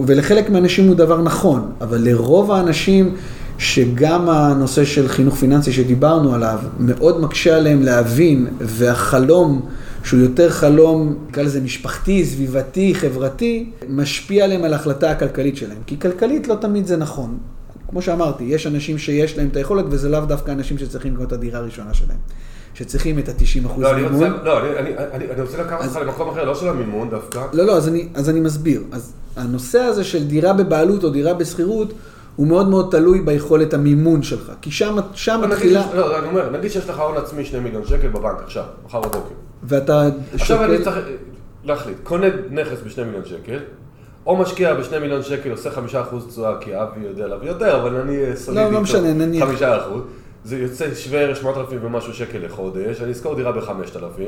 ולחלק 0.06 0.50
מהאנשים 0.50 0.86
הוא 0.88 0.94
דבר 0.96 1.22
נכון, 1.22 1.70
אבל 1.80 1.98
לרוב 2.00 2.52
האנשים... 2.52 3.14
שגם 3.60 4.28
הנושא 4.28 4.84
של 4.84 5.08
חינוך 5.08 5.34
פיננסי 5.34 5.72
שדיברנו 5.72 6.34
עליו 6.34 6.58
מאוד 6.78 7.20
מקשה 7.20 7.56
עליהם 7.56 7.82
להבין, 7.82 8.46
והחלום, 8.60 9.66
שהוא 10.04 10.20
יותר 10.20 10.50
חלום, 10.50 11.16
נקרא 11.28 11.42
לזה 11.42 11.60
משפחתי, 11.60 12.24
סביבתי, 12.24 12.94
חברתי, 12.94 13.70
משפיע 13.88 14.44
עליהם 14.44 14.64
על 14.64 14.72
ההחלטה 14.72 15.10
הכלכלית 15.10 15.56
שלהם. 15.56 15.78
כי 15.86 16.00
כלכלית 16.00 16.48
לא 16.48 16.54
תמיד 16.54 16.86
זה 16.86 16.96
נכון. 16.96 17.38
כמו 17.88 18.02
שאמרתי, 18.02 18.44
יש 18.44 18.66
אנשים 18.66 18.98
שיש 18.98 19.38
להם 19.38 19.48
את 19.48 19.56
היכולת, 19.56 19.84
וזה 19.88 20.08
לאו 20.08 20.20
דווקא 20.20 20.50
אנשים 20.50 20.78
שצריכים 20.78 21.12
לקנות 21.12 21.28
את 21.28 21.32
הדירה 21.32 21.58
הראשונה 21.58 21.94
שלהם. 21.94 22.18
שצריכים 22.74 23.18
את 23.18 23.28
ה-90 23.28 23.66
אחוז 23.66 23.84
לא, 23.84 23.92
אני 23.94 24.02
רוצה, 24.02 24.14
מימון. 24.14 24.32
לא, 24.44 24.60
אני, 24.60 24.78
אני, 24.78 24.90
אני, 25.12 25.24
אני 25.30 25.42
רוצה 25.42 25.58
לקחת 25.58 25.84
אותך 25.86 25.96
למקום 25.96 26.28
אחר, 26.28 26.44
לא 26.44 26.54
של 26.54 26.68
המימון 26.68 27.10
דווקא. 27.10 27.46
לא, 27.52 27.66
לא, 27.66 27.76
אז 27.76 27.88
אני, 27.88 28.08
אז 28.14 28.30
אני 28.30 28.40
מסביר. 28.40 28.82
אז 28.92 29.12
הנושא 29.36 29.78
הזה 29.78 30.04
של 30.04 30.24
דירה 30.24 30.52
בבעלות 30.52 31.04
או 31.04 31.10
דירה 31.10 31.34
בשכירות, 31.34 31.92
הוא 32.40 32.46
מאוד 32.46 32.68
מאוד 32.68 32.88
תלוי 32.90 33.20
ביכולת 33.20 33.74
המימון 33.74 34.22
שלך. 34.22 34.52
כי 34.60 34.70
שם, 34.70 34.96
מתחילה, 35.42 35.86
לא, 35.94 36.18
אני 36.18 36.26
אומר, 36.26 36.50
נגיד 36.50 36.70
שיש 36.70 36.88
לך 36.88 36.98
הון 36.98 37.16
עצמי 37.16 37.44
2 37.44 37.64
מיליון 37.64 37.86
שקל 37.86 38.08
בבנק 38.08 38.42
עכשיו, 38.44 38.64
מחר 38.86 39.00
בבוקר. 39.00 39.34
ואתה 39.62 40.08
עכשיו 40.34 40.64
אני 40.64 40.78
שוקל, 40.78 40.84
צריך 40.84 41.06
להחליט, 41.64 41.96
קונה 42.02 42.26
נכס 42.50 42.78
ב-2 42.82 43.04
מיליון 43.04 43.24
שקל, 43.24 43.58
או 44.26 44.36
משקיע 44.36 44.74
ב-2 44.74 44.98
מיליון 45.00 45.22
שקל, 45.22 45.50
עושה 45.50 45.70
5% 45.70 45.74
תשואה, 46.28 46.60
כי 46.60 46.76
אבי 46.76 47.00
יודע 47.00 47.26
להביא 47.26 47.48
יותר, 47.48 47.82
אבל 47.82 47.96
אני 47.96 48.24
אה, 48.24 48.36
סולידי 48.36 48.64
לא, 48.64 48.72
לא 48.72 48.80
משנה, 48.80 49.12
נניח. 49.12 49.48
5%. 49.60 49.62
זה 50.44 50.58
יוצא 50.58 50.94
שווה 50.94 51.20
ערך 51.20 51.36
8,000 51.36 51.78
ומשהו 51.82 52.14
שקל 52.14 52.38
לחודש, 52.38 53.02
אני 53.02 53.12
אשכור 53.12 53.34
דירה 53.34 53.52
ב-5,000, 53.52 54.20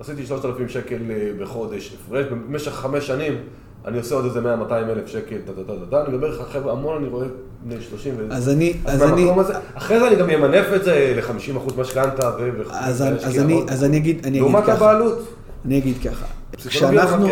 עשיתי 0.00 0.26
3,000 0.26 0.68
שקל 0.68 0.98
אה, 1.10 1.30
בחודש 1.40 1.94
הפרש, 1.94 2.26
במשך 2.26 2.72
חמש 2.72 3.06
שנים 3.06 3.38
אני 3.86 3.98
עושה 3.98 4.14
עוד 4.14 4.24
איזה 4.24 4.40
100-200 4.40 4.44
אלף 4.72 5.06
שקל, 5.06 5.36
טה 5.46 5.52
טה 5.52 5.62
טה 5.66 5.86
טה, 5.90 6.02
אני 6.06 6.14
מדבר 6.14 6.32
איתך 6.32 6.42
חבר'ה 6.52 6.72
המון, 6.72 6.96
אני 6.98 7.08
רואה 7.08 7.26
בני 7.64 7.80
30 7.80 8.14
ו... 8.18 8.26
אז 8.30 8.48
אני, 8.48 8.72
אז 8.84 9.02
אני, 9.02 9.30
הזה, 9.40 9.52
אחרי 9.74 10.00
זה 10.00 10.08
אני 10.08 10.16
גם 10.16 10.30
אמנף 10.30 10.66
את 10.76 10.84
זה 10.84 11.14
ל-50% 11.16 11.80
משכנתה 11.80 12.30
ו... 12.38 12.50
אז, 12.70 13.02
אני. 13.38 13.62
אז 13.68 13.84
אני 13.84 13.96
אגיד, 13.96 14.18
אני 14.20 14.28
אגיד 14.28 14.40
לעומת 14.40 14.64
ככה. 14.64 14.72
הבעלות. 14.72 15.28
אני 15.64 15.78
אגיד 15.78 15.96
ככה. 16.04 16.26
כשאנחנו-. 16.56 17.28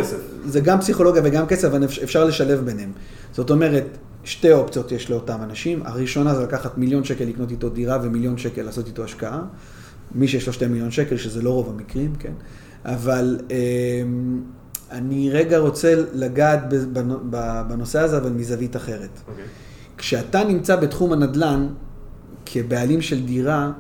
זה 0.47 0.61
גם 0.61 0.81
פסיכולוגיה 0.81 1.23
וגם 1.25 1.47
כסף, 1.47 1.69
אבל 1.69 1.85
אפ- 1.85 1.99
אפשר 2.03 2.25
לשלב 2.25 2.61
ביניהם. 2.65 2.93
זאת 3.33 3.51
אומרת, 3.51 3.85
שתי 4.25 4.53
אופציות 4.53 4.93
יש 4.93 5.11
לאותם 5.11 5.39
אנשים. 5.43 5.83
הראשונה 5.85 6.35
זה 6.35 6.43
לקחת 6.43 6.79
מיליון 6.79 7.05
שקל 7.05 7.25
לקנות 7.25 7.51
איתו 7.51 7.69
דירה 7.69 7.99
ומיליון 8.03 8.39
שקל 8.39 8.63
לעשות 8.63 8.87
איתו 8.87 9.05
השקעה. 9.05 9.41
מי 10.15 10.29
שיש 10.29 10.47
לו 10.47 10.53
שתי 10.53 10.67
מיליון 10.67 10.91
שקל, 10.91 11.17
שזה 11.17 11.43
לא 11.43 11.51
רוב 11.51 11.69
המקרים, 11.75 12.13
כן? 12.19 12.33
אבל 12.85 13.39
אמ, 13.51 14.41
אני 14.91 15.31
רגע 15.31 15.59
רוצה 15.59 15.95
לגעת 16.13 16.61
בנושא 17.69 18.01
הזה, 18.01 18.17
אבל 18.17 18.31
מזווית 18.31 18.77
אחרת. 18.77 19.21
אוקיי. 19.29 19.45
כשאתה 19.97 20.45
נמצא 20.45 20.77
בתחום 20.77 21.13
הנדל"ן 21.13 21.67
כבעלים 22.47 23.03
של 23.03 23.27
דירה, 23.27 23.71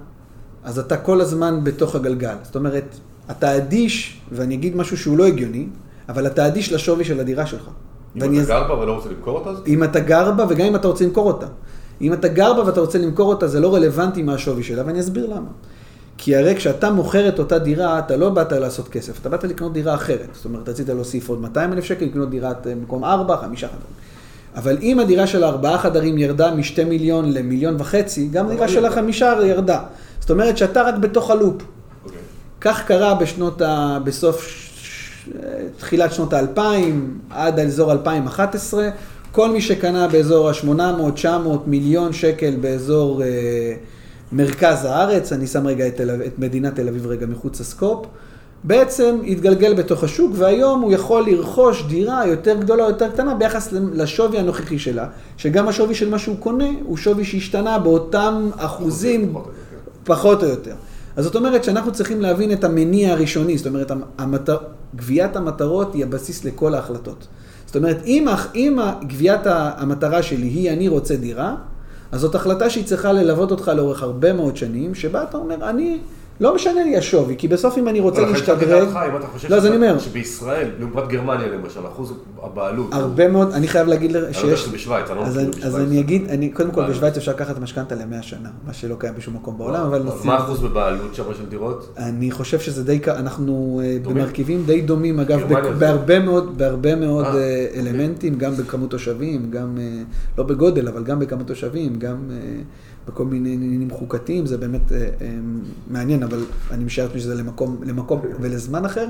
אז 0.64 0.78
אתה 0.78 0.96
כל 0.96 1.20
הזמן 1.20 1.64
בתוך 1.64 1.94
הגלגל. 1.94 2.36
זאת 2.42 2.56
אומרת, 2.56 2.84
אתה 3.30 3.56
אדיש, 3.56 4.20
ואני 4.32 4.54
אגיד 4.54 4.76
משהו 4.76 4.96
שהוא 4.96 5.18
לא 5.18 5.26
הגיוני, 5.26 5.66
אבל 6.08 6.26
אתה 6.26 6.46
אדיש 6.46 6.72
לשווי 6.72 7.04
של 7.04 7.20
הדירה 7.20 7.46
שלך. 7.46 7.70
אם 8.16 8.40
אתה 8.40 8.46
גר 8.46 8.68
בה 8.68 8.74
ולא 8.78 8.92
רוצה 8.92 9.08
למכור 9.08 9.38
אותה, 9.38 9.50
אם 9.66 9.84
אתה 9.84 10.00
גר 10.00 10.32
בה, 10.32 10.46
וגם 10.48 10.66
אם 10.66 10.76
אתה 10.76 10.88
רוצה 10.88 11.04
למכור 11.04 11.26
אותה. 11.26 11.46
אם 12.00 12.12
אתה 12.12 12.28
גר 12.28 12.54
בה 12.54 12.66
ואתה 12.66 12.80
רוצה 12.80 12.98
למכור 12.98 13.28
אותה, 13.28 13.48
זה 13.48 13.60
לא 13.60 13.74
רלוונטי 13.74 14.22
מה 14.22 14.34
השווי 14.34 14.62
שלה, 14.62 14.82
ואני 14.86 15.00
אסביר 15.00 15.26
למה. 15.26 15.48
כי 16.18 16.36
הרי 16.36 16.54
כשאתה 16.56 16.90
מוכר 16.90 17.28
את 17.28 17.38
אותה 17.38 17.58
דירה, 17.58 17.98
אתה 17.98 18.16
לא 18.16 18.30
באת 18.30 18.52
לעשות 18.52 18.88
כסף, 18.88 19.20
אתה 19.20 19.28
באת 19.28 19.44
לקנות 19.44 19.72
דירה 19.72 19.94
אחרת. 19.94 20.28
זאת 20.32 20.44
אומרת, 20.44 20.68
רצית 20.68 20.88
להוסיף 20.88 21.28
עוד 21.28 21.40
200 21.40 21.72
אלף 21.72 21.84
שקל, 21.84 22.04
לקנות 22.04 22.30
דירת 22.30 22.66
במקום 22.66 23.04
4, 23.04 23.36
5 23.36 23.64
חדרים. 23.64 23.80
אבל 24.56 24.78
אם 24.82 25.00
הדירה 25.00 25.26
של 25.26 25.44
ארבעה 25.44 25.78
חדרים 25.78 26.18
ירדה 26.18 26.54
משתי 26.54 26.84
מיליון 26.84 27.32
למיליון 27.32 27.76
וחצי, 27.78 28.28
גם 28.32 28.48
דירה 28.48 28.68
של 28.68 28.86
החמישה 28.86 29.34
ירדה. 29.46 29.80
זאת 30.20 30.30
אומרת 30.30 30.58
שאתה 30.58 30.82
רק 30.82 30.94
בתוך 30.94 31.30
הלופ. 31.30 31.62
אוקיי. 32.04 32.18
כך 32.60 32.86
קרה 32.86 33.14
בשנות 33.14 33.62
ה... 33.62 33.98
בסוף. 34.04 34.64
תחילת 35.78 36.12
שנות 36.12 36.32
האלפיים, 36.32 37.18
עד 37.30 37.58
האזור 37.58 37.92
2011. 37.92 38.88
כל 39.32 39.50
מי 39.50 39.60
שקנה 39.60 40.08
באזור 40.08 40.48
ה-800-900 40.48 41.26
מיליון 41.66 42.12
שקל 42.12 42.54
באזור 42.60 43.22
אה, 43.22 43.28
מרכז 44.34 44.84
הארץ, 44.84 45.32
אני 45.32 45.46
שם 45.46 45.66
רגע 45.66 45.86
את, 45.86 45.96
תל... 45.96 46.10
את 46.26 46.38
מדינת 46.38 46.74
תל 46.74 46.88
אביב 46.88 47.06
רגע 47.06 47.26
מחוץ 47.26 47.60
לסקופ, 47.60 48.06
בעצם 48.64 49.16
התגלגל 49.26 49.74
בתוך 49.74 50.04
השוק, 50.04 50.32
והיום 50.34 50.80
הוא 50.80 50.92
יכול 50.92 51.26
לרכוש 51.26 51.84
דירה 51.88 52.26
יותר 52.26 52.56
גדולה 52.60 52.84
או 52.84 52.88
יותר 52.88 53.10
קטנה 53.10 53.34
ביחס 53.34 53.72
לשווי 53.72 54.38
הנוכחי 54.38 54.78
שלה, 54.78 55.06
שגם 55.36 55.68
השווי 55.68 55.94
של 55.94 56.10
מה 56.10 56.18
שהוא 56.18 56.36
קונה 56.38 56.68
הוא 56.84 56.96
שווי 56.96 57.24
שהשתנה 57.24 57.78
באותם 57.78 58.50
אחוזים 58.56 59.34
פחות 60.04 60.42
או 60.42 60.48
יותר. 60.48 60.70
יותר. 60.70 60.76
אז 61.16 61.24
זאת 61.24 61.36
אומרת 61.36 61.64
שאנחנו 61.64 61.92
צריכים 61.92 62.20
להבין 62.20 62.52
את 62.52 62.64
המניע 62.64 63.12
הראשוני, 63.12 63.58
זאת 63.58 63.66
אומרת, 63.66 63.92
המטר... 64.18 64.56
גביית 64.96 65.36
המטרות 65.36 65.94
היא 65.94 66.04
הבסיס 66.04 66.44
לכל 66.44 66.74
ההחלטות. 66.74 67.26
זאת 67.66 67.76
אומרת, 67.76 68.02
אם, 68.06 68.28
אם 68.54 68.78
גביית 69.06 69.40
המטרה 69.46 70.22
שלי 70.22 70.46
היא 70.46 70.70
אני 70.70 70.88
רוצה 70.88 71.16
דירה, 71.16 71.54
אז 72.14 72.20
זאת 72.20 72.34
החלטה 72.34 72.70
שהיא 72.70 72.84
צריכה 72.84 73.12
ללוות 73.12 73.50
אותך 73.50 73.68
לאורך 73.76 74.02
הרבה 74.02 74.32
מאוד 74.32 74.56
שנים, 74.56 74.94
שבה 74.94 75.22
אתה 75.22 75.36
אומר, 75.36 75.70
אני, 75.70 75.98
לא 76.40 76.54
משנה 76.54 76.84
לי 76.84 76.96
השווי, 76.96 77.34
כי 77.38 77.48
בסוף 77.48 77.78
אם 77.78 77.88
אני 77.88 78.00
רוצה 78.00 78.20
להשתדרג, 78.20 78.88
אם 78.88 79.16
אתה 79.16 79.26
חושב 79.26 79.50
לא, 79.50 79.56
אז 79.56 79.66
אני 79.66 79.76
אומר, 79.76 79.98
שבישראל, 79.98 80.70
לעומת 80.78 81.08
גרמניה 81.08 81.48
למשל, 81.48 81.86
אחוז 81.86 82.12
הבעלות, 82.42 82.94
הרבה 82.94 83.28
מאוד, 83.28 83.52
אני 83.52 83.68
חייב 83.68 83.88
להגיד 83.88 84.12
לך 84.12 84.16
אני 84.16 84.26
יודע 84.26 84.56
שיש... 84.56 84.60
שזה 84.60 84.76
בשוויץ, 84.76 85.10
אני 85.10 85.18
לא 85.18 85.26
מכיר 85.26 85.48
בשוויץ. 85.48 85.64
אז 85.64 85.80
אני 85.80 86.00
אגיד, 86.00 86.28
אני, 86.30 86.48
קודם 86.48 86.70
כל. 86.70 86.90
בשוויץ 86.90 87.16
אפשר 87.16 87.32
לקחת 87.32 87.58
משכנתה 87.58 87.94
למאה 87.94 88.22
שנה, 88.22 88.48
מה 88.66 88.72
שלא 88.72 88.96
קיים 88.98 89.14
בשום 89.14 89.34
מקום 89.34 89.58
בעולם, 89.58 89.86
אבל... 89.86 90.08
אז 90.08 90.24
מה 90.24 90.34
האחוז 90.34 90.60
בבעלות 90.60 91.14
שם 91.14 91.24
של 91.38 91.46
דירות? 91.46 91.94
אני 91.98 92.30
חושב 92.30 92.58
שזה 92.58 92.84
די, 92.84 93.00
אנחנו 93.08 93.80
אה? 93.84 93.96
במרכיבים 94.02 94.62
די 94.66 94.80
דומים, 94.80 95.20
אגב, 95.20 95.40
בהרבה 95.78 96.18
מאוד, 96.18 96.58
בהרבה 96.58 96.96
מאוד 96.96 97.24
אה, 97.24 97.32
אה, 97.32 97.66
אוקיי. 97.68 97.80
אלמנטים, 97.80 98.34
גם 98.34 98.52
בכמות 98.54 98.90
תושבים, 98.90 99.50
גם, 99.50 99.78
לא 100.38 100.44
בגודל, 100.44 100.88
אבל 100.88 101.04
גם 101.04 101.18
בכמות 101.18 101.46
תושבים, 101.46 101.98
גם 101.98 102.16
בכל 103.08 103.24
מיני 103.24 103.52
עניינים 103.52 103.90
חוקתיים, 103.90 104.46
זה 104.46 104.58
באמת 104.58 104.92
אה, 104.92 104.98
אה, 104.98 105.28
מעניין, 105.90 106.22
אבל 106.22 106.44
אני 106.70 106.84
משער 106.84 107.04
לעצמי 107.04 107.20
שזה 107.20 107.34
למקום, 107.34 107.80
למקום 107.86 108.20
ולזמן 108.40 108.84
אחר. 108.84 109.06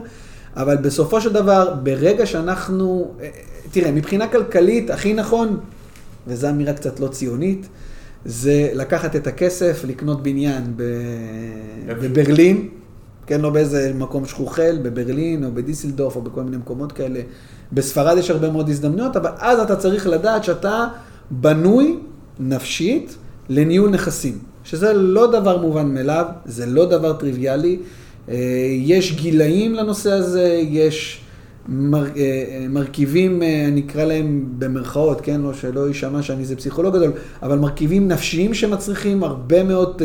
אבל 0.57 0.77
בסופו 0.77 1.21
של 1.21 1.33
דבר, 1.33 1.75
ברגע 1.83 2.27
שאנחנו, 2.27 3.15
אה, 3.21 3.29
תראה, 3.71 3.93
מבחינה 3.93 4.29
כלכלית, 4.29 4.91
הכי 4.91 5.13
נכון, 5.13 5.61
וזו 6.27 6.51
אמירה 6.51 6.73
קצת 6.73 7.01
לא 7.01 7.09
ציונית, 7.09 7.69
זה 8.25 8.71
לקחת 8.75 9.17
את 9.17 9.27
הכסף, 9.27 9.85
לקנות 9.89 10.23
בניין 10.23 10.63
ב... 10.77 10.83
בברלין, 11.87 12.69
כן, 13.27 13.41
לא 13.41 13.51
באיזה 13.51 13.93
מקום 13.95 14.27
שכוחל, 14.27 14.79
בברלין 14.83 15.45
או 15.45 15.53
בדיסלדורף 15.55 16.17
או 16.17 16.23
בכל 16.23 16.43
מיני 16.43 16.57
מקומות 16.57 16.93
כאלה. 16.93 17.21
בספרד 17.73 18.19
יש 18.19 18.31
הרבה 18.31 18.51
מאוד 18.51 18.69
הזדמנויות, 18.69 19.17
אבל 19.17 19.31
אז 19.39 19.59
אתה 19.59 19.77
צריך 19.77 20.07
לדעת 20.07 20.45
שאתה 20.45 20.87
בנוי 21.31 21.99
נפשית 22.39 23.17
לניהול 23.49 23.91
נכסים, 23.91 24.39
שזה 24.65 24.93
לא 24.93 25.27
דבר 25.27 25.59
מובן 25.59 25.95
מאליו, 25.95 26.27
זה 26.45 26.67
לא 26.67 26.87
דבר 26.87 27.13
טריוויאלי. 27.13 27.79
אה, 28.29 28.35
יש 28.71 29.13
גילאים 29.17 29.75
לנושא 29.75 30.13
הזה, 30.13 30.61
יש 30.69 31.21
מר, 31.69 32.07
אה, 32.17 32.67
מרכיבים, 32.69 33.43
אה, 33.43 33.65
אני 33.69 33.83
אקרא 33.87 34.05
להם 34.05 34.45
במרכאות, 34.59 35.21
כן, 35.21 35.41
לא 35.41 35.55
שלא 35.55 35.89
יישמע 35.89 36.23
שאני 36.23 36.41
איזה 36.41 36.57
פסיכולוג 36.57 36.95
גדול, 36.95 37.13
אבל 37.43 37.59
מרכיבים 37.59 38.09
נפשיים 38.09 38.55
שמצריכים 38.55 39.25
הרבה 39.25 39.63
מאוד 39.63 40.03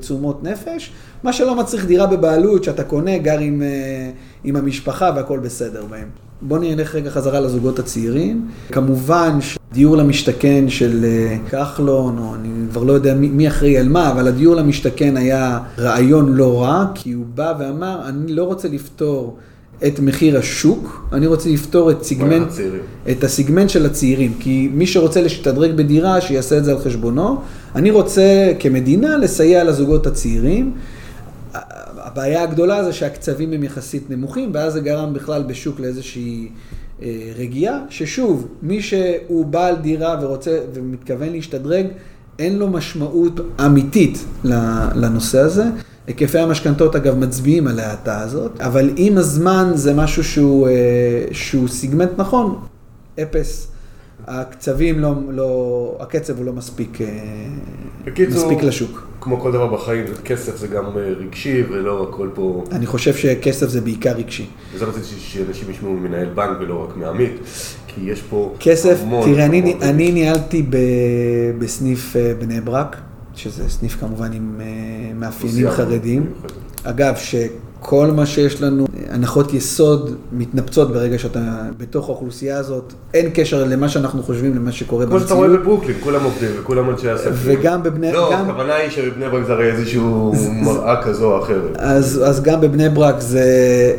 תשומות 0.00 0.42
נפש, 0.42 0.92
מה 1.22 1.32
שלא 1.32 1.54
מצריך 1.54 1.86
דירה 1.86 2.06
בבעלות, 2.06 2.64
שאתה 2.64 2.84
קונה, 2.84 3.18
גר 3.18 3.38
עם, 3.38 3.62
עם 4.44 4.56
המשפחה 4.56 5.10
והכל 5.16 5.38
בסדר 5.38 5.84
בהם. 5.90 6.08
בואו 6.42 6.60
נלך 6.60 6.94
רגע 6.94 7.10
חזרה 7.10 7.40
לזוגות 7.40 7.78
הצעירים. 7.78 8.48
כמובן 8.72 9.38
שדיור 9.40 9.96
למשתכן 9.96 10.68
של 10.68 11.04
אה, 11.04 11.36
כחלון, 11.50 12.18
או 12.18 12.34
אני 12.34 12.48
כבר 12.70 12.84
לא 12.84 12.92
יודע 12.92 13.14
מי, 13.14 13.28
מי 13.28 13.48
אחראי 13.48 13.78
על 13.78 13.88
מה, 13.88 14.10
אבל 14.10 14.28
הדיור 14.28 14.54
למשתכן 14.54 15.16
היה 15.16 15.58
רעיון 15.78 16.32
לא 16.32 16.62
רע, 16.62 16.86
כי 16.94 17.12
הוא 17.12 17.24
בא 17.34 17.54
ואמר, 17.58 18.00
אני 18.08 18.32
לא 18.32 18.44
רוצה 18.44 18.68
לפתור 18.68 19.36
את 19.86 20.00
מחיר 20.00 20.38
השוק, 20.38 21.08
אני 21.12 21.26
רוצה 21.26 21.48
לפתור 21.48 21.90
את 21.90 21.96
הצעירים. 21.96 22.46
את 23.10 23.24
הסיגמנט 23.24 23.70
של 23.70 23.86
הצעירים, 23.86 24.34
כי 24.40 24.70
מי 24.72 24.86
שרוצה 24.86 25.22
להשתדרג 25.22 25.72
בדירה, 25.76 26.20
שיעשה 26.20 26.58
את 26.58 26.64
זה 26.64 26.72
על 26.72 26.78
חשבונו. 26.78 27.40
אני 27.74 27.90
רוצה 27.90 28.52
כמדינה 28.58 29.16
לסייע 29.16 29.64
לזוגות 29.64 30.06
הצעירים. 30.06 30.72
הבעיה 32.10 32.42
הגדולה 32.42 32.84
זה 32.84 32.92
שהקצבים 32.92 33.52
הם 33.52 33.64
יחסית 33.64 34.10
נמוכים, 34.10 34.50
ואז 34.54 34.72
זה 34.72 34.80
גרם 34.80 35.14
בכלל 35.14 35.42
בשוק 35.42 35.80
לאיזושהי 35.80 36.48
אה, 37.02 37.32
רגיעה, 37.36 37.78
ששוב, 37.88 38.48
מי 38.62 38.82
שהוא 38.82 39.46
בעל 39.46 39.76
דירה 39.76 40.18
ורוצה 40.22 40.58
ומתכוון 40.74 41.28
להשתדרג, 41.28 41.86
אין 42.38 42.58
לו 42.58 42.68
משמעות 42.68 43.40
אמיתית 43.66 44.24
לנושא 44.94 45.38
הזה. 45.38 45.64
היקפי 46.06 46.38
המשכנתות 46.38 46.96
אגב 46.96 47.18
מצביעים 47.18 47.66
על 47.66 47.80
ההאטה 47.80 48.20
הזאת, 48.20 48.60
אבל 48.60 48.90
עם 48.96 49.18
הזמן 49.18 49.72
זה 49.74 49.94
משהו 49.94 50.24
שהוא, 50.24 50.68
אה, 50.68 50.72
שהוא 51.32 51.68
סיגמנט 51.68 52.10
נכון, 52.16 52.58
אפס. 53.22 53.68
הקצבים 54.26 54.98
לא, 54.98 55.14
לא, 55.30 55.96
הקצב 56.00 56.36
הוא 56.38 56.44
לא 56.44 56.52
מספיק, 56.52 57.00
אה, 57.00 57.06
בקיצור, 58.04 58.44
מספיק 58.44 58.62
לשוק. 58.62 59.06
כמו 59.20 59.40
כל 59.40 59.52
דבר 59.52 59.66
בחיים, 59.66 60.04
כסף 60.24 60.56
זה 60.56 60.66
גם 60.66 60.84
אה, 60.84 61.02
רגשי 61.02 61.62
ולא 61.70 62.08
הכל 62.08 62.28
פה... 62.34 62.64
אני 62.72 62.86
חושב 62.86 63.14
שכסף 63.14 63.68
זה 63.68 63.80
בעיקר 63.80 64.12
רגשי. 64.12 64.46
וזה 64.74 64.84
רציתי 64.84 65.06
שאנשים 65.06 65.70
ישמעו 65.70 65.92
ממנהל 65.92 66.28
בנק 66.28 66.56
ולא 66.60 66.84
רק 66.88 66.96
מעמית, 66.96 67.32
כי 67.86 68.00
יש 68.00 68.22
פה 68.22 68.54
כסף, 68.60 68.98
המון... 69.02 69.32
תראה, 69.32 69.46
אני, 69.46 69.58
המון 69.58 69.82
אני 69.82 70.12
ניהלתי 70.12 70.62
ב, 70.62 70.76
בסניף 71.58 72.16
אה, 72.16 72.32
בני 72.38 72.60
ברק, 72.60 72.96
שזה 73.34 73.68
סניף 73.68 73.96
כמובן 74.00 74.32
עם 74.32 74.60
מאפיינים 75.14 75.66
אוכלוסייה 75.66 75.70
חרדיים. 75.70 76.22
מיוחדת. 76.22 77.69
שכל 77.82 78.06
מה 78.10 78.26
שיש 78.26 78.62
לנו, 78.62 78.86
הנחות 79.10 79.54
יסוד 79.54 80.10
מתנפצות 80.32 80.92
ברגע 80.92 81.18
שאתה 81.18 81.40
בתוך 81.78 82.08
האוכלוסייה 82.08 82.58
הזאת, 82.58 82.92
אין 83.14 83.30
קשר 83.34 83.64
למה 83.64 83.88
שאנחנו 83.88 84.22
חושבים, 84.22 84.56
למה 84.56 84.72
שקורה 84.72 85.06
כמו 85.06 85.20
שאתה 85.20 85.34
רואה 85.34 85.48
בברוקלין, 85.48 85.96
כולם 86.00 86.24
עובדים 86.24 86.50
וכולם 86.60 86.90
אנשי 86.90 87.08
עסקים. 87.10 87.32
וגם 87.42 87.82
בבני... 87.82 88.12
לא, 88.12 88.30
גם- 88.32 88.50
הכוונה 88.50 88.74
היא 88.74 88.90
שבבני 88.90 89.28
ברק 89.28 89.46
זה 89.46 89.52
הרי 89.52 89.72
איזשהו 89.72 90.32
מראה 90.62 91.02
כזו 91.02 91.32
או 91.32 91.42
אחרת. 91.42 91.76
אז, 91.76 92.20
אז 92.24 92.42
גם 92.42 92.60
בבני 92.60 92.88
ברק 92.88 93.20
זה, 93.20 93.44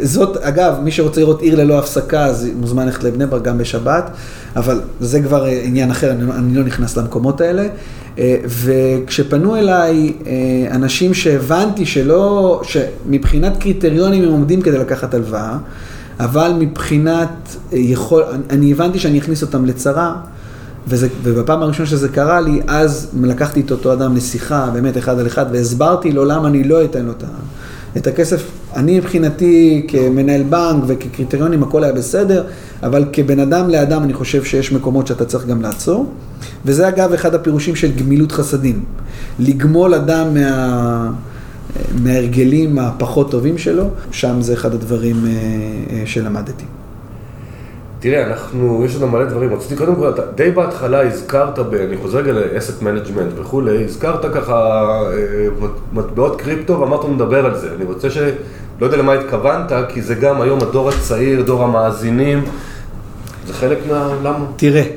זאת, 0.02 0.38
אגב, 0.38 0.74
מי 0.84 0.92
שרוצה 0.92 1.22
לראות 1.22 1.42
עיר 1.42 1.56
ללא 1.56 1.80
הפסקה, 1.80 2.26
אז 2.26 2.48
מוזמן 2.60 2.86
ללכת 2.86 3.04
לבני 3.04 3.26
ברק 3.26 3.42
גם 3.42 3.58
בשבת, 3.58 4.10
אבל 4.56 4.82
זה 5.00 5.22
כבר 5.22 5.44
עניין 5.64 5.92
אחר, 5.92 6.12
אני, 6.12 6.24
לא- 6.28 6.34
אני 6.34 6.56
לא 6.56 6.64
נכנס 6.64 6.98
למקומות 6.98 7.42
האלה. 7.42 7.68
אה, 8.20 8.36
וכשפנו 8.46 9.56
אליי 9.56 10.14
אה, 10.26 10.32
אנשים 10.76 11.14
שהבנתי 11.14 11.86
שלא, 11.86 12.62
שמבחינת 12.64 13.54
קריטריונים 13.74 14.24
הם 14.24 14.32
עומדים 14.32 14.62
כדי 14.62 14.78
לקחת 14.78 15.14
הלוואה, 15.14 15.58
אבל 16.20 16.54
מבחינת 16.60 17.30
אה, 17.74 17.78
יכול, 17.78 18.24
אני- 18.50 18.72
הבנתי 18.72 19.00
שאני 19.00 19.20
אכניס 19.20 19.42
אותם 19.42 19.66
לצרה. 19.66 20.16
וזה, 20.88 21.08
ובפעם 21.24 21.62
הראשונה 21.64 21.90
שזה 21.90 22.10
קרה 22.10 22.42
לי, 22.42 22.62
אז 22.68 23.08
לקחתי 23.24 23.62
את 23.62 23.72
אותו 23.72 23.94
אדם 23.94 24.16
לשיחה, 24.16 24.70
באמת 24.74 24.98
אחד 24.98 25.20
על 25.20 25.28
אחד, 25.28 25.46
והסברתי 25.52 26.12
לו 26.12 26.26
למה 26.26 26.48
אני 26.48 26.64
לא 26.64 26.86
אתן 26.86 27.06
לו 27.06 27.12
את 27.98 28.08
הכסף. 28.08 28.44
אני 28.76 28.98
מבחינתי 29.00 29.86
כמנהל 29.88 30.44
בנק 30.44 30.84
וכקריטריונים 30.88 31.64
הכל 31.64 31.84
היה 31.84 31.94
בסדר, 31.94 32.44
אבל 32.84 33.06
כבן 33.14 33.40
אדם 33.40 33.70
לאדם 33.70 34.04
אני 34.04 34.14
חושב 34.14 34.44
שיש 34.44 34.72
מקומות 34.72 35.08
שאתה 35.08 35.26
צריך 35.26 35.46
גם 35.46 35.62
לעצור. 35.62 36.12
וזה 36.66 36.88
אגב 36.88 37.14
אחד 37.14 37.36
הפירושים 37.36 37.76
של 37.76 37.92
גמילות 37.92 38.32
חסדים. 38.32 38.84
לגמול 39.40 39.94
אדם 39.94 40.34
מה... 40.34 41.12
מההרגלים 42.04 42.80
הפחות 42.80 43.32
טובים 43.32 43.58
שלו, 43.58 43.84
שם 44.12 44.42
זה 44.42 44.54
אחד 44.54 44.74
הדברים 44.74 45.16
אה, 45.26 45.32
אה, 45.32 46.04
שלמדתי. 46.06 46.66
תראה, 48.00 48.28
אנחנו, 48.28 48.82
יש 48.86 48.96
לנו 48.96 49.08
מלא 49.08 49.26
דברים. 49.26 49.54
רציתי 49.54 49.76
קודם 49.76 49.96
כל, 49.96 50.10
אתה 50.10 50.22
די 50.36 50.52
בהתחלה 50.52 51.02
הזכרת, 51.02 51.60
ב, 51.60 51.74
אני 51.74 51.98
חוזר 51.98 52.18
רגע 52.18 52.32
ל-asset 52.32 52.84
management 52.84 53.42
וכולי, 53.42 53.84
הזכרת 53.84 54.26
ככה 54.36 54.54
אה, 55.14 55.48
מט- 55.62 55.70
מטבעות 55.94 56.42
קריפטו 56.42 56.80
ואמרת 56.80 57.06
נדבר 57.10 57.46
על 57.46 57.58
זה. 57.58 57.68
אני 57.76 57.86
רוצה 57.86 58.10
ש... 58.10 58.18
לא 58.82 58.86
יודע 58.86 58.98
למה 58.98 59.14
התכוונת, 59.14 59.72
כי 59.90 60.02
זה 60.02 60.16
גם 60.16 60.42
היום 60.42 60.60
הדור 60.62 60.90
הצעיר, 60.90 61.42
דור 61.42 61.64
המאזינים, 61.64 62.44
זה 63.48 63.54
חלק 63.54 63.78
מהעולם. 63.90 64.34
תראה, 64.56 64.82
אה, 64.82 64.88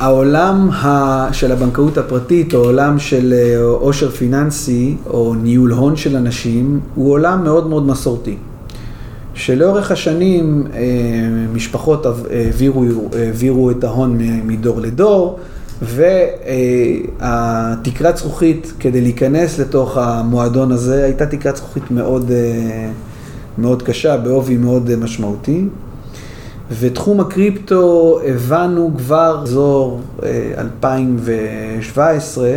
העולם 0.00 0.70
ה- 0.70 1.28
של 1.32 1.52
הבנקאות 1.52 1.98
הפרטית, 1.98 2.54
או 2.54 2.58
עולם 2.64 2.98
של 2.98 3.32
אה, 3.36 3.60
עושר 3.64 4.10
פיננסי, 4.10 4.96
או 5.06 5.34
ניהול 5.34 5.72
הון 5.72 5.96
של 5.96 6.16
אנשים, 6.16 6.80
הוא 6.94 7.10
עולם 7.12 7.44
מאוד 7.44 7.66
מאוד 7.68 7.86
מסורתי. 7.86 8.36
שלאורך 9.34 9.90
השנים 9.90 10.64
אה, 10.74 10.80
משפחות 11.52 12.06
עב- 12.06 12.26
העבירו, 13.18 13.70
את 13.70 13.84
ההון 13.84 14.18
מדור 14.46 14.80
לדור, 14.80 15.38
והתקרת 17.20 18.16
זכוכית 18.16 18.72
כדי 18.80 19.00
להיכנס 19.00 19.58
לתוך 19.58 19.96
המועדון 19.96 20.72
הזה 20.72 21.04
הייתה 21.04 21.26
תקרת 21.26 21.56
זכוכית 21.56 21.90
מאוד, 21.90 22.30
אה, 22.30 22.90
מאוד 23.58 23.82
קשה, 23.82 24.16
בעובי 24.16 24.56
מאוד 24.56 24.90
אה, 24.90 24.96
משמעותי. 24.96 25.64
ותחום 26.70 27.20
הקריפטו 27.20 28.18
הבנו 28.26 28.90
כבר 28.96 29.40
אזור 29.42 30.00
אה, 30.22 30.52
2017, 30.58 32.50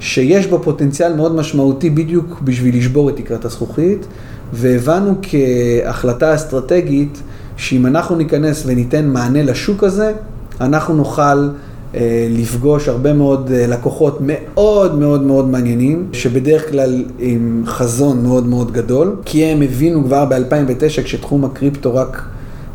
שיש 0.00 0.46
בו 0.46 0.62
פוטנציאל 0.62 1.16
מאוד 1.16 1.34
משמעותי 1.34 1.90
בדיוק 1.90 2.40
בשביל 2.40 2.76
לשבור 2.76 3.10
את 3.10 3.16
תקרת 3.16 3.44
הזכוכית, 3.44 4.06
והבנו 4.52 5.14
כהחלטה 5.22 6.34
אסטרטגית 6.34 7.22
שאם 7.56 7.86
אנחנו 7.86 8.16
ניכנס 8.16 8.62
וניתן 8.66 9.08
מענה 9.08 9.42
לשוק 9.42 9.84
הזה, 9.84 10.12
אנחנו 10.60 10.94
נוכל 10.94 11.48
אה, 11.94 12.28
לפגוש 12.30 12.88
הרבה 12.88 13.12
מאוד 13.12 13.50
אה, 13.54 13.66
לקוחות 13.66 14.18
מאוד 14.20 14.98
מאוד 14.98 15.22
מאוד 15.22 15.48
מעניינים, 15.48 16.08
שבדרך 16.12 16.70
כלל 16.70 17.04
עם 17.18 17.62
חזון 17.66 18.22
מאוד 18.22 18.46
מאוד 18.46 18.72
גדול, 18.72 19.16
כי 19.24 19.44
הם 19.44 19.62
הבינו 19.62 20.04
כבר 20.04 20.24
ב-2009 20.24 21.02
כשתחום 21.04 21.44
הקריפטו 21.44 21.94
רק 21.94 22.22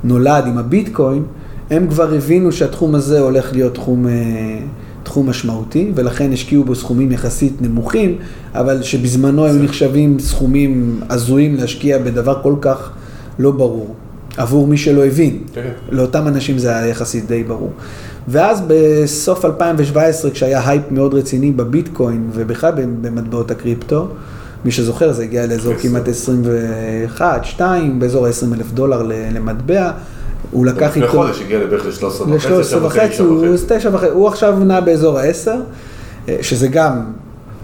נולד 0.03 0.43
עם 0.47 0.57
הביטקוין, 0.57 1.23
הם 1.69 1.87
כבר 1.87 2.13
הבינו 2.13 2.51
שהתחום 2.51 2.95
הזה 2.95 3.19
הולך 3.19 3.53
להיות 3.53 3.73
תחום, 3.73 4.07
אה, 4.07 4.13
תחום 5.03 5.29
משמעותי, 5.29 5.91
ולכן 5.95 6.33
השקיעו 6.33 6.63
בו 6.63 6.75
סכומים 6.75 7.11
יחסית 7.11 7.61
נמוכים, 7.61 8.17
אבל 8.53 8.83
שבזמנו 8.83 9.45
היו 9.45 9.63
נחשבים 9.63 10.19
סכומים 10.19 10.99
הזויים 11.09 11.55
להשקיע 11.55 11.97
בדבר 11.97 12.39
כל 12.43 12.55
כך 12.61 12.91
לא 13.39 13.51
ברור, 13.51 13.95
עבור 14.37 14.67
מי 14.67 14.77
שלא 14.77 15.05
הבין. 15.05 15.37
כן. 15.53 15.69
לאותם 15.89 16.27
אנשים 16.27 16.57
זה 16.57 16.75
היה 16.75 16.87
יחסית 16.87 17.27
די 17.27 17.43
ברור. 17.43 17.71
ואז 18.27 18.61
בסוף 18.67 19.45
2017, 19.45 20.31
כשהיה 20.31 20.69
הייפ 20.69 20.91
מאוד 20.91 21.13
רציני 21.13 21.51
בביטקוין 21.51 22.29
ובכלל 22.33 22.73
במטבעות 23.01 23.51
הקריפטו, 23.51 24.07
מי 24.65 24.71
שזוכר 24.71 25.11
זה 25.13 25.23
הגיע 25.23 25.45
לאזור 25.45 25.73
עשר. 25.73 25.81
כמעט 25.89 26.07
21, 26.07 27.45
2, 27.45 27.99
באזור 27.99 28.25
ה-20 28.25 28.53
אלף 28.55 28.71
דולר 28.71 29.01
למטבע. 29.33 29.91
הוא 30.51 30.65
לקח 30.65 30.95
איתו... 30.97 31.07
חודש 31.07 31.41
הגיע 31.41 31.59
לבערך 31.59 31.85
ל-13 31.85 32.05
וחצי, 32.05 32.49
ל-13 32.49 32.59
עכשיו 32.59 32.79
הוא 32.79 32.87
וחצי, 32.87 33.21
הוא 33.21 33.47
וחצי. 33.55 33.65
9 33.77 33.89
וחצי, 33.93 34.07
הוא 34.11 34.27
עכשיו 34.27 34.59
נע 34.59 34.79
באזור 34.79 35.19
ה-10, 35.19 35.51
שזה 36.41 36.67
גם 36.67 36.99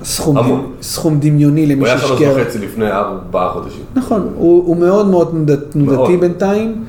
סכום, 0.04 0.38
המון. 0.38 0.72
סכום 0.82 1.20
דמיוני 1.20 1.66
למי 1.66 1.80
הוא 1.80 1.88
היה 1.88 1.98
שלוש 1.98 2.10
שהשקיע. 2.10 2.32
וחצי 2.36 2.58
לפני 2.60 2.92
ארבעה 2.92 3.50
חודשים. 3.50 3.84
נכון, 3.96 4.28
הוא, 4.36 4.64
הוא 4.68 4.78
מאוד 4.78 5.08
מאוד 5.08 5.28
תנוד- 5.32 5.60
תנודתי. 5.70 6.18
בינתיים, 6.18 6.84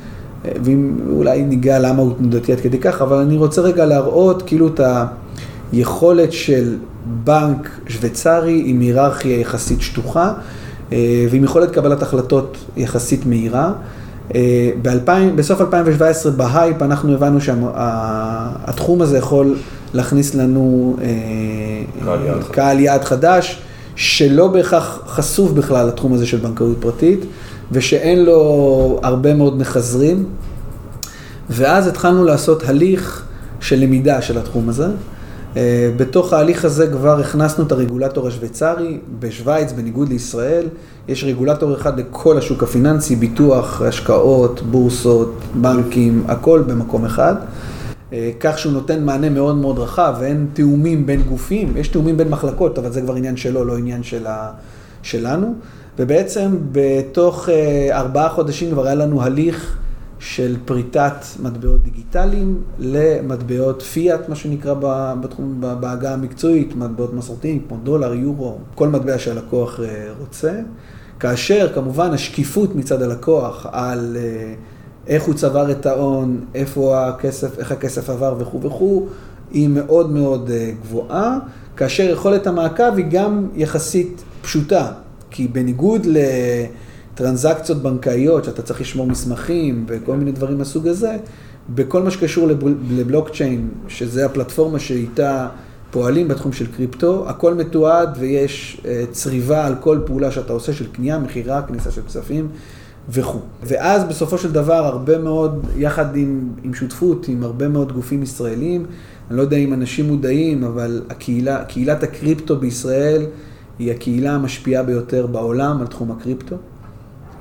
ואולי 0.44 1.42
ניגע 1.42 1.78
למה 1.78 2.02
הוא 2.02 2.12
תנודתי 2.18 2.52
עד 2.52 2.60
כדי 2.60 2.78
כך, 2.78 3.02
אבל 3.02 3.16
אני 3.16 3.36
רוצה 3.36 3.60
רגע 3.60 3.86
להראות 3.86 4.42
כאילו 4.46 4.68
את 4.68 4.80
היכולת 5.72 6.32
של 6.32 6.76
בנק 7.04 7.70
שוויצרי 7.88 8.62
עם 8.66 8.80
היררכיה 8.80 9.40
יחסית 9.40 9.80
שטוחה, 9.80 10.32
אה, 10.92 11.26
ועם 11.30 11.44
יכולת 11.44 11.70
קבלת 11.70 12.02
החלטות 12.02 12.56
יחסית 12.76 13.26
מהירה. 13.26 13.72
אה, 14.34 14.70
ב-2000 14.82 15.10
בסוף 15.36 15.60
2017 15.60 16.32
בהייפ 16.32 16.82
אנחנו 16.82 17.14
הבנו 17.14 17.40
שהתחום 17.40 19.02
הזה 19.02 19.18
יכול 19.18 19.56
להכניס 19.94 20.34
לנו 20.34 20.96
אה, 21.02 21.06
קהל 22.04 22.20
יעד 22.24 22.42
חדש. 22.42 22.54
קהל 22.54 22.80
יעד 22.80 23.04
חדש, 23.04 23.62
שלא 23.96 24.48
בהכרח 24.48 25.02
חשוף 25.06 25.50
בכלל 25.50 25.86
לתחום 25.86 26.12
הזה 26.12 26.26
של 26.26 26.36
בנקאות 26.36 26.76
פרטית, 26.80 27.20
ושאין 27.72 28.24
לו 28.24 29.00
הרבה 29.02 29.34
מאוד 29.34 29.58
מחזרים. 29.58 30.24
ואז 31.50 31.86
התחלנו 31.86 32.24
לעשות 32.24 32.62
הליך 32.68 33.24
של 33.60 33.76
למידה 33.76 34.22
של 34.22 34.38
התחום 34.38 34.68
הזה. 34.68 34.86
אה, 35.56 35.90
בתוך 35.96 36.32
ההליך 36.32 36.64
הזה 36.64 36.86
כבר 36.86 37.20
הכנסנו 37.20 37.66
את 37.66 37.72
הרגולטור 37.72 38.28
השוויצרי. 38.28 38.98
בשוויץ, 39.18 39.72
בניגוד 39.72 40.08
לישראל, 40.08 40.66
יש 41.08 41.24
רגולטור 41.24 41.74
אחד 41.74 41.98
לכל 41.98 42.38
השוק 42.38 42.62
הפיננסי, 42.62 43.16
ביטוח, 43.16 43.82
השקעות, 43.82 44.62
בורסות, 44.62 45.40
בנקים, 45.54 46.24
הכל 46.28 46.62
במקום 46.66 47.04
אחד. 47.04 47.34
אה, 48.12 48.30
כך 48.40 48.58
שהוא 48.58 48.72
נותן 48.72 49.04
מענה 49.04 49.30
מאוד 49.30 49.56
מאוד 49.56 49.78
רחב, 49.78 50.14
ואין 50.20 50.46
תיאומים 50.52 51.06
בין 51.06 51.22
גופים, 51.22 51.76
יש 51.76 51.88
תיאומים 51.88 52.16
בין 52.16 52.28
מחלקות, 52.28 52.78
אבל 52.78 52.92
זה 52.92 53.00
כבר 53.00 53.14
עניין 53.14 53.36
שלו, 53.36 53.64
לא 53.64 53.76
עניין 53.76 54.02
של 54.02 54.26
ה... 54.26 54.50
שלנו. 55.02 55.54
ובעצם 55.98 56.56
בתוך 56.72 57.48
אה, 57.48 57.98
ארבעה 57.98 58.28
חודשים 58.28 58.70
כבר 58.70 58.86
היה 58.86 58.94
לנו 58.94 59.22
הליך 59.22 59.76
של 60.24 60.56
פריטת 60.64 61.24
מטבעות 61.42 61.82
דיגיטליים 61.82 62.62
למטבעות 62.78 63.82
פיאט, 63.82 64.28
מה 64.28 64.34
שנקרא 64.34 64.74
בתחום, 65.20 65.60
בעגה 65.80 66.12
המקצועית, 66.12 66.76
מטבעות 66.76 67.14
מסורתיים 67.14 67.62
כמו 67.68 67.76
דולר, 67.82 68.14
יורו, 68.14 68.58
כל 68.74 68.88
מטבע 68.88 69.18
שהלקוח 69.18 69.80
אה, 69.80 70.12
רוצה. 70.20 70.60
כאשר 71.20 71.72
כמובן 71.74 72.10
השקיפות 72.10 72.74
מצד 72.74 73.02
הלקוח 73.02 73.66
על 73.72 74.16
אה, 74.20 74.54
איך 75.06 75.22
הוא 75.22 75.34
צבר 75.34 75.70
את 75.70 75.86
ההון, 75.86 76.44
איפה 76.54 77.08
הכסף, 77.08 77.58
איך 77.58 77.72
הכסף 77.72 78.10
עבר 78.10 78.34
וכו' 78.38 78.62
וכו', 78.62 79.06
היא 79.50 79.68
מאוד 79.68 80.12
מאוד 80.12 80.50
אה, 80.50 80.70
גבוהה, 80.82 81.38
כאשר 81.76 82.10
יכולת 82.10 82.46
המעקב 82.46 82.96
היא 82.96 83.06
גם 83.10 83.48
יחסית 83.54 84.22
פשוטה, 84.42 84.92
כי 85.30 85.48
בניגוד 85.48 86.06
לטרנזקציות 87.14 87.82
בנקאיות, 87.82 88.44
שאתה 88.44 88.62
צריך 88.62 88.80
לשמור 88.80 89.06
מסמכים 89.06 89.84
וכל 89.88 90.16
מיני 90.16 90.32
דברים 90.32 90.58
מהסוג 90.58 90.88
הזה, 90.88 91.16
בכל 91.74 92.02
מה 92.02 92.10
שקשור 92.10 92.48
לבל- 92.48 92.74
לבלוקצ'יין, 92.90 93.68
שזה 93.88 94.26
הפלטפורמה 94.26 94.78
שאיתה 94.78 95.48
פועלים 95.90 96.28
בתחום 96.28 96.52
של 96.52 96.66
קריפטו, 96.66 97.28
הכל 97.28 97.54
מתועד 97.54 98.16
ויש 98.20 98.80
אה, 98.84 99.04
צריבה 99.10 99.66
על 99.66 99.74
כל 99.80 99.98
פעולה 100.06 100.30
שאתה 100.30 100.52
עושה 100.52 100.72
של 100.72 100.86
קנייה, 100.86 101.18
מכירה, 101.18 101.62
כניסה 101.62 101.90
של 101.90 102.02
כספים 102.02 102.48
וכו'. 103.08 103.40
ואז 103.62 104.04
בסופו 104.04 104.38
של 104.38 104.52
דבר 104.52 104.86
הרבה 104.86 105.18
מאוד, 105.18 105.66
יחד 105.76 106.16
עם, 106.16 106.48
עם 106.62 106.74
שותפות, 106.74 107.28
עם 107.28 107.42
הרבה 107.42 107.68
מאוד 107.68 107.92
גופים 107.92 108.22
ישראלים, 108.22 108.86
אני 109.28 109.36
לא 109.36 109.42
יודע 109.42 109.56
אם 109.56 109.72
אנשים 109.72 110.06
מודעים, 110.06 110.64
אבל 110.64 111.02
הקהילה, 111.10 111.64
קהילת 111.64 112.02
הקריפטו 112.02 112.56
בישראל 112.56 113.26
היא 113.78 113.90
הקהילה 113.90 114.32
המשפיעה 114.34 114.82
ביותר 114.82 115.26
בעולם 115.26 115.80
על 115.80 115.86
תחום 115.86 116.10
הקריפטו. 116.10 116.56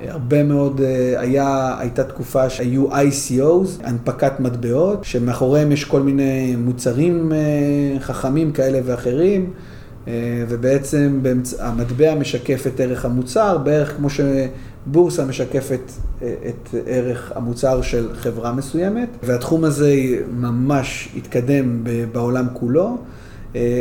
הרבה 0.00 0.42
מאוד, 0.42 0.80
אה, 0.80 1.20
היה, 1.20 1.76
הייתה 1.78 2.04
תקופה 2.04 2.50
שהיו 2.50 2.92
ICOs, 2.92 3.84
הנפקת 3.84 4.40
מטבעות, 4.40 5.04
שמאחוריהם 5.04 5.72
יש 5.72 5.84
כל 5.84 6.02
מיני 6.02 6.56
מוצרים 6.56 7.32
אה, 7.32 8.00
חכמים 8.00 8.52
כאלה 8.52 8.80
ואחרים, 8.84 9.50
אה, 10.08 10.12
ובעצם. 10.48 11.20
המטבע 11.58 12.14
משקף 12.14 12.66
את 12.66 12.80
ערך 12.80 13.04
המוצר, 13.04 13.58
בערך 13.58 13.96
כמו 13.96 14.08
שבורסה 14.10 15.24
משקפת 15.24 15.92
את 16.18 16.74
ערך 16.86 17.32
המוצר 17.34 17.82
של 17.82 18.08
חברה 18.14 18.52
מסוימת, 18.52 19.08
והתחום 19.22 19.64
הזה 19.64 19.94
ממש 20.36 21.08
התקדם 21.16 21.84
בעולם 22.12 22.46
כולו, 22.52 22.98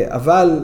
אבל 0.08 0.60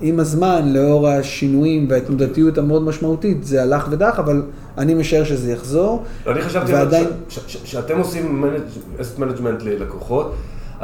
עם 0.00 0.20
הזמן, 0.20 0.72
לאור 0.72 1.08
השינויים 1.08 1.86
והתנודתיות 1.90 2.58
המאוד 2.58 2.82
משמעותית, 2.82 3.44
זה 3.44 3.62
הלך 3.62 3.88
ודעך, 3.90 4.18
אבל 4.18 4.42
אני 4.78 4.94
משער 4.94 5.24
שזה 5.24 5.52
יחזור. 5.52 6.04
אני 6.26 6.42
חשבתי 6.42 6.72
ועדיין... 6.72 7.06
שאתם 7.44 7.98
עושים 7.98 8.44
asset 9.00 9.18
management 9.18 9.62
ללקוחות, 9.62 10.34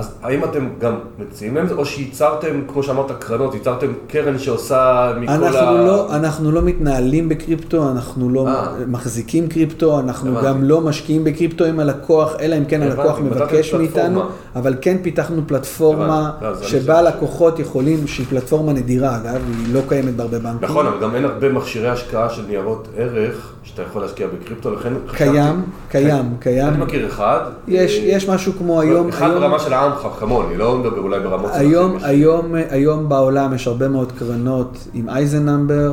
אז 0.01 0.15
האם 0.23 0.45
אתם 0.45 0.69
גם 0.79 0.95
מציעים 1.19 1.55
להם 1.55 1.65
את 1.65 1.69
זה, 1.69 1.75
או 1.75 1.85
שייצרתם, 1.87 2.61
כמו 2.69 2.83
שאמרת, 2.83 3.11
קרנות, 3.19 3.55
ייצרתם 3.55 3.87
קרן 4.09 4.39
שעושה 4.39 5.13
מכל 5.21 5.33
אנחנו 5.33 5.59
ה... 5.59 5.87
לא, 5.87 6.15
אנחנו 6.17 6.53
לא 6.53 6.63
מתנהלים 6.63 7.29
בקריפטו, 7.29 7.91
אנחנו 7.91 8.31
לא 8.31 8.47
אה. 8.47 8.51
אה. 8.51 8.73
מחזיקים 8.87 9.49
קריפטו, 9.49 10.01
אנחנו 10.01 10.31
הבנתי. 10.31 10.47
גם 10.47 10.65
לא 10.65 10.81
משקיעים 10.81 11.25
בקריפטו 11.25 11.65
עם 11.65 11.81
הלקוח, 11.81 12.33
אלא 12.41 12.57
אם 12.59 12.65
כן 12.65 12.83
הלקוח 12.83 13.19
מבקש 13.19 13.75
מאיתנו, 13.75 14.23
אבל 14.57 14.75
כן 14.81 14.97
פיתחנו 15.03 15.43
פלטפורמה 15.47 16.31
לא, 16.43 16.63
שבה 16.63 17.03
לקוחות 17.03 17.59
יכולים, 17.59 18.07
שהיא 18.07 18.27
פלטפורמה 18.27 18.73
נדירה, 18.73 19.17
אגב, 19.17 19.41
היא 19.67 19.75
לא 19.75 19.81
קיימת 19.89 20.17
בהרבה 20.17 20.39
בנקים. 20.39 20.69
נכון, 20.69 20.87
אבל 20.87 21.01
גם 21.01 21.15
אין 21.15 21.25
הרבה 21.25 21.49
מכשירי 21.53 21.89
השקעה 21.89 22.31
של 22.31 22.43
ניירות 22.49 22.89
ערך. 22.97 23.53
שאתה 23.63 23.83
יכול 23.83 24.03
להשקיע 24.03 24.27
בקריפטו, 24.27 24.75
לכן 24.75 24.93
חשבתי... 25.09 25.25
קיים, 25.25 25.63
קיים, 25.89 26.35
קיים. 26.41 26.69
אני 26.69 26.85
מכיר 26.85 27.07
אחד. 27.07 27.41
יש, 27.69 27.97
יש 27.97 28.29
משהו 28.29 28.53
כמו 28.59 28.81
היום... 28.81 29.09
אחד 29.09 29.31
ברמה 29.31 29.59
של 29.59 29.73
העם 29.73 29.90
כמוני, 30.19 30.49
אני 30.49 30.57
לא 30.57 30.79
מדבר 30.79 30.99
אולי 30.99 31.21
ברמות. 31.21 31.51
היום, 31.55 31.97
היום, 32.03 32.55
היום 32.71 33.09
בעולם 33.09 33.55
יש 33.55 33.67
הרבה 33.67 33.89
מאוד 33.89 34.13
קרנות 34.13 34.79
עם 34.95 35.09
ISIN 35.09 35.39
number, 35.39 35.93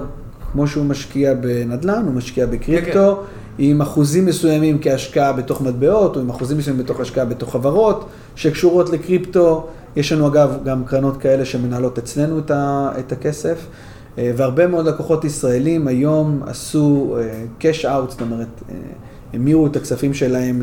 כמו 0.52 0.68
שהוא 0.68 0.86
משקיע 0.86 1.34
בנדל"ן, 1.34 2.04
הוא 2.06 2.14
משקיע 2.14 2.45
בקריפטו. 2.45 3.16
כן, 3.16 3.22
כן. 3.22 3.48
עם 3.58 3.82
אחוזים 3.82 4.26
מסוימים 4.26 4.78
כהשקעה 4.82 5.34
בתוך 5.34 5.62
מטבעות, 5.62 6.16
או 6.16 6.22
עם 6.22 6.30
אחוזים 6.30 6.58
מסוימים 6.58 6.84
בתוך 6.84 7.00
השקעה 7.00 7.26
בתוך 7.26 7.52
חברות 7.52 8.06
שקשורות 8.36 8.89
לקריפטו. 8.89 9.68
יש 9.95 10.12
לנו 10.12 10.28
אגב 10.28 10.58
גם 10.66 10.84
קרנות 10.86 11.18
כאלה 11.18 11.45
שמנהלות 11.45 11.98
אצלנו 11.98 12.39
את 13.00 13.12
הכסף. 13.12 13.68
אה, 14.18 14.32
והרבה 14.38 14.68
מאוד 14.68 14.88
לקוחות 14.88 15.26
ישראלים 15.26 15.88
היום 15.88 16.41
עשו 16.48 17.18
cash 17.62 17.84
out, 17.84 18.10
זאת 18.10 18.22
אומרת, 18.22 18.48
אה, 18.70 18.76
המירו 19.34 19.68
את 19.68 19.76
הכספים 19.76 20.14
שלהם 20.14 20.62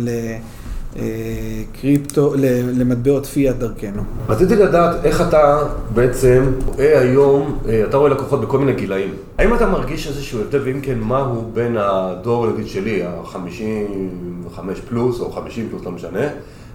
לקריפטו, 0.97 2.35
למטבעות 2.79 3.27
פיאט 3.27 3.57
דרכנו. 3.57 4.03
רציתי 4.29 4.57
לדעת 4.57 5.05
איך 5.05 5.21
אתה 5.21 5.59
בעצם 5.95 6.53
רואה 6.67 7.01
היום, 7.01 7.59
אה, 7.69 7.85
אתה 7.89 7.97
רואה 7.97 8.11
לקוחות 8.11 8.41
בכל 8.41 8.59
מיני 8.59 8.73
גילאים. 8.73 9.15
האם 9.39 9.55
אתה 9.55 9.67
מרגיש 9.67 10.09
איזשהו 10.09 10.41
הבדל, 10.41 10.61
ואם 10.65 10.81
כן, 10.81 10.99
מהו 11.01 11.51
בין 11.55 11.77
הדור, 11.77 12.47
נגיד 12.47 12.67
שלי, 12.67 13.03
ה-55 13.03 14.59
פלוס 14.89 15.21
או 15.21 15.33
50 15.33 15.69
פלוס, 15.71 15.85
לא 15.85 15.91
משנה, 15.91 16.29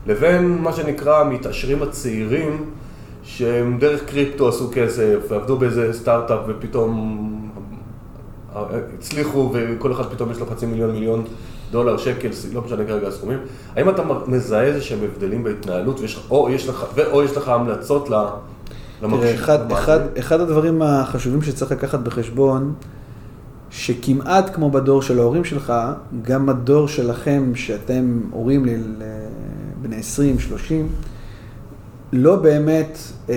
לבין 0.07 0.57
מה 0.61 0.73
שנקרא 0.73 1.19
המתעשרים 1.19 1.83
הצעירים, 1.83 2.65
שהם 3.23 3.77
דרך 3.79 4.03
קריפטו 4.05 4.49
עשו 4.49 4.69
כסף, 4.73 5.15
ועבדו 5.29 5.57
באיזה 5.57 5.93
סטארט-אפ 5.93 6.39
ופתאום 6.47 7.25
הצליחו 8.97 9.51
וכל 9.53 9.91
אחד 9.91 10.05
פתאום 10.05 10.31
יש 10.31 10.39
לו 10.39 10.45
חצי 10.45 10.65
מיליון 10.65 10.91
מיליון 10.91 11.23
דולר, 11.71 11.97
שקל, 11.97 12.29
לא 12.53 12.61
משנה 12.61 12.85
כרגע 12.85 13.07
הסכומים. 13.07 13.37
האם 13.75 13.89
אתה 13.89 14.03
מזהה 14.27 14.63
איזה 14.63 14.81
שהם 14.81 14.99
הבדלים 15.03 15.43
בהתנהלות 15.43 15.99
ויש, 15.99 16.19
או, 16.29 16.49
יש 16.49 16.69
לך, 16.69 16.85
ואו 16.95 17.23
יש 17.23 17.37
לך 17.37 17.47
המלצות 17.47 18.09
למקשיב? 19.01 19.33
אחד, 19.33 19.71
אחד, 19.71 19.99
אחד 20.19 20.39
הדברים 20.41 20.81
החשובים 20.81 21.41
שצריך 21.41 21.71
לקחת 21.71 21.99
בחשבון, 21.99 22.73
שכמעט 23.69 24.55
כמו 24.55 24.71
בדור 24.71 25.01
של 25.01 25.19
ההורים 25.19 25.43
שלך, 25.43 25.73
גם 26.21 26.49
הדור 26.49 26.87
שלכם, 26.87 27.51
שאתם 27.55 28.21
הורים 28.31 28.65
לבני 28.65 29.95
20, 29.95 30.39
30, 30.39 30.89
לא 32.13 32.35
באמת 32.35 32.97
אה, 33.29 33.35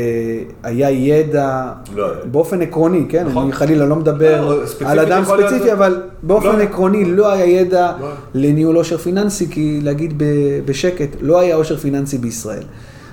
היה 0.63 0.91
ידע, 0.91 1.73
לא 1.95 2.09
באופן 2.25 2.63
עקרוני, 2.63 3.07
כן? 3.09 3.27
נכון. 3.27 3.43
אני 3.43 3.53
חלילה 3.53 3.87
לא 3.87 3.97
מדבר 3.97 4.47
לא, 4.47 4.63
על 4.85 4.99
אדם 4.99 5.25
ספציפי, 5.25 5.63
זה... 5.63 5.73
אבל 5.73 6.03
באופן 6.23 6.59
לא. 6.59 6.63
עקרוני 6.63 7.05
לא 7.05 7.33
היה 7.33 7.61
ידע 7.61 7.93
לא. 8.01 8.09
לניהול 8.35 8.77
עושר 8.77 8.99
פיננסי, 8.99 9.47
כי 9.51 9.81
להגיד 9.83 10.23
בשקט, 10.65 11.17
לא 11.21 11.41
היה 11.41 11.55
עושר 11.55 11.77
פיננסי 11.77 12.19
בישראל. 12.19 12.63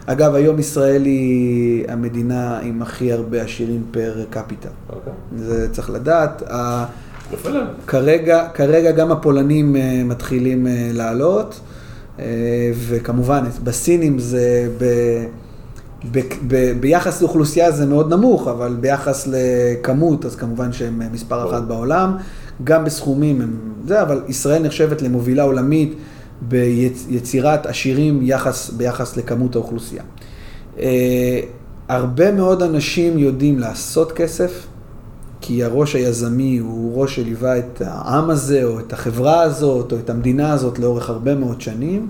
אגב, 0.05 0.35
היום 0.35 0.59
ישראל 0.59 1.05
היא 1.05 1.85
המדינה 1.87 2.59
עם 2.59 2.81
הכי 2.81 3.11
הרבה 3.13 3.41
עשירים 3.41 3.83
פר 3.91 4.23
קפיטל. 4.29 4.69
אוקיי. 4.89 5.13
זה 5.37 5.69
צריך 5.71 5.89
לדעת. 5.89 6.43
כרגע, 7.87 8.47
כרגע 8.53 8.91
גם 8.91 9.11
הפולנים 9.11 9.75
אה, 9.75 10.01
מתחילים 10.05 10.67
אה, 10.67 10.89
לעלות, 10.93 11.59
אה, 12.19 12.25
וכמובן, 12.87 13.43
בסינים 13.63 14.19
זה 14.19 14.69
ב... 14.77 14.85
ב, 16.11 16.19
ב, 16.47 16.73
ביחס 16.79 17.21
לאוכלוסייה 17.21 17.71
זה 17.71 17.85
מאוד 17.85 18.13
נמוך, 18.13 18.47
אבל 18.47 18.77
ביחס 18.79 19.27
לכמות, 19.31 20.25
אז 20.25 20.35
כמובן 20.35 20.73
שהם 20.73 21.01
מספר 21.11 21.49
אחת 21.49 21.63
בעולם. 21.63 22.17
גם 22.63 22.85
בסכומים 22.85 23.41
הם 23.41 23.57
זה, 23.87 24.01
אבל 24.01 24.21
ישראל 24.27 24.63
נחשבת 24.63 25.01
למובילה 25.01 25.43
עולמית 25.43 25.93
ביצירת 26.41 27.65
עשירים 27.65 28.19
יחס, 28.21 28.69
ביחס 28.69 29.17
לכמות 29.17 29.55
האוכלוסייה. 29.55 30.03
Uh, 30.77 30.79
הרבה 31.87 32.31
מאוד 32.31 32.63
אנשים 32.63 33.17
יודעים 33.17 33.59
לעשות 33.59 34.11
כסף, 34.11 34.67
כי 35.41 35.63
הראש 35.63 35.95
היזמי 35.95 36.57
הוא 36.57 37.01
ראש 37.01 37.15
שליווה 37.15 37.57
את 37.57 37.81
העם 37.85 38.29
הזה, 38.29 38.63
או 38.63 38.79
את 38.79 38.93
החברה 38.93 39.41
הזאת, 39.41 39.91
או 39.91 39.97
את 39.97 40.09
המדינה 40.09 40.53
הזאת 40.53 40.79
לאורך 40.79 41.09
הרבה 41.09 41.35
מאוד 41.35 41.61
שנים, 41.61 42.07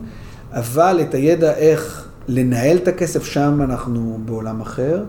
אבל 0.51 0.99
את 1.01 1.13
הידע 1.13 1.53
איך 1.53 2.08
לנהל 2.27 2.77
את 2.77 2.87
הכסף, 2.87 3.23
שם 3.23 3.59
אנחנו 3.61 4.19
בעולם 4.25 4.61
אחר. 4.61 5.03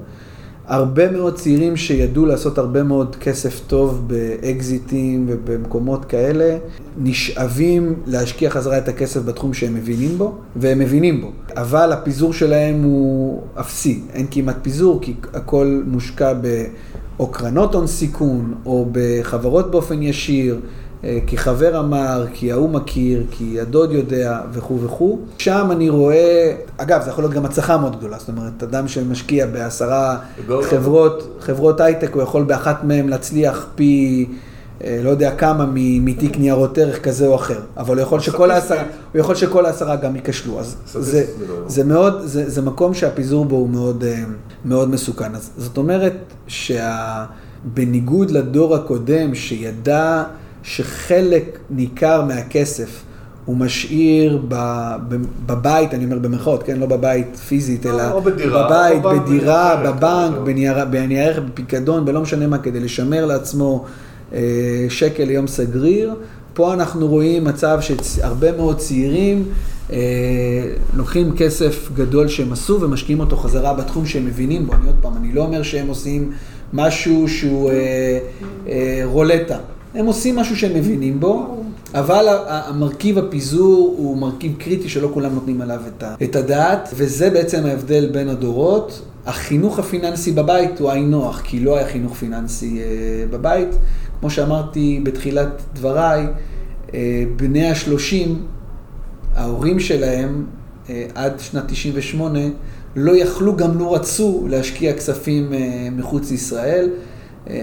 הרבה 0.66 1.11
מאוד 1.11 1.34
צעירים 1.34 1.76
שידעו 1.76 2.26
לעשות 2.26 2.58
הרבה 2.58 2.82
מאוד 2.82 3.16
כסף 3.16 3.61
טוב 3.66 4.08
באקזיטים 4.08 5.26
ובמקומות 5.28 6.04
כאלה, 6.04 6.58
נשאבים 6.98 7.94
להשקיע 8.06 8.50
חזרה 8.50 8.78
את 8.78 8.88
הכסף 8.88 9.20
בתחום 9.22 9.54
שהם 9.54 9.74
מבינים 9.74 10.18
בו, 10.18 10.34
והם 10.56 10.78
מבינים 10.78 11.20
בו. 11.20 11.30
אבל 11.56 11.92
הפיזור 11.92 12.32
שלהם 12.32 12.82
הוא 12.82 13.42
אפסי, 13.61 14.02
אין 14.12 14.26
כמעט 14.30 14.56
פיזור, 14.62 14.98
כי 15.02 15.14
הכל 15.34 15.82
מושקע 15.86 16.32
ב... 16.40 16.64
או 17.18 17.26
קרנות 17.26 17.74
הון 17.74 17.86
סיכון, 17.86 18.54
או 18.66 18.88
בחברות 18.92 19.70
באופן 19.70 20.02
ישיר, 20.02 20.61
כי 21.26 21.36
חבר 21.38 21.78
אמר, 21.80 22.26
כי 22.34 22.53
ההוא 22.53 22.70
מכיר, 22.70 23.24
כי 23.30 23.61
הדוד 23.61 23.92
יודע 23.92 24.40
וכו' 24.53 24.80
וכו'. 24.82 25.18
שם 25.38 25.68
אני 25.70 25.88
רואה, 25.88 26.53
אגב, 26.76 27.03
זה 27.05 27.11
יכול 27.11 27.24
להיות 27.24 27.34
גם 27.34 27.44
הצלחה 27.44 27.76
מאוד 27.76 27.96
גדולה, 27.98 28.18
זאת 28.18 28.28
אומרת, 28.28 28.62
אדם 28.62 28.88
שמשקיע 28.88 29.46
בעשרה 29.46 30.18
חברות, 30.62 31.36
חברות 31.40 31.80
הייטק, 31.80 32.14
הוא 32.14 32.22
יכול 32.22 32.44
באחת 32.44 32.84
מהן 32.84 33.09
להצליח 33.09 33.66
פי... 33.74 34.26
אה, 34.84 35.01
לא 35.05 35.11
יודע 35.11 35.34
כמה 35.36 35.66
מתיק 35.74 36.38
ניירות 36.38 36.78
ערך 36.78 37.03
כזה 37.05 37.26
או 37.26 37.34
אחר, 37.34 37.61
אבל 37.76 37.96
הוא 37.96 38.03
יכול 38.03 38.20
שכל 38.20 38.51
העשרה, 38.51 38.82
הוא 39.12 39.20
יכול 39.20 39.34
שכל 39.34 39.66
העשרה 39.66 39.96
גם 39.96 40.16
ייכשלו, 40.16 40.61
אז 40.61 40.76
זה, 40.86 41.24
לא- 41.48 41.55
זה 41.66 41.84
מאוד, 41.84 42.20
זה, 42.24 42.51
זה 42.51 42.62
מקום 42.62 42.94
שהפיזור 42.94 43.44
בו 43.44 43.57
הוא 43.57 43.68
מאוד, 43.70 44.05
אה, 44.05 44.22
מאוד 44.64 44.90
מסוכן. 44.90 45.34
אז 45.34 45.51
זאת 45.57 45.76
אומרת 45.76 46.12
שבניגוד 46.46 48.30
לדור 48.30 48.74
הקודם 48.74 49.34
שידע 49.34 50.24
שחלק 50.62 51.58
ניכר 51.70 52.24
מהכסף 52.24 53.02
הוא 53.44 53.56
משאיר 53.56 54.42
בבית, 55.46 55.94
אני 55.94 56.04
אומר 56.04 56.18
במרכאות, 56.18 56.62
כן, 56.62 56.78
לא 56.78 56.86
בבית 56.86 57.36
פיזית, 57.36 57.86
אלא 57.86 58.12
או 58.12 58.22
בדירה, 58.22 58.66
בבית, 58.66 59.04
או 59.04 59.20
בדירה, 59.20 59.82
בבנק, 59.86 60.38
בנייר 60.90 61.26
ערך, 61.28 61.38
בפיקדון, 61.38 62.04
ולא 62.06 62.20
משנה 62.20 62.46
מה, 62.46 62.58
כדי 62.58 62.80
לשמר 62.80 63.26
לעצמו 63.26 63.84
אה, 64.32 64.86
שקל 64.88 65.24
ליום 65.24 65.46
סגריר. 65.46 66.14
פה 66.54 66.72
אנחנו 66.74 67.08
רואים 67.08 67.44
מצב 67.44 67.78
שהרבה 67.80 68.52
מאוד 68.52 68.78
צעירים 68.78 69.44
אה, 69.92 69.98
לוקחים 70.94 71.36
כסף 71.36 71.88
גדול 71.94 72.28
שהם 72.28 72.52
עשו 72.52 72.80
ומשקיעים 72.80 73.20
אותו 73.20 73.36
חזרה 73.36 73.74
בתחום 73.74 74.06
שהם 74.06 74.26
מבינים 74.26 74.66
בו. 74.66 74.72
אני 74.72 74.86
עוד 74.86 74.96
פעם, 75.00 75.16
אני 75.16 75.32
לא 75.32 75.42
אומר 75.42 75.62
שהם 75.62 75.88
עושים 75.88 76.32
משהו 76.72 77.28
שהוא 77.28 77.70
אה, 77.70 78.18
אה, 78.68 79.00
רולטה. 79.04 79.58
הם 79.95 80.07
עושים 80.07 80.36
משהו 80.36 80.57
שהם 80.57 80.74
מבינים 80.74 81.20
בו, 81.20 81.57
אבל 81.95 82.26
המרכיב 82.47 83.18
הפיזור 83.18 83.95
הוא 83.99 84.16
מרכיב 84.16 84.57
קריטי 84.59 84.88
שלא 84.88 85.11
כולם 85.14 85.34
נותנים 85.34 85.61
עליו 85.61 85.80
את 86.22 86.36
הדעת, 86.36 86.88
וזה 86.95 87.30
בעצם 87.30 87.66
ההבדל 87.66 88.09
בין 88.12 88.28
הדורות. 88.28 89.03
החינוך 89.26 89.78
הפיננסי 89.78 90.32
בבית 90.32 90.80
הוא 90.80 90.91
היינו 90.91 91.32
כי 91.32 91.61
לא 91.61 91.76
היה 91.76 91.88
חינוך 91.88 92.14
פיננסי 92.14 92.80
בבית. 93.30 93.68
כמו 94.20 94.30
שאמרתי 94.30 95.01
בתחילת 95.03 95.62
דבריי, 95.74 96.26
בני 97.36 97.70
השלושים, 97.70 98.43
ההורים 99.34 99.80
שלהם 99.80 100.47
עד 101.14 101.41
שנת 101.41 101.64
98 101.68 102.38
לא 102.97 103.16
יכלו, 103.16 103.57
גם 103.57 103.78
לא 103.78 103.95
רצו 103.95 104.45
להשקיע 104.49 104.93
כספים 104.93 105.53
מחוץ 105.93 106.30
לישראל. 106.30 106.91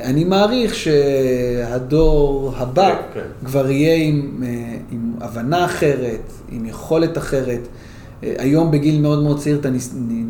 אני 0.03 0.23
מעריך 0.23 0.75
שהדור 0.75 2.53
הבא 2.57 2.95
כן, 2.95 3.01
כן. 3.13 3.45
כבר 3.45 3.69
יהיה 3.69 4.07
עם, 4.07 4.43
עם 4.91 5.11
הבנה 5.21 5.65
אחרת, 5.65 6.31
עם 6.51 6.65
יכולת 6.65 7.17
אחרת. 7.17 7.67
היום 8.21 8.71
בגיל 8.71 9.01
מאוד 9.01 9.23
מאוד 9.23 9.39
צעיר 9.39 9.59
אתה 9.59 9.69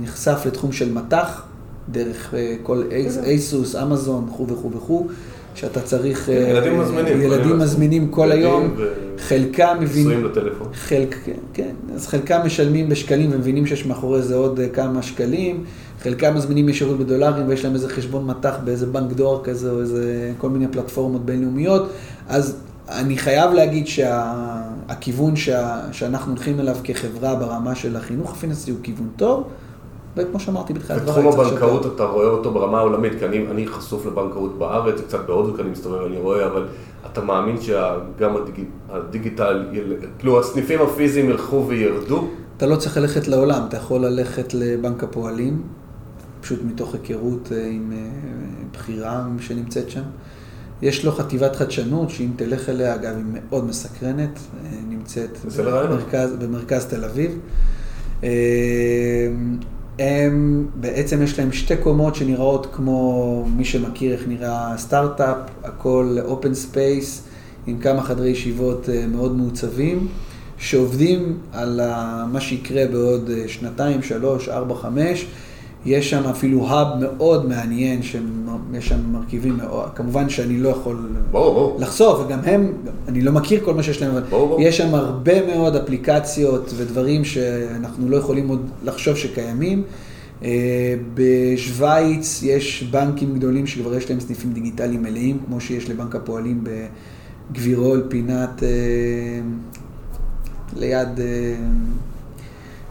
נחשף 0.02 0.44
לתחום 0.46 0.72
של 0.72 0.94
מטח, 0.94 1.44
דרך 1.90 2.34
כל 2.64 2.84
אייסוס, 3.24 3.76
אמזון, 3.76 4.30
וכו' 4.30 4.48
וכו' 4.48 4.72
וכו'. 4.72 5.08
שאתה 5.58 5.82
צריך... 5.82 6.26
כן, 6.26 6.46
ילדים 6.50 6.80
מזמינים. 6.80 7.22
ילדים 7.22 7.60
מזמינים 7.60 8.08
כל 8.08 8.32
היום. 8.32 8.76
חלקם 9.18 9.78
מבינים... 9.80 10.08
נשואים 10.08 10.26
לטלפון. 10.26 10.68
חלק, 10.74 11.16
כן, 11.54 11.72
אז 11.96 12.08
חלקם 12.08 12.40
משלמים 12.46 12.90
בשקלים 12.90 13.30
ומבינים 13.34 13.66
שיש 13.66 13.86
מאחורי 13.86 14.22
זה 14.22 14.36
עוד 14.36 14.60
כמה 14.74 15.02
שקלים. 15.02 15.64
חלקם 16.08 16.36
מזמינים 16.36 16.70
ישירות 16.70 16.98
בדולרים 16.98 17.48
ויש 17.48 17.66
להם 17.66 17.74
איזה 17.74 17.90
חשבון 17.90 18.26
מטח 18.26 18.56
באיזה 18.64 18.86
בנק 18.86 19.12
דואר 19.12 19.44
כזה 19.44 19.72
או 19.72 19.80
איזה 19.80 20.32
כל 20.38 20.50
מיני 20.50 20.68
פלטפורמות 20.68 21.26
בינלאומיות. 21.26 21.90
אז 22.28 22.58
אני 22.90 23.18
חייב 23.18 23.52
להגיד 23.52 23.88
שהכיוון 23.88 25.36
שה, 25.36 25.80
שאנחנו 25.92 26.32
הולכים 26.32 26.60
אליו 26.60 26.76
כחברה 26.84 27.36
ברמה 27.36 27.76
של 27.76 27.96
החינוך 27.96 28.32
הפיננסי 28.32 28.72
הוא 28.72 28.80
כיוון 28.84 29.10
טוב. 29.16 29.44
וכמו 30.18 30.40
שאמרתי 30.40 30.74
בתחילת 30.74 31.02
דבריי, 31.02 31.28
בתחום 31.28 31.46
הבנקאות 31.46 31.86
אתה 31.96 32.04
רואה 32.04 32.28
אותו 32.28 32.52
ברמה 32.52 32.78
העולמית, 32.78 33.14
כי 33.20 33.26
אני, 33.26 33.46
אני 33.52 33.68
חשוף 33.68 34.06
לבנקאות 34.06 34.58
בארץ, 34.58 35.02
קצת 35.02 35.20
בהודו, 35.28 35.56
כי 35.56 35.62
אני 35.62 35.70
מסתובב, 35.70 36.06
אני 36.06 36.18
רואה, 36.18 36.46
אבל 36.46 36.66
אתה 37.12 37.22
מאמין 37.22 37.62
שגם 37.62 38.36
הדיג, 38.36 38.64
הדיגיטל, 38.90 39.66
כאילו 40.20 40.40
הסניפים 40.40 40.82
הפיזיים 40.82 41.30
ילכו 41.30 41.66
וירדו? 41.68 42.28
אתה 42.58 42.66
לא 42.66 42.76
צריך 42.76 42.98
ללכת 42.98 43.28
לעולם, 43.28 43.62
אתה 43.68 43.78
יכול 43.78 44.06
ללכת 44.06 44.54
לבנק 44.54 45.04
הפועלים, 45.04 45.62
פשוט 46.42 46.60
מתוך 46.64 46.94
היכרות 46.94 47.52
אה, 47.52 47.68
עם 47.68 47.92
אה, 47.96 47.98
בחירה 48.74 49.28
שנמצאת 49.40 49.90
שם. 49.90 50.02
יש 50.82 51.06
לו 51.06 51.12
חטיבת 51.12 51.56
חדשנות, 51.56 52.10
שאם 52.10 52.30
תלך 52.36 52.70
אליה, 52.70 52.96
אגב, 52.96 53.16
היא 53.16 53.24
מאוד 53.34 53.66
מסקרנת, 53.66 54.30
אה, 54.40 54.70
נמצאת 54.90 55.38
במרכז, 55.58 56.32
במרכז 56.40 56.86
תל 56.86 57.06
אביב. 57.06 57.40
הם, 60.00 60.68
בעצם 60.76 61.22
יש 61.22 61.40
להם 61.40 61.52
שתי 61.52 61.78
קומות 61.78 62.16
שנראות 62.16 62.68
כמו 62.72 63.46
מי 63.56 63.66
שמכיר 63.66 64.14
איך 64.14 64.28
נראה 64.28 64.78
סטארט-אפ, 64.78 65.38
הכל 65.64 66.18
open 66.26 66.54
space, 66.54 67.24
עם 67.68 67.80
כמה 67.80 68.04
חדרי 68.04 68.30
ישיבות 68.30 68.90
מאוד 69.12 69.38
מעוצבים, 69.38 70.08
שעובדים 70.58 71.38
על 71.52 71.82
מה 72.32 72.42
שיקרה 72.42 72.88
בעוד 72.92 73.30
שנתיים, 73.48 74.04
שלוש, 74.04 74.50
ארבע, 74.50 74.76
חמש. 74.76 75.28
יש 75.88 76.10
שם 76.10 76.24
אפילו 76.24 76.68
האב 76.68 76.88
מאוד 77.00 77.48
מעניין, 77.48 78.04
שיש 78.04 78.88
שם 78.88 79.00
מרכיבים 79.12 79.60
כמובן 79.96 80.30
שאני 80.30 80.58
לא 80.58 80.70
יכול 80.70 81.10
בוא, 81.32 81.54
בוא. 81.54 81.82
לחשוף, 81.82 82.20
וגם 82.26 82.40
הם, 82.46 82.74
אני 83.08 83.22
לא 83.22 83.32
מכיר 83.32 83.66
כל 83.66 83.74
מה 83.74 83.84
שיש 83.84 84.02
להם, 84.02 84.12
אבל 84.12 84.24
בוא, 84.30 84.48
בוא. 84.48 84.62
יש 84.62 84.78
שם 84.78 84.96
הרבה 84.96 85.56
מאוד 85.56 85.76
אפליקציות 85.76 86.74
ודברים 86.76 87.26
שאנחנו 87.26 88.10
לא 88.10 88.18
יכולים 88.18 88.48
עוד 88.48 88.66
לחשוב 88.84 89.16
שקיימים. 89.16 89.84
אה, 90.44 90.96
בשוויץ 91.14 92.44
יש 92.44 92.84
בנקים 92.84 93.34
גדולים 93.34 93.68
שכבר 93.68 93.96
יש 93.96 94.10
להם 94.10 94.20
סניפים 94.20 94.54
דיגיטליים 94.54 95.04
מלאים, 95.04 95.40
כמו 95.46 95.62
שיש 95.62 95.90
לבנק 95.90 96.16
הפועלים 96.16 96.64
בגבירול, 97.52 98.06
פינת, 98.10 98.64
אה, 98.64 98.70
ליד 100.76 101.20
אה, 101.20 101.56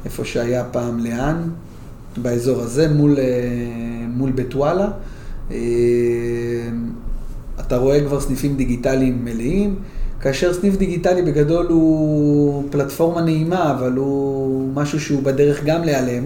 איפה 0.04 0.24
שהיה 0.24 0.64
פעם 0.64 0.98
לאן. 0.98 1.36
באזור 2.18 2.60
הזה, 2.60 2.88
מול, 2.88 3.18
אה, 3.18 3.24
מול 4.08 4.30
בית 4.32 4.54
וואלה. 4.54 4.88
אה, 5.50 5.56
אתה 7.60 7.76
רואה 7.76 8.04
כבר 8.04 8.20
סניפים 8.20 8.56
דיגיטליים 8.56 9.24
מלאים, 9.24 9.76
כאשר 10.20 10.52
סניף 10.52 10.76
דיגיטלי 10.76 11.22
בגדול 11.22 11.66
הוא 11.66 12.64
פלטפורמה 12.70 13.20
נעימה, 13.20 13.70
אבל 13.70 13.92
הוא 13.92 14.70
משהו 14.74 15.00
שהוא 15.00 15.22
בדרך 15.22 15.64
גם 15.64 15.84
להיעלם, 15.84 16.24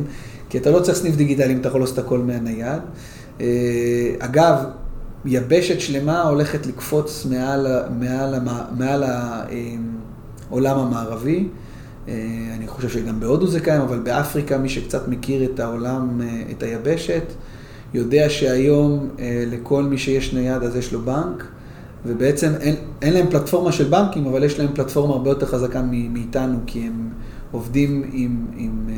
כי 0.48 0.58
אתה 0.58 0.70
לא 0.70 0.80
צריך 0.80 0.98
סניף 0.98 1.16
דיגיטלי 1.16 1.52
אם 1.52 1.60
אתה 1.60 1.68
יכול 1.68 1.80
לעשות 1.80 1.98
הכל 1.98 2.18
מהנייד. 2.18 2.80
אה, 3.40 3.46
אגב, 4.18 4.56
יבשת 5.24 5.80
שלמה 5.80 6.22
הולכת 6.22 6.66
לקפוץ 6.66 7.26
מעל, 7.30 7.66
מעל, 7.98 8.34
מעל 8.78 9.04
העולם 10.50 10.78
המערבי. 10.78 11.48
אה, 12.08 12.14
אני 12.56 12.68
חושב 12.68 12.88
שגם 12.88 13.20
בהודו 13.20 13.46
זה 13.46 13.60
קיים, 13.60 13.80
אבל 13.80 13.98
באפריקה, 13.98 14.58
מי 14.58 14.68
שקצת 14.68 15.08
מכיר 15.08 15.44
את 15.44 15.60
העולם, 15.60 16.20
אה, 16.20 16.42
את 16.50 16.62
היבשת, 16.62 17.22
יודע 17.94 18.30
שהיום 18.30 19.08
אה, 19.18 19.44
לכל 19.46 19.82
מי 19.82 19.98
שיש 19.98 20.34
נייד 20.34 20.62
אז 20.62 20.76
יש 20.76 20.92
לו 20.92 21.00
בנק, 21.00 21.44
ובעצם 22.06 22.52
אין, 22.60 22.74
אין 23.02 23.12
להם 23.12 23.26
פלטפורמה 23.30 23.72
של 23.72 23.84
בנקים, 23.84 24.26
אבל 24.26 24.44
יש 24.44 24.58
להם 24.58 24.68
פלטפורמה 24.74 25.12
הרבה 25.12 25.30
יותר 25.30 25.46
חזקה 25.46 25.82
מאיתנו, 25.82 26.58
כי 26.66 26.80
הם 26.80 27.10
עובדים 27.52 28.10
עם, 28.12 28.46
עם, 28.56 28.88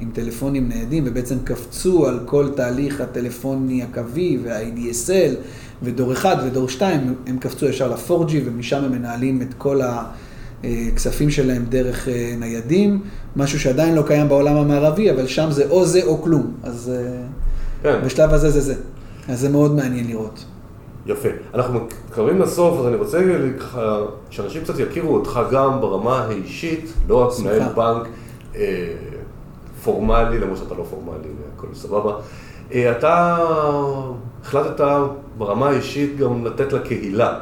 עם 0.00 0.10
טלפונים 0.12 0.68
ניידים, 0.68 1.04
ובעצם 1.06 1.36
קפצו 1.44 2.06
על 2.06 2.20
כל 2.24 2.48
תהליך 2.56 3.00
הטלפוני 3.00 3.82
הקווי 3.82 4.38
וה-IDSL, 4.44 5.34
ודור 5.82 6.12
1 6.12 6.38
ודור 6.46 6.68
2, 6.68 7.14
הם 7.26 7.38
קפצו 7.38 7.66
ישר 7.66 7.88
ל-4G, 7.88 8.32
ומשם 8.44 8.84
הם 8.84 8.92
מנהלים 8.92 9.42
את 9.42 9.54
כל 9.58 9.82
ה... 9.82 10.04
אה, 10.64 10.88
כספים 10.96 11.30
שלהם 11.30 11.64
דרך 11.68 12.08
אה, 12.08 12.34
ניידים, 12.38 13.02
משהו 13.36 13.60
שעדיין 13.60 13.94
לא 13.94 14.02
קיים 14.06 14.28
בעולם 14.28 14.56
המערבי, 14.56 15.10
אבל 15.10 15.26
שם 15.26 15.50
זה 15.50 15.66
או 15.70 15.84
זה 15.84 16.04
או 16.04 16.22
כלום. 16.22 16.54
אז 16.62 16.92
אה, 16.94 17.22
כן. 17.82 17.98
בשלב 18.04 18.32
הזה 18.32 18.50
זה 18.50 18.60
זה. 18.60 18.74
אז 19.28 19.40
זה 19.40 19.48
מאוד 19.48 19.74
מעניין 19.74 20.06
לראות. 20.06 20.44
יפה. 21.06 21.28
אנחנו 21.54 21.80
מתקרבים 21.80 22.40
לסוף, 22.40 22.80
אז 22.80 22.86
אני 22.86 22.96
רוצה 22.96 23.18
ככה, 23.58 23.98
שאנשים 24.30 24.62
קצת 24.62 24.78
יכירו 24.78 25.14
אותך 25.14 25.40
גם 25.52 25.80
ברמה 25.80 26.18
האישית, 26.18 26.92
לא 27.08 27.16
רק 27.16 27.38
מנהל 27.40 27.72
בנק 27.74 28.08
אה, 28.56 28.92
פורמלי, 29.84 30.38
למרות 30.38 30.58
שאתה 30.58 30.74
לא 30.74 30.84
פורמלי, 30.90 31.28
הכל 31.56 31.66
סבבה. 31.74 32.12
אה, 32.72 32.90
אתה 32.90 33.36
החלטת 34.42 34.84
ברמה 35.38 35.68
האישית 35.68 36.16
גם 36.18 36.44
לתת 36.44 36.72
לקהילה, 36.72 37.38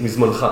מזמנך. 0.00 0.46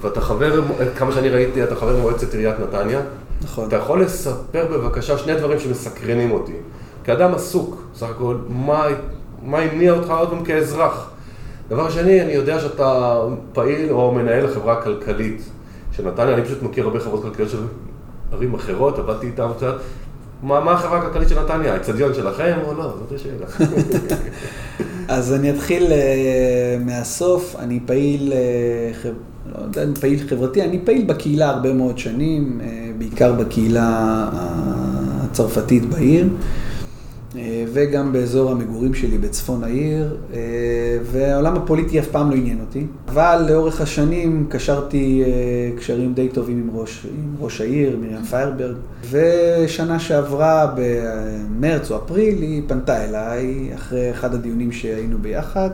ואתה 0.00 0.20
חבר, 0.20 0.60
כמה 0.96 1.12
שאני 1.12 1.28
ראיתי, 1.28 1.64
אתה 1.64 1.76
חבר 1.76 1.96
מועצת 1.96 2.34
עיריית 2.34 2.60
נתניה. 2.60 3.00
נכון. 3.42 3.68
אתה 3.68 3.76
יכול 3.76 4.02
לספר 4.02 4.66
בבקשה 4.70 5.18
שני 5.18 5.34
דברים 5.34 5.60
שמסקרנים 5.60 6.30
אותי. 6.30 6.52
כאדם 7.04 7.34
עסוק, 7.34 7.82
בסך 7.94 8.06
הכל, 8.10 8.36
מה, 8.48 8.86
מה 9.42 9.58
הניע 9.58 9.92
אותך 9.92 10.10
עוד 10.10 10.30
פעם 10.30 10.44
כאזרח? 10.44 11.10
דבר 11.68 11.90
שני, 11.90 12.22
אני 12.22 12.32
יודע 12.32 12.60
שאתה 12.60 13.20
פעיל 13.52 13.92
או 13.92 14.12
מנהל 14.12 14.46
החברה 14.46 14.78
הכלכלית 14.78 15.42
של 15.92 16.08
נתניה, 16.08 16.34
אני 16.34 16.44
פשוט 16.44 16.62
מכיר 16.62 16.84
הרבה 16.84 17.00
חברות 17.00 17.22
כלכליות 17.22 17.50
של 17.50 17.58
ערים 18.32 18.54
אחרות, 18.54 18.98
עבדתי 18.98 19.26
איתן 19.26 19.48
קצת. 19.56 19.74
מה, 20.42 20.60
מה 20.60 20.72
החברה 20.72 20.98
הכלכלית 20.98 21.28
של 21.28 21.42
נתניה? 21.42 21.72
האצטדיון 21.72 22.14
שלכם 22.14 22.58
או 22.66 22.74
לא? 22.74 22.82
זאת 22.82 23.12
השאלה. 23.12 23.46
אז 25.08 25.34
אני 25.34 25.50
אתחיל 25.50 25.86
uh, 25.86 26.84
מהסוף. 26.84 27.56
אני 27.58 27.80
פעיל 27.86 28.32
uh, 28.32 29.06
לא 29.54 29.62
יודע 29.62 29.84
אם 29.84 29.94
פעיל 29.94 30.28
חברתי, 30.28 30.62
אני 30.62 30.78
פעיל 30.84 31.04
בקהילה 31.04 31.48
הרבה 31.48 31.72
מאוד 31.72 31.98
שנים, 31.98 32.60
אה, 32.62 32.90
בעיקר 32.98 33.32
בקהילה 33.32 34.28
הצרפתית 34.32 35.84
בעיר, 35.84 36.28
אה, 37.36 37.64
וגם 37.72 38.12
באזור 38.12 38.50
המגורים 38.50 38.94
שלי 38.94 39.18
בצפון 39.18 39.64
העיר, 39.64 40.16
אה, 40.34 40.38
והעולם 41.02 41.56
הפוליטי 41.56 41.98
אף 41.98 42.06
פעם 42.06 42.30
לא 42.30 42.36
עניין 42.36 42.60
אותי, 42.60 42.86
אבל 43.08 43.46
לאורך 43.48 43.80
השנים 43.80 44.46
קשרתי 44.48 45.24
קשרים 45.76 46.14
די 46.14 46.28
טובים 46.28 46.58
עם 46.58 46.76
ראש, 46.76 47.06
עם 47.06 47.34
ראש 47.40 47.60
העיר, 47.60 47.98
מרים 48.00 48.24
פיירברג, 48.24 48.76
ושנה 49.10 49.98
שעברה 49.98 50.74
במרץ 50.76 51.90
או 51.90 51.96
אפריל 51.96 52.42
היא 52.42 52.62
פנתה 52.66 53.04
אליי, 53.04 53.70
אחרי 53.74 54.10
אחד 54.10 54.34
הדיונים 54.34 54.72
שהיינו 54.72 55.18
ביחד. 55.18 55.70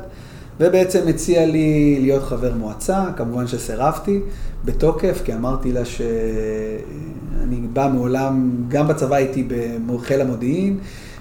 ובעצם 0.61 1.09
הציע 1.09 1.46
לי 1.46 1.98
להיות 2.00 2.22
חבר 2.22 2.55
מועצה, 2.55 3.05
כמובן 3.16 3.46
שסירבתי 3.46 4.20
בתוקף, 4.64 5.20
כי 5.24 5.34
אמרתי 5.34 5.72
לה 5.72 5.84
שאני 5.84 7.57
בא 7.72 7.90
מעולם, 7.94 8.50
גם 8.68 8.88
בצבא 8.88 9.16
הייתי 9.16 9.48
בחיל 9.86 10.20
המודיעין, 10.20 10.78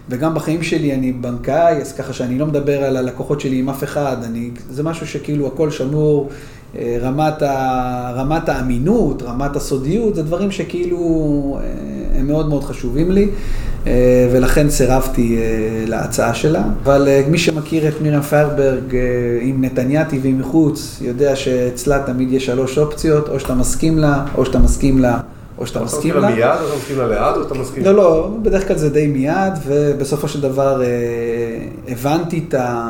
וגם 0.10 0.34
בחיים 0.34 0.64
שלי 0.64 0.94
אני 0.94 1.12
בנקאי, 1.12 1.82
אז 1.82 1.94
ככה 1.94 2.14
שאני 2.14 2.40
לא 2.40 2.46
מדבר 2.46 2.84
על 2.84 2.98
הלקוחות 2.98 3.42
שלי 3.42 3.60
עם 3.60 3.70
אף 3.70 3.84
אחד, 3.84 4.18
אני, 4.24 4.52
זה 4.70 4.84
משהו 4.84 5.08
שכאילו 5.08 5.48
הכל 5.48 5.72
שמור 5.72 6.30
רמת, 7.02 7.42
ה, 7.42 8.12
רמת 8.16 8.50
האמינות, 8.50 9.24
רמת 9.24 9.56
הסודיות, 9.56 10.16
זה 10.16 10.24
דברים 10.24 10.52
שכאילו 10.52 10.98
אה, 11.62 12.20
הם 12.20 12.28
מאוד 12.28 12.50
מאוד 12.50 12.64
חשובים 12.64 13.12
לי, 13.12 13.28
אה, 13.88 14.30
ולכן 14.32 14.70
סירבתי 14.70 15.38
להצעה 15.88 16.34
שלה. 16.34 16.64
אבל 16.84 17.08
מי 17.28 17.38
שמכיר 17.38 17.88
את 17.88 18.02
מירה 18.02 18.22
פיירברג 18.22 18.96
עם 19.42 19.64
נתניאתי 19.64 20.20
ועם 20.24 20.40
מחוץ, 20.40 21.00
יודע 21.02 21.36
שאצלה 21.36 22.04
תמיד 22.06 22.32
יש 22.34 22.46
שלוש 22.46 22.78
אופציות, 22.78 23.30
או 23.30 23.40
שאתה 23.40 23.54
מסכים 23.54 23.98
לה, 23.98 24.26
או 24.38 24.46
שאתה 24.46 24.60
מסכים 24.60 25.00
לה. 25.00 25.20
או 25.58 25.68
שאתה 25.68 25.84
מסכים 25.84 26.14
לה. 26.14 26.20
אתה 26.20 26.28
מסכים 26.28 26.48
לה 26.48 26.56
מיד, 26.56 26.62
או 26.62 26.68
אתה 26.68 26.76
מסכים 26.78 26.98
לה 26.98 27.08
לאט, 27.08 27.36
או 27.36 27.42
אתה 27.42 27.54
מסכים... 27.54 27.84
לא, 27.84 27.94
לא, 27.94 28.38
בדרך 28.42 28.68
כלל 28.68 28.78
זה 28.78 28.90
די 28.90 29.08
מיד, 29.08 29.54
ובסופו 29.68 30.28
של 30.28 30.42
דבר 30.42 30.82
הבנתי 31.88 32.46
את, 32.48 32.54
ה, 32.54 32.90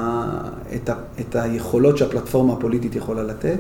את, 0.76 0.90
ה, 0.90 0.94
את 1.20 1.36
היכולות 1.36 1.98
שהפלטפורמה 1.98 2.54
הפוליטית 2.54 2.96
יכולה 2.96 3.24
לתת. 3.24 3.60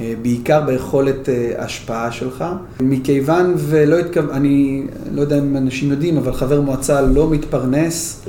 אה, 0.00 0.14
בעיקר 0.22 0.60
ביכולת 0.66 1.28
אה, 1.28 1.52
ההשפעה 1.58 2.12
שלך. 2.12 2.44
מכיוון 2.80 3.54
ולא 3.56 3.98
התכוון, 3.98 4.30
אני 4.30 4.86
לא 5.12 5.20
יודע 5.20 5.38
אם 5.38 5.56
אנשים 5.56 5.90
יודעים, 5.90 6.16
אבל 6.16 6.32
חבר 6.32 6.60
מועצה 6.60 7.00
לא 7.00 7.30
מתפרנס. 7.30 8.22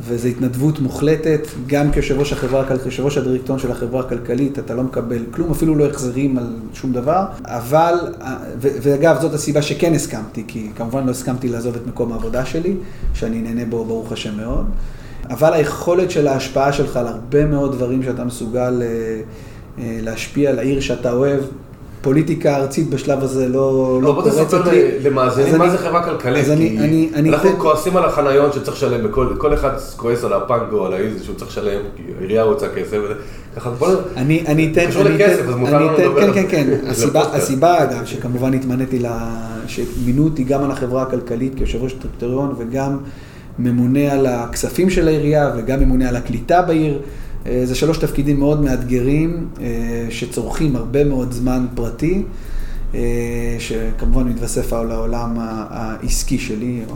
וזו 0.00 0.28
התנדבות 0.28 0.80
מוחלטת, 0.80 1.40
גם 1.66 1.90
כיושב 1.90 2.18
ראש 2.18 2.32
החברה, 2.32 2.78
כיושב 2.82 3.04
ראש 3.04 3.16
הדירקטוריון 3.16 3.58
של 3.58 3.70
החברה 3.70 4.00
הכלכלית, 4.00 4.58
אתה 4.58 4.74
לא 4.74 4.82
מקבל 4.82 5.22
כלום, 5.30 5.50
אפילו 5.50 5.74
לא 5.74 5.86
החזרים 5.86 6.38
על 6.38 6.46
שום 6.72 6.92
דבר, 6.92 7.24
אבל, 7.44 7.94
אה, 8.20 8.36
ואגב, 8.60 9.20
זאת 9.20 9.34
הסיבה 9.34 9.62
שכן 9.62 9.94
הסכמתי, 9.94 10.44
כי 10.48 10.68
כמובן 10.76 11.06
לא 11.06 11.10
הסכמתי 11.10 11.48
לעזוב 11.48 11.76
את 11.76 11.86
מקום 11.86 12.12
העבודה 12.12 12.44
שלי, 12.44 12.76
שאני 13.14 13.40
נהנה 13.40 13.64
בו 13.64 13.84
ברוך 13.84 14.12
השם 14.12 14.36
מאוד, 14.36 14.66
אבל 15.30 15.52
היכולת 15.52 16.10
של 16.10 16.28
ההשפעה 16.28 16.72
שלך 16.72 16.96
על 16.96 17.06
הרבה 17.06 17.44
מאוד 17.44 17.72
דברים 17.72 18.02
שאתה 18.02 18.24
מסוגל... 18.24 18.82
אה, 18.82 19.20
להשפיע 19.80 20.50
על 20.50 20.58
העיר 20.58 20.80
שאתה 20.80 21.12
אוהב. 21.12 21.40
פוליטיקה 22.02 22.56
ארצית 22.56 22.90
בשלב 22.90 23.22
הזה 23.22 23.48
לא, 23.48 23.98
לא, 24.02 24.12
קורצת 24.12 24.30
לי. 24.30 24.44
בוא 24.44 24.44
תספר 24.44 24.70
למאזינים 25.02 25.58
מה 25.58 25.70
זה 25.70 25.78
חברה 25.78 26.04
כלכלית, 26.04 26.44
כי 26.44 26.52
אני, 26.52 26.78
אני, 26.78 27.10
אני 27.14 27.30
אנחנו. 27.30 27.50
כועסים 27.58 27.96
על 27.96 28.04
החניון 28.04 28.52
שצריך 28.52 28.76
לשלם, 28.76 29.12
כל 29.38 29.54
אחד 29.54 29.70
כועס 29.96 30.24
על 30.24 30.32
הפנגו, 30.32 30.86
על 30.86 30.92
האיזי 30.92 31.24
שהוא 31.24 31.36
צריך 31.36 31.50
לשלם, 31.50 31.80
כי 31.96 32.02
העירייה 32.18 32.42
רוצה 32.42 32.66
כסף, 32.68 32.98
ככה 33.56 33.70
בוא 33.70 33.88
אני, 34.16 34.44
אני 34.46 34.72
אתן, 34.72 34.86
קשור 34.86 35.02
לכסף, 35.02 35.48
אז 35.48 35.54
מותר 35.54 35.78
לנו 35.78 35.92
לדבר. 35.98 36.32
כן, 36.32 36.32
כן, 36.32 36.46
כן, 36.48 36.78
הסיבה, 36.90 37.20
הסיבה 37.20 37.82
אגב, 37.82 38.04
שכמובן 38.04 38.54
התמניתי, 38.54 38.98
לה, 38.98 39.36
שמינו 39.66 40.24
אותי 40.24 40.44
גם 40.44 40.64
על 40.64 40.70
החברה 40.70 41.02
הכלכלית 41.02 41.52
כיושב 41.56 41.82
ראש 41.82 41.94
דירקטוריון 41.94 42.54
וגם 42.58 42.98
ממונה 43.58 44.12
על 44.12 44.26
הכספים 44.26 44.90
של 44.90 45.08
העירייה 45.08 45.52
וגם 45.56 45.80
ממונה 45.80 46.08
על 46.08 46.16
הקליטה 46.16 46.62
בעיר. 46.62 47.00
אה, 47.46 47.60
זה 47.64 47.74
שלוש 47.74 47.98
תפקידים 47.98 48.38
מאוד 48.38 48.62
מאתגרים, 48.62 49.48
אה, 49.60 49.66
שצורכים 50.10 50.76
הרבה 50.76 51.04
מאוד 51.04 51.32
זמן 51.32 51.66
פרטי, 51.74 52.22
אה, 52.94 53.00
שכמובן 53.58 54.28
מתווסף 54.28 54.72
על 54.72 54.92
העולם 54.92 55.36
העסקי 55.70 56.38
שלי, 56.38 56.80
או 56.90 56.94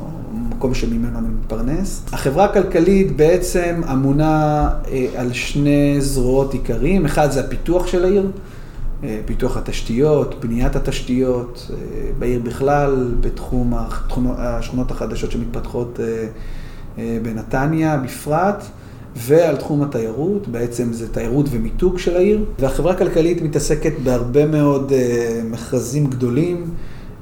מקום 0.51 0.75
שממנו 0.75 1.19
אני 1.19 1.29
מתפרנס. 1.29 2.03
החברה 2.13 2.45
הכלכלית 2.45 3.17
בעצם 3.17 3.81
אמונה 3.93 4.69
על 5.17 5.33
שני 5.33 6.01
זרועות 6.01 6.53
עיקריים, 6.53 7.05
אחד 7.05 7.31
זה 7.31 7.41
הפיתוח 7.41 7.87
של 7.87 8.05
העיר. 8.05 8.31
פיתוח 9.27 9.57
התשתיות, 9.57 10.35
בניית 10.41 10.77
התשתיות 10.77 11.71
בעיר 12.19 12.41
בכלל, 12.45 13.15
בתחום 13.21 13.75
השכונות 14.39 14.91
החדשות 14.91 15.31
שמתפתחות 15.31 16.01
בנתניה 16.97 17.97
בפרט. 17.97 18.65
ועל 19.17 19.57
תחום 19.57 19.83
התיירות, 19.83 20.49
בעצם 20.49 20.93
זה 20.93 21.13
תיירות 21.13 21.47
ומיתוג 21.51 21.99
של 21.99 22.17
העיר, 22.17 22.45
והחברה 22.59 22.93
הכלכלית 22.93 23.43
מתעסקת 23.43 23.93
בהרבה 24.05 24.47
מאוד 24.47 24.93
אה, 24.93 25.41
מכרזים 25.51 26.07
גדולים. 26.07 26.65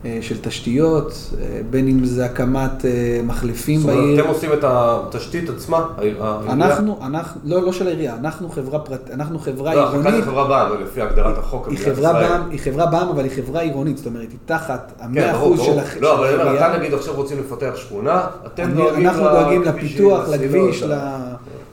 אה, 0.04 0.18
של 0.20 0.36
תשתיות, 0.40 1.30
אה, 1.40 1.60
בין 1.70 1.88
אם 1.88 2.04
זה 2.04 2.24
הקמת 2.24 2.84
מחלפים 3.24 3.82
בעיר. 3.82 3.98
זאת 3.98 4.08
אומרת, 4.08 4.20
אתם 4.20 4.28
עושים 4.28 4.52
את 4.52 4.64
התשתית 4.64 5.48
עצמה, 5.50 5.86
העירייה? 5.98 6.38
אנחנו, 6.48 6.98
אנחנו, 7.02 7.40
לא, 7.44 7.62
לא 7.62 7.72
של 7.72 7.86
העירייה, 7.86 8.14
אנחנו 8.14 8.48
חברה 8.48 8.78
פרט, 8.78 9.10
אנחנו 9.12 9.38
חברה 9.38 9.74
לא, 9.74 9.88
עירונית. 9.88 10.06
לא, 10.06 10.16
היא 10.16 10.22
חברה 10.22 10.48
בע"מ, 10.48 10.82
לפי 10.82 11.02
הגדרת 11.02 11.38
החוק 11.38 11.68
היא 11.68 11.78
חברה 11.78 12.12
בע"מ, 12.12 12.50
היא 12.50 12.60
חברה 12.60 12.86
בע"מ, 12.86 13.08
אבל 13.08 13.24
היא 13.24 13.32
חברה 13.36 13.60
עירונית, 13.60 13.96
זאת 13.96 14.06
אומרת, 14.06 14.30
היא 14.30 14.38
תחת 14.46 14.92
המאה 15.00 15.22
כן, 15.22 15.34
אחוז 15.34 15.60
של 15.60 15.78
העירייה. 15.78 16.00
לא, 16.00 16.14
אבל 16.14 16.56
אתה 16.56 16.78
נגיד 16.78 16.94
עכשיו 16.94 17.14
רוצים 17.14 17.38
לפתח 17.38 17.72
שכונה, 17.76 18.26
אתם 18.46 18.70
דואגים 18.72 19.06
אנחנו 19.06 19.22
דואגים 19.22 19.62
לפיתוח, 19.62 20.28
לכביש, 20.28 20.84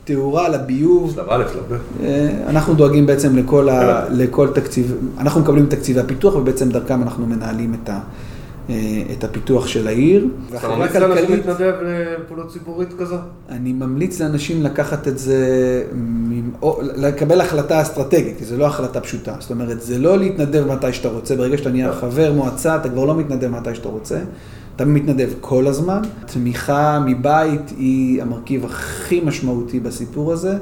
תאורה, 0.07 0.49
לביוב. 0.49 1.11
שלב 1.15 1.25
א', 1.29 1.43
שלב 1.53 1.63
ב'. 1.73 2.03
אנחנו 2.47 2.73
דואגים 2.73 3.05
בעצם 3.05 3.37
לכל, 3.37 3.69
ה, 3.69 4.05
לכל 4.09 4.47
תקציב, 4.53 4.95
אנחנו 5.17 5.41
מקבלים 5.41 5.65
תקציבי 5.65 5.99
הפיתוח 5.99 6.35
ובעצם 6.35 6.69
דרכם 6.69 7.01
אנחנו 7.01 7.25
מנהלים 7.27 7.73
את, 7.73 7.89
ה, 7.89 7.99
אה, 8.69 8.75
את 9.17 9.23
הפיתוח 9.23 9.67
של 9.67 9.87
העיר. 9.87 10.27
אתה 10.55 10.67
ממליץ 10.67 10.95
לאנשים 10.95 11.35
להתנדב 11.35 11.73
לפעולות 11.83 12.49
ציבורית 12.49 12.89
כזו? 12.99 13.15
אני 13.49 13.73
ממליץ 13.73 14.21
לאנשים 14.21 14.63
לקחת 14.63 15.07
את 15.07 15.17
זה, 15.17 15.37
או 16.61 16.79
לקבל 16.95 17.41
החלטה 17.41 17.81
אסטרטגית, 17.81 18.37
כי 18.37 18.45
זו 18.45 18.57
לא 18.57 18.65
החלטה 18.65 19.01
פשוטה. 19.01 19.35
זאת 19.39 19.51
אומרת, 19.51 19.81
זה 19.81 19.97
לא 19.97 20.17
להתנדב 20.17 20.67
מתי 20.67 20.93
שאתה 20.93 21.09
רוצה, 21.09 21.35
ברגע 21.35 21.57
שאתה 21.57 21.69
נהיה 21.69 21.93
חבר 21.93 22.33
מועצה, 22.33 22.75
אתה 22.75 22.89
כבר 22.89 23.05
לא 23.05 23.15
מתנדב 23.15 23.47
מתי 23.47 23.75
שאתה 23.75 23.89
רוצה. 23.89 24.17
אתה 24.77 24.85
מתנדב 24.85 25.29
כל 25.41 25.67
הזמן. 25.67 26.01
תמיכה 26.25 26.99
מבית 27.05 27.69
היא 27.77 28.21
המרכיב 28.21 28.65
הכי 28.65 29.21
משמעותי 29.25 29.79
בסיפור 29.79 30.33
הזה, 30.33 30.57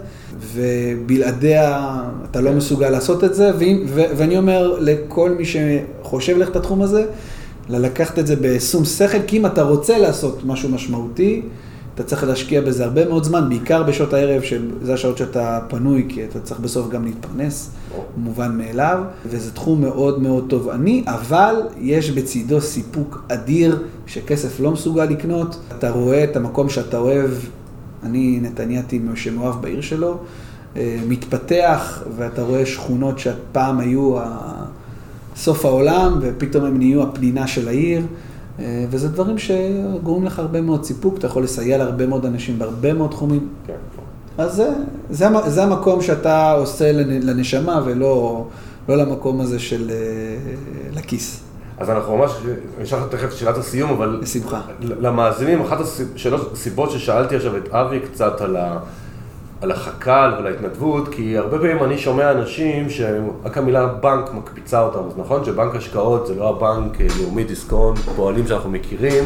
ובלעדיה 0.54 1.96
אתה 2.32 2.42
לא 2.42 2.54
מסוגל 2.54 2.90
לעשות 2.90 3.24
את 3.24 3.36
זה. 3.36 3.52
ו- 3.56 4.04
ואני 4.18 4.38
אומר 4.38 4.78
לכל 4.80 5.32
מי 5.32 5.44
שחושב 5.46 6.38
ללכת 6.38 6.56
לתחום 6.56 6.82
הזה, 6.82 7.06
לקחת 7.70 8.20
את 8.20 8.28
זה 8.28 8.36
בשום 8.42 8.86
שכל, 8.86 9.18
כי 9.28 9.38
אם 9.38 9.46
אתה 9.46 9.62
רוצה 9.62 9.98
לעשות 9.98 10.46
משהו 10.46 10.70
משמעותי, 10.70 11.42
אתה 11.96 12.04
צריך 12.04 12.24
להשקיע 12.24 12.62
בזה 12.62 12.86
הרבה 12.86 13.10
מאוד 13.10 13.24
זמן, 13.24 13.50
בעיקר 13.50 13.84
בשעות 13.84 14.14
הערב, 14.14 14.42
שזה 14.42 14.94
השעות 14.94 15.18
שאתה 15.18 15.60
פנוי, 15.68 16.06
כי 16.10 16.24
אתה 16.26 16.40
צריך 16.40 16.60
בסוף 16.60 16.90
גם 16.90 17.06
להתפרנס, 17.06 17.70
מובן 18.18 18.58
מאליו, 18.58 19.04
וזה 19.26 19.52
תחום 19.52 19.82
מאוד 19.82 20.22
מאוד 20.22 20.46
תובעני, 20.50 21.04
אבל 21.08 21.56
יש 21.80 22.12
בצידו 22.12 22.62
סיפוק 22.62 23.24
אדיר 23.28 23.84
שכסף 24.08 24.60
לא 24.60 24.72
מסוגל 24.72 25.06
לקנות. 25.06 25.60
אתה 25.78 25.90
רואה 25.90 26.24
את 26.24 26.36
המקום 26.36 26.70
שאתה 26.70 26.98
אוהב, 26.98 27.32
אני 28.04 28.40
נתניהתי 28.42 29.02
שמאוהב 29.16 29.62
בעיר 29.62 29.82
שלו, 29.82 30.18
אה, 30.78 30.98
מתפתח, 31.08 32.04
ואתה 32.18 32.44
רואה 32.44 32.66
שכונות 32.66 33.20
שפעם 33.20 33.80
היו 33.80 34.16
סוף 35.36 35.66
העולם, 35.66 36.20
ופתאום 36.22 36.66
הם 36.66 36.78
נהיו 36.78 37.04
הפנינה 37.04 37.48
של 37.48 37.68
העיר. 37.68 38.02
אה, 38.60 38.86
וזה 38.90 39.10
דברים 39.10 39.38
שגורמים 39.38 40.26
לך 40.26 40.40
הרבה 40.40 40.62
מאוד 40.62 40.84
סיפוק, 40.84 41.18
אתה 41.18 41.28
יכול 41.28 41.44
לסייע 41.44 41.78
להרבה 41.78 42.06
מאוד 42.06 42.26
אנשים 42.26 42.60
בהרבה 42.60 42.94
מאוד 42.94 43.12
תחומים. 43.12 43.50
כן. 43.68 43.74
אז 44.38 44.56
זה, 44.56 44.70
זה, 45.10 45.28
זה 45.46 45.64
המקום 45.64 46.02
שאתה 46.02 46.52
עושה 46.52 46.92
לנשמה 47.02 47.82
ולא 47.86 48.46
לא 48.90 48.98
למקום 48.98 49.42
הזה 49.42 49.60
של 49.60 49.92
אה, 49.92 49.96
לכיס. 50.96 51.42
אז 51.78 51.90
אנחנו 51.90 52.18
ממש, 52.18 52.32
נשאר 52.82 53.00
לך 53.00 53.12
תכף 53.12 53.34
שאלת 53.34 53.58
הסיום, 53.58 53.90
אבל... 53.90 54.20
בשמחה. 54.22 54.62
למאזינים, 54.82 55.62
אחת 55.62 55.78
הסיבות 56.54 56.92
ששאלתי 56.92 57.36
עכשיו 57.36 57.58
את 57.58 57.70
אבי 57.70 58.00
קצת 58.00 58.42
על 58.42 58.56
ה... 58.56 58.80
על 59.62 59.72
החכ"ל 59.72 60.32
ועל 60.34 60.48
ההתנדבות, 60.48 61.08
כי 61.08 61.38
הרבה 61.38 61.58
פעמים 61.58 61.84
אני 61.84 61.98
שומע 61.98 62.32
אנשים 62.32 62.90
שרק 62.90 63.58
המילה 63.58 63.88
בנק 63.88 64.34
מקפיצה 64.34 64.82
אותם, 64.82 65.00
אז 65.08 65.18
נכון 65.18 65.46
שבנק 65.46 65.76
השקעות 65.76 66.28
זה 66.28 66.36
לא 66.36 66.50
הבנק 66.50 67.02
אה, 67.02 67.08
לאומי 67.22 67.44
דיסקונט, 67.44 68.00
פועלים 68.00 68.48
שאנחנו 68.48 68.70
מכירים, 68.70 69.24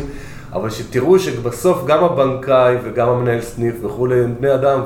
אבל 0.54 0.70
שתראו 0.70 1.20
שבסוף 1.20 1.86
גם 1.88 2.04
הבנקאי 2.04 2.76
וגם 2.84 3.10
המנהל 3.10 3.42
סניף 3.42 3.76
וכולי 3.84 4.24
הם 4.24 4.36
בני 4.40 4.54
אדם 4.54 4.82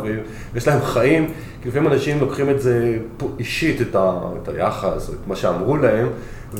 ויש 0.53 0.67
להם 0.67 0.81
חיים, 0.81 1.31
כי 1.61 1.69
לפעמים 1.69 1.91
אנשים 1.93 2.19
לוקחים 2.19 2.49
את 2.49 2.61
זה 2.61 2.97
אישית, 3.39 3.81
את, 3.81 3.95
ה, 3.95 4.19
את 4.43 4.47
היחס, 4.47 5.09
את 5.09 5.27
מה 5.27 5.35
שאמרו 5.35 5.77
להם, 5.77 6.07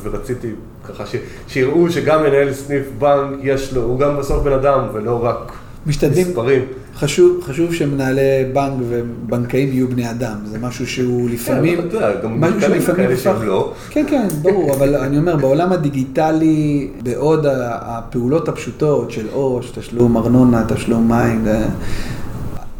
ורציתי 0.02 0.50
ככה 0.88 1.06
ש, 1.06 1.16
שיראו 1.48 1.90
שגם 1.90 2.22
מנהל 2.22 2.52
סניף 2.52 2.86
בנק 2.98 3.38
יש 3.42 3.72
לו, 3.72 3.82
הוא 3.82 3.98
גם 3.98 4.16
בסוף 4.16 4.42
בן 4.44 4.52
אדם 4.52 4.88
ולא 4.92 5.24
רק 5.24 5.52
משתדלים, 5.86 6.28
מספרים. 6.28 6.62
חשוב, 6.96 7.40
חשוב 7.42 7.74
שמנהלי 7.74 8.20
בנק 8.52 8.72
ובנקאים 8.88 9.68
יהיו 9.68 9.88
בני 9.88 10.10
אדם, 10.10 10.36
זה 10.44 10.58
משהו 10.58 10.86
שהוא 10.86 11.30
לפעמים, 11.30 11.78
כן, 11.78 11.84
יודע, 11.84 12.20
גם 12.20 12.40
משהו 12.40 12.60
שהוא 12.60 12.74
לפעמים 12.74 13.10
הופך, 13.10 13.36
לא. 13.44 13.72
כן, 13.90 14.04
כן, 14.08 14.28
ברור, 14.42 14.74
אבל 14.74 14.96
אני 14.96 15.18
אומר, 15.18 15.36
בעולם 15.36 15.72
הדיגיטלי, 15.72 16.88
בעוד 17.02 17.46
הפעולות 17.60 18.48
הפשוטות 18.48 19.10
של 19.10 19.26
עו"ש, 19.32 19.70
תשלום 19.70 20.16
ארנונה, 20.16 20.64
תשלום 20.68 21.08
מים, 21.08 21.44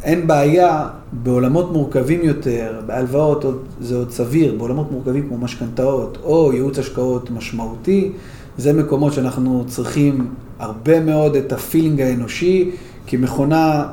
אין 0.03 0.27
בעיה, 0.27 0.87
בעולמות 1.13 1.73
מורכבים 1.73 2.21
יותר, 2.23 2.81
בהלוואות 2.87 3.45
זה 3.81 3.97
עוד 3.97 4.11
סביר, 4.11 4.55
בעולמות 4.59 4.93
מורכבים 4.93 5.29
כמו 5.29 5.39
משכנתאות 5.39 6.19
או 6.23 6.53
ייעוץ 6.53 6.79
השקעות 6.79 7.31
משמעותי, 7.31 8.11
זה 8.59 8.73
מקומות 8.73 9.13
שאנחנו 9.13 9.65
צריכים 9.69 10.27
הרבה 10.59 11.01
מאוד 11.01 11.37
את 11.37 11.53
הפילינג 11.53 12.01
האנושי, 12.01 12.71
כי 13.07 13.17
מכונה 13.17 13.87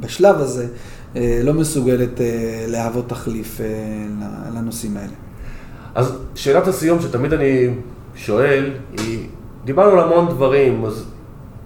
בשלב 0.00 0.36
הזה 0.36 0.66
אה, 1.16 1.40
לא 1.44 1.54
מסוגלת 1.54 2.20
אה, 2.20 2.64
להוות 2.68 3.08
תחליף 3.08 3.60
אה, 3.60 3.66
לנושאים 4.54 4.96
האלה. 4.96 5.12
אז 5.94 6.18
שאלת 6.34 6.66
הסיום 6.66 7.00
שתמיד 7.00 7.32
אני 7.32 7.68
שואל, 8.14 8.70
היא, 8.98 9.26
דיברנו 9.64 9.90
על 9.90 9.98
המון 9.98 10.28
דברים, 10.28 10.84
אז 10.84 11.04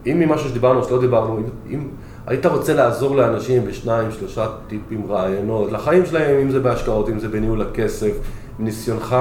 אם 0.07 0.19
ממשהו 0.19 0.49
שדיברנו 0.49 0.81
או 0.81 0.85
שלא 0.85 1.01
דיברנו, 1.01 1.41
אם 1.71 1.89
היית 2.27 2.47
רוצה 2.47 2.75
לעזור 2.75 3.17
לאנשים 3.17 3.65
בשניים, 3.65 4.13
שלושה 4.13 4.47
טיפים, 4.69 5.07
רעיונות, 5.09 5.73
לחיים 5.73 6.07
שלהם, 6.07 6.41
אם 6.41 6.51
זה 6.51 6.61
בהשקעות, 6.61 7.09
אם 7.09 7.19
זה 7.19 7.29
בניהול 7.29 7.63
הכסף, 7.63 8.13
מניסיונך, 8.59 9.17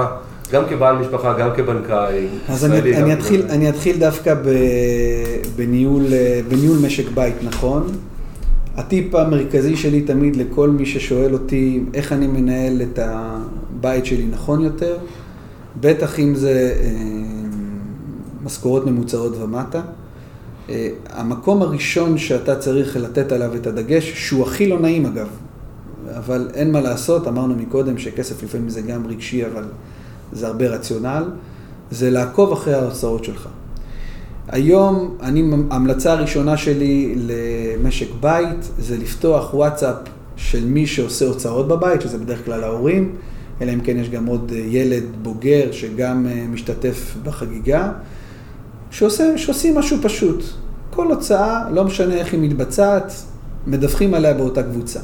גם 0.52 0.62
כבעל 0.68 0.96
משפחה, 0.96 1.38
גם 1.38 1.50
כבנקאי. 1.56 2.26
אז 2.48 2.64
אני, 2.64 2.96
אני, 2.96 3.12
אתחיל, 3.12 3.42
אני 3.50 3.68
אתחיל 3.68 3.98
דווקא 3.98 4.34
ב, 4.34 4.48
בניהול, 5.56 6.04
בניהול 6.48 6.78
משק 6.78 7.10
בית 7.14 7.34
נכון. 7.42 7.86
הטיפ 8.76 9.14
המרכזי 9.14 9.76
שלי 9.76 10.00
תמיד 10.00 10.36
לכל 10.36 10.70
מי 10.70 10.86
ששואל 10.86 11.32
אותי 11.32 11.84
איך 11.94 12.12
אני 12.12 12.26
מנהל 12.26 12.82
את 12.82 12.98
הבית 13.02 14.06
שלי 14.06 14.26
נכון 14.30 14.60
יותר, 14.60 14.96
בטח 15.80 16.18
אם 16.18 16.34
זה 16.34 16.74
אה, 16.80 16.90
משכורות 18.44 18.86
ממוצעות 18.86 19.36
ומטה. 19.40 19.80
אה, 20.70 20.88
המקום 21.10 21.62
הראשון 21.62 22.18
שאתה 22.18 22.56
צריך 22.56 22.96
לתת 22.96 23.32
עליו 23.32 23.54
את 23.54 23.66
הדגש, 23.66 24.12
שהוא 24.14 24.42
הכי 24.42 24.68
לא 24.68 24.80
נעים 24.80 25.06
אגב, 25.06 25.28
אבל 26.16 26.50
אין 26.54 26.72
מה 26.72 26.80
לעשות, 26.80 27.28
אמרנו 27.28 27.54
מקודם 27.54 27.98
שכסף 27.98 28.42
לפעמים 28.42 28.68
זה 28.68 28.80
גם 28.80 29.06
רגשי, 29.06 29.46
אבל 29.46 29.64
זה 30.32 30.46
הרבה 30.46 30.68
רציונל, 30.68 31.24
זה 31.90 32.10
לעקוב 32.10 32.52
אחרי 32.52 32.74
ההוצאות 32.74 33.24
שלך. 33.24 33.48
היום, 34.48 35.16
אני, 35.22 35.50
ההמלצה 35.70 36.12
הראשונה 36.12 36.56
שלי 36.56 37.14
למשק 37.16 38.08
בית 38.20 38.70
זה 38.78 38.96
לפתוח 38.98 39.54
וואטסאפ 39.54 39.96
של 40.36 40.64
מי 40.64 40.86
שעושה 40.86 41.26
הוצאות 41.26 41.68
בבית, 41.68 42.00
שזה 42.00 42.18
בדרך 42.18 42.44
כלל 42.44 42.64
ההורים, 42.64 43.14
אלא 43.60 43.72
אם 43.72 43.80
כן 43.80 43.96
יש 43.96 44.10
גם 44.10 44.26
עוד 44.26 44.52
ילד 44.54 45.02
בוגר 45.22 45.72
שגם 45.72 46.26
אה, 46.26 46.44
משתתף 46.50 47.16
בחגיגה. 47.22 47.92
שעושה, 48.90 49.38
שעושים 49.38 49.74
משהו 49.74 49.96
פשוט. 50.02 50.44
כל 50.90 51.12
הוצאה, 51.12 51.70
לא 51.70 51.84
משנה 51.84 52.14
איך 52.14 52.32
היא 52.32 52.40
מתבצעת, 52.40 53.12
מדווחים 53.66 54.14
עליה 54.14 54.34
באותה 54.34 54.62
קבוצה. 54.62 55.00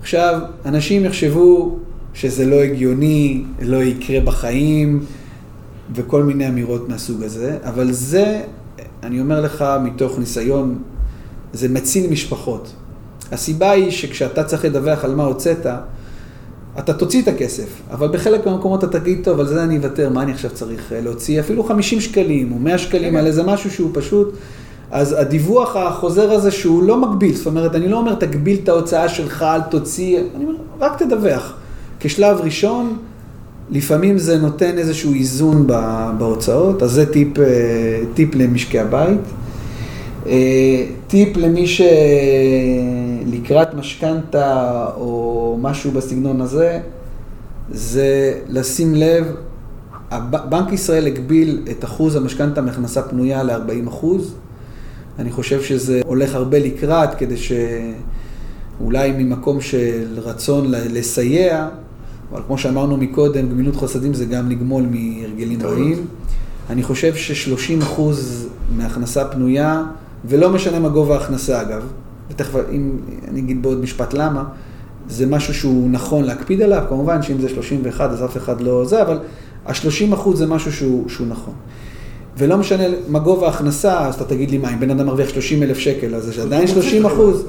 עכשיו, 0.00 0.40
אנשים 0.64 1.04
יחשבו 1.04 1.78
שזה 2.14 2.46
לא 2.46 2.56
הגיוני, 2.56 3.42
לא 3.62 3.76
יקרה 3.76 4.20
בחיים, 4.20 5.04
וכל 5.94 6.22
מיני 6.22 6.48
אמירות 6.48 6.88
מהסוג 6.88 7.22
הזה, 7.22 7.58
אבל 7.64 7.92
זה, 7.92 8.40
אני 9.02 9.20
אומר 9.20 9.40
לך 9.40 9.64
מתוך 9.82 10.18
ניסיון, 10.18 10.78
זה 11.52 11.68
מציל 11.68 12.10
משפחות. 12.10 12.72
הסיבה 13.32 13.70
היא 13.70 13.90
שכשאתה 13.90 14.44
צריך 14.44 14.64
לדווח 14.64 15.04
על 15.04 15.14
מה 15.14 15.24
הוצאת, 15.24 15.66
אתה 16.78 16.92
תוציא 16.92 17.22
את 17.22 17.28
הכסף, 17.28 17.68
אבל 17.90 18.08
בחלק 18.08 18.46
מהמקומות 18.46 18.84
אתה 18.84 19.00
תגיד, 19.00 19.20
טוב, 19.24 19.40
על 19.40 19.46
זה 19.46 19.64
אני 19.64 19.76
אוותר, 19.76 20.10
מה 20.10 20.22
אני 20.22 20.32
עכשיו 20.32 20.50
צריך 20.50 20.92
אה, 20.92 21.00
להוציא? 21.00 21.40
אפילו 21.40 21.64
50 21.64 22.00
שקלים 22.00 22.52
או 22.52 22.58
100 22.58 22.78
שקלים 22.78 23.16
על 23.16 23.26
איזה 23.26 23.42
משהו 23.42 23.70
שהוא 23.70 23.90
פשוט. 23.94 24.34
אז 24.90 25.12
הדיווח 25.12 25.76
החוזר 25.76 26.32
הזה 26.32 26.50
שהוא 26.50 26.82
לא 26.82 26.96
מגביל, 26.96 27.34
זאת 27.34 27.46
אומרת, 27.46 27.74
אני 27.74 27.88
לא 27.88 27.96
אומר 27.96 28.14
תגביל 28.14 28.58
את 28.62 28.68
ההוצאה 28.68 29.08
שלך, 29.08 29.42
אל 29.42 29.60
תוציא, 29.60 30.20
אני 30.36 30.44
אומר, 30.44 30.56
רק 30.80 31.02
תדווח. 31.02 31.54
כשלב 32.00 32.40
ראשון, 32.40 32.98
לפעמים 33.70 34.18
זה 34.18 34.38
נותן 34.38 34.78
איזשהו 34.78 35.14
איזון 35.14 35.66
בהוצאות, 36.18 36.82
אז 36.82 36.90
זה 36.90 37.12
טיפ, 37.12 37.38
אה, 37.38 37.44
טיפ 38.14 38.34
למשקי 38.34 38.78
הבית. 38.78 39.20
אה, 40.26 40.84
טיפ 41.06 41.36
למי 41.36 41.66
שלקראת 43.26 43.74
משכנתה 43.74 44.86
או 44.96 45.56
משהו 45.60 45.90
בסגנון 45.90 46.40
הזה, 46.40 46.80
זה 47.70 48.34
לשים 48.48 48.94
לב, 48.94 49.24
בנק 50.48 50.72
ישראל 50.72 51.06
הגביל 51.06 51.62
את 51.70 51.84
אחוז 51.84 52.16
המשכנתה 52.16 52.62
מהכנסה 52.62 53.02
פנויה 53.02 53.42
ל-40 53.42 53.88
אחוז. 53.88 54.34
אני 55.18 55.30
חושב 55.30 55.62
שזה 55.62 56.00
הולך 56.06 56.34
הרבה 56.34 56.58
לקראת, 56.58 57.14
כדי 57.14 57.36
שאולי 57.36 59.12
ממקום 59.18 59.60
של 59.60 60.18
רצון 60.22 60.64
לסייע, 60.68 61.68
אבל 62.32 62.42
כמו 62.46 62.58
שאמרנו 62.58 62.96
מקודם, 62.96 63.48
גמילות 63.48 63.76
חסדים 63.76 64.14
זה 64.14 64.24
גם 64.24 64.50
לגמול 64.50 64.82
מהרגלים 64.82 65.62
רעים. 65.62 66.06
אני 66.70 66.82
חושב 66.82 67.14
ש-30 67.14 67.82
אחוז 67.82 68.48
מהכנסה 68.76 69.24
פנויה 69.24 69.82
ולא 70.24 70.50
משנה 70.50 70.78
מה 70.78 70.88
גובה 70.88 71.14
ההכנסה 71.14 71.62
אגב, 71.62 71.82
ותכף 72.30 72.58
אם 72.72 72.90
אני 73.28 73.40
אגיד 73.40 73.62
בעוד 73.62 73.80
משפט 73.80 74.14
למה, 74.14 74.44
זה 75.08 75.26
משהו 75.26 75.54
שהוא 75.54 75.90
נכון 75.90 76.24
להקפיד 76.24 76.62
עליו, 76.62 76.82
כמובן 76.88 77.22
שאם 77.22 77.40
זה 77.40 77.48
31 77.48 78.10
אז 78.10 78.24
אף 78.24 78.36
אחד 78.36 78.60
לא 78.60 78.84
זה, 78.84 79.02
אבל 79.02 79.18
ה-30 79.66 80.14
אחוז 80.14 80.38
זה 80.38 80.46
משהו 80.46 80.72
שהוא, 80.72 81.08
שהוא 81.08 81.26
נכון. 81.26 81.54
ולא 82.38 82.56
משנה 82.56 82.84
מה 83.08 83.18
גובה 83.18 83.46
ההכנסה, 83.46 84.06
אז 84.06 84.14
אתה 84.14 84.24
תגיד 84.24 84.50
לי 84.50 84.58
מה, 84.58 84.72
אם 84.74 84.80
בן 84.80 84.90
אדם 84.90 85.06
מרוויח 85.06 85.28
30 85.28 85.62
אלף 85.62 85.78
שקל, 85.78 86.14
אז 86.14 86.24
זה 86.24 86.42
עדיין 86.42 86.66
30 86.66 87.06
אחוז. 87.06 87.46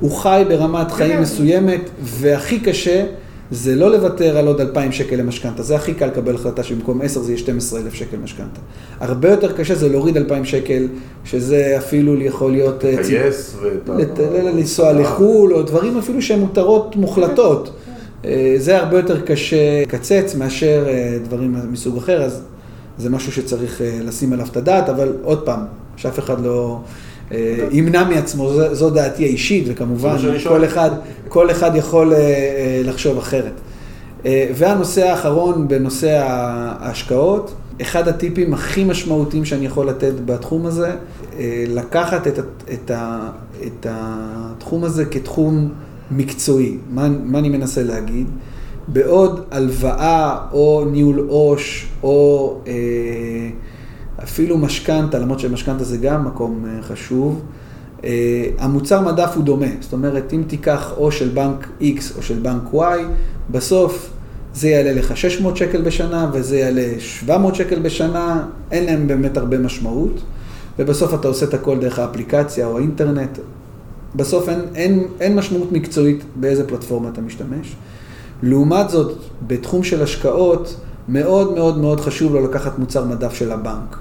הוא 0.00 0.10
חי 0.10 0.44
ברמת 0.48 0.90
חיים 0.90 1.16
כן. 1.16 1.22
מסוימת, 1.22 1.90
והכי 2.02 2.60
קשה 2.60 3.06
זה 3.50 3.76
לא 3.76 3.90
לוותר 3.90 4.38
על 4.38 4.46
עוד 4.46 4.60
2,000 4.60 4.92
שקל 4.92 5.16
למשכנתה, 5.16 5.62
זה 5.62 5.76
הכי 5.76 5.94
קל 5.94 6.06
לקבל 6.06 6.34
החלטה 6.34 6.62
שבמקום 6.62 7.02
10 7.02 7.22
זה 7.22 7.32
יהיה 7.32 7.38
12,000 7.38 7.94
שקל 7.94 8.16
משכנתה. 8.16 8.60
הרבה 9.00 9.30
יותר 9.30 9.52
קשה 9.52 9.74
זה 9.74 9.88
להוריד 9.88 10.16
2,000 10.16 10.44
שקל, 10.44 10.88
שזה 11.24 11.74
אפילו 11.78 12.22
יכול 12.22 12.52
להיות... 12.52 12.84
לגייס 12.84 13.56
ואת 13.86 14.18
ה... 14.18 14.42
לנסוע 14.42 14.92
לחו"ל, 14.92 15.54
או 15.54 15.62
דברים 15.62 15.98
אפילו 15.98 16.22
שהם 16.22 16.40
מותרות 16.40 16.96
מוחלטות. 16.96 17.70
אה, 18.24 18.54
זה 18.58 18.78
הרבה 18.78 18.96
יותר 18.96 19.20
קשה 19.20 19.82
לקצץ 19.82 20.34
מאשר 20.34 20.84
אה, 20.88 21.18
דברים 21.24 21.56
מסוג 21.70 21.96
אחר, 21.96 22.22
אז 22.22 22.42
זה 22.98 23.10
משהו 23.10 23.32
שצריך 23.32 23.80
אה, 23.80 23.98
לשים 24.02 24.32
עליו 24.32 24.46
את 24.46 24.56
הדעת, 24.56 24.88
אבל 24.88 25.12
עוד 25.22 25.42
פעם, 25.42 25.60
שאף 25.96 26.18
אחד 26.18 26.44
לא... 26.44 26.80
אה, 27.32 27.68
ימנע 27.70 28.04
מעצמו, 28.04 28.52
זו, 28.72 28.90
דעתי 28.90 29.24
האישית, 29.24 29.64
וכמובן 29.66 30.16
כל 30.48 30.64
אחד, 30.64 30.90
כל 31.28 31.50
אחד 31.50 31.76
יכול 31.76 32.12
אה, 32.12 32.18
אה, 32.18 32.82
לחשוב 32.84 33.18
אחרת. 33.18 33.52
והנושא 34.54 35.08
האחרון 35.08 35.68
בנושא 35.68 36.22
ההשקעות, 36.24 37.54
אחד 37.82 38.08
הטיפים 38.08 38.54
הכי 38.54 38.84
משמעותיים 38.84 39.44
שאני 39.44 39.66
יכול 39.66 39.88
לתת 39.88 40.12
בתחום 40.24 40.66
הזה, 40.66 40.90
לקחת 41.68 42.26
את, 42.26 42.38
את, 42.72 42.90
את 43.66 43.86
התחום 43.90 44.84
הזה 44.84 45.04
כתחום 45.04 45.68
מקצועי. 46.10 46.76
מה, 46.90 47.08
מה 47.24 47.38
אני 47.38 47.48
מנסה 47.48 47.82
להגיד? 47.82 48.26
בעוד 48.88 49.44
הלוואה 49.50 50.38
או 50.52 50.84
ניהול 50.90 51.18
עו"ש 51.28 51.86
או 52.02 52.56
אה, 52.66 52.72
אפילו 54.22 54.58
משכנתה, 54.58 55.18
למרות 55.18 55.40
שמשכנתה 55.40 55.84
זה 55.84 55.96
גם 55.96 56.24
מקום 56.24 56.64
אה, 56.68 56.82
חשוב, 56.82 57.42
אה, 58.04 58.44
המוצר 58.58 59.00
מדף 59.00 59.32
הוא 59.34 59.44
דומה. 59.44 59.66
זאת 59.80 59.92
אומרת, 59.92 60.32
אם 60.32 60.42
תיקח 60.46 60.92
או 60.96 61.12
של 61.12 61.28
בנק 61.28 61.68
X 61.80 62.16
או 62.16 62.22
של 62.22 62.38
בנק 62.38 62.62
Y, 62.74 62.98
בסוף 63.50 64.10
זה 64.54 64.68
יעלה 64.68 64.92
לך 64.92 65.16
600 65.16 65.56
שקל 65.56 65.82
בשנה 65.82 66.30
וזה 66.32 66.58
יעלה 66.58 66.86
700 66.98 67.54
שקל 67.54 67.78
בשנה, 67.78 68.46
אין 68.70 68.84
להם 68.84 69.06
באמת 69.06 69.36
הרבה 69.36 69.58
משמעות, 69.58 70.20
ובסוף 70.78 71.14
אתה 71.14 71.28
עושה 71.28 71.46
את 71.46 71.54
הכל 71.54 71.78
דרך 71.78 71.98
האפליקציה 71.98 72.66
או 72.66 72.76
האינטרנט. 72.76 73.38
בסוף 74.14 74.48
אין, 74.48 74.60
אין, 74.74 75.06
אין 75.20 75.36
משמעות 75.36 75.72
מקצועית 75.72 76.24
באיזה 76.36 76.68
פלטפורמה 76.68 77.08
אתה 77.08 77.20
משתמש. 77.20 77.76
לעומת 78.42 78.90
זאת, 78.90 79.18
בתחום 79.46 79.82
של 79.82 80.02
השקעות, 80.02 80.76
מאוד 81.08 81.54
מאוד 81.54 81.78
מאוד 81.78 82.00
חשוב 82.00 82.34
לו 82.34 82.44
לקחת 82.44 82.78
מוצר 82.78 83.04
מדף 83.04 83.34
של 83.34 83.52
הבנק. 83.52 83.96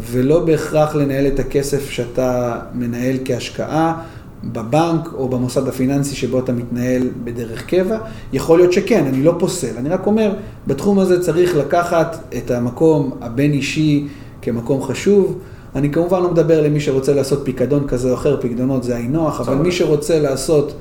ולא 0.00 0.44
בהכרח 0.44 0.94
לנהל 0.94 1.26
את 1.26 1.38
הכסף 1.38 1.90
שאתה 1.90 2.58
מנהל 2.74 3.16
כהשקעה 3.24 4.02
בבנק 4.44 5.08
או 5.14 5.28
במוסד 5.28 5.68
הפיננסי 5.68 6.16
שבו 6.16 6.38
אתה 6.38 6.52
מתנהל 6.52 7.02
בדרך 7.24 7.66
קבע. 7.66 7.98
יכול 8.32 8.58
להיות 8.58 8.72
שכן, 8.72 9.04
אני 9.06 9.22
לא 9.22 9.34
פוסל. 9.38 9.76
אני 9.76 9.88
רק 9.88 10.06
אומר, 10.06 10.34
בתחום 10.66 10.98
הזה 10.98 11.22
צריך 11.22 11.56
לקחת 11.56 12.16
את 12.36 12.50
המקום 12.50 13.10
הבין-אישי 13.20 14.06
כמקום 14.42 14.82
חשוב. 14.82 15.38
אני 15.74 15.92
כמובן 15.92 16.22
לא 16.22 16.30
מדבר 16.30 16.62
למי 16.62 16.80
שרוצה 16.80 17.14
לעשות 17.14 17.40
פיקדון 17.44 17.88
כזה 17.88 18.10
או 18.10 18.14
אחר, 18.14 18.40
פיקדונות 18.40 18.82
זה 18.82 18.96
היינו 18.96 19.28
אבל 19.28 19.54
מי 19.54 19.72
שרוצה 19.72 20.18
לעשות 20.18 20.72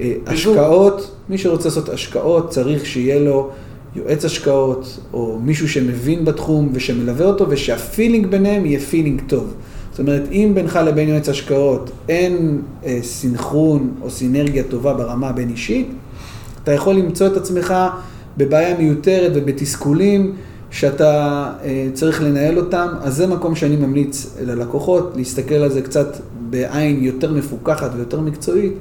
אה, 0.00 0.12
השקעות, 0.26 1.10
מי 1.28 1.38
שרוצה 1.38 1.68
לעשות 1.68 1.88
השקעות 1.88 2.50
צריך 2.50 2.86
שיהיה 2.86 3.18
לו 3.18 3.50
יועץ 3.96 4.24
השקעות, 4.24 4.98
או 5.12 5.38
מישהו 5.42 5.68
שמבין 5.68 6.24
בתחום 6.24 6.68
ושמלווה 6.72 7.26
אותו, 7.26 7.46
ושהפילינג 7.48 8.26
ביניהם 8.26 8.66
יהיה 8.66 8.80
פילינג 8.80 9.22
טוב. 9.26 9.54
זאת 9.90 10.00
אומרת, 10.00 10.22
אם 10.32 10.52
בינך 10.54 10.78
לבין 10.86 11.08
יועץ 11.08 11.28
השקעות 11.28 11.90
אין 12.08 12.62
אה, 12.84 12.98
סינכרון 13.02 13.94
או 14.02 14.10
סינרגיה 14.10 14.62
טובה 14.62 14.94
ברמה 14.94 15.28
הבין-אישית, 15.28 15.88
אתה 16.62 16.72
יכול 16.72 16.94
למצוא 16.94 17.26
את 17.26 17.36
עצמך 17.36 17.74
בבעיה 18.36 18.78
מיותרת 18.78 19.32
ובתסכולים 19.34 20.34
שאתה 20.70 21.52
אה, 21.64 21.88
צריך 21.92 22.22
לנהל 22.22 22.58
אותם, 22.58 22.88
אז 23.00 23.16
זה 23.16 23.26
מקום 23.26 23.54
שאני 23.54 23.76
ממליץ 23.76 24.36
ללקוחות, 24.42 25.12
להסתכל 25.16 25.54
על 25.54 25.70
זה 25.70 25.82
קצת 25.82 26.16
בעין 26.50 27.04
יותר 27.04 27.32
מפוקחת 27.32 27.90
ויותר 27.96 28.20
מקצועית, 28.20 28.72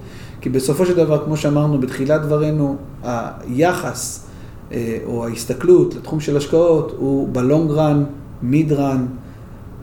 כי 0.42 0.50
בסופו 0.50 0.86
של 0.86 0.96
דבר, 0.96 1.26
כמו 1.26 1.38
שאמרנו 1.38 1.80
בתחילת 1.80 2.22
דברינו, 2.22 2.76
היחס 3.04 4.25
או 5.06 5.26
ההסתכלות 5.26 5.96
לתחום 5.96 6.20
של 6.20 6.38
השקעות 6.38 6.96
הוא 6.98 7.30
בלונג 7.32 7.72
רן, 7.72 8.04
מיד 8.42 8.72
רן, 8.74 9.06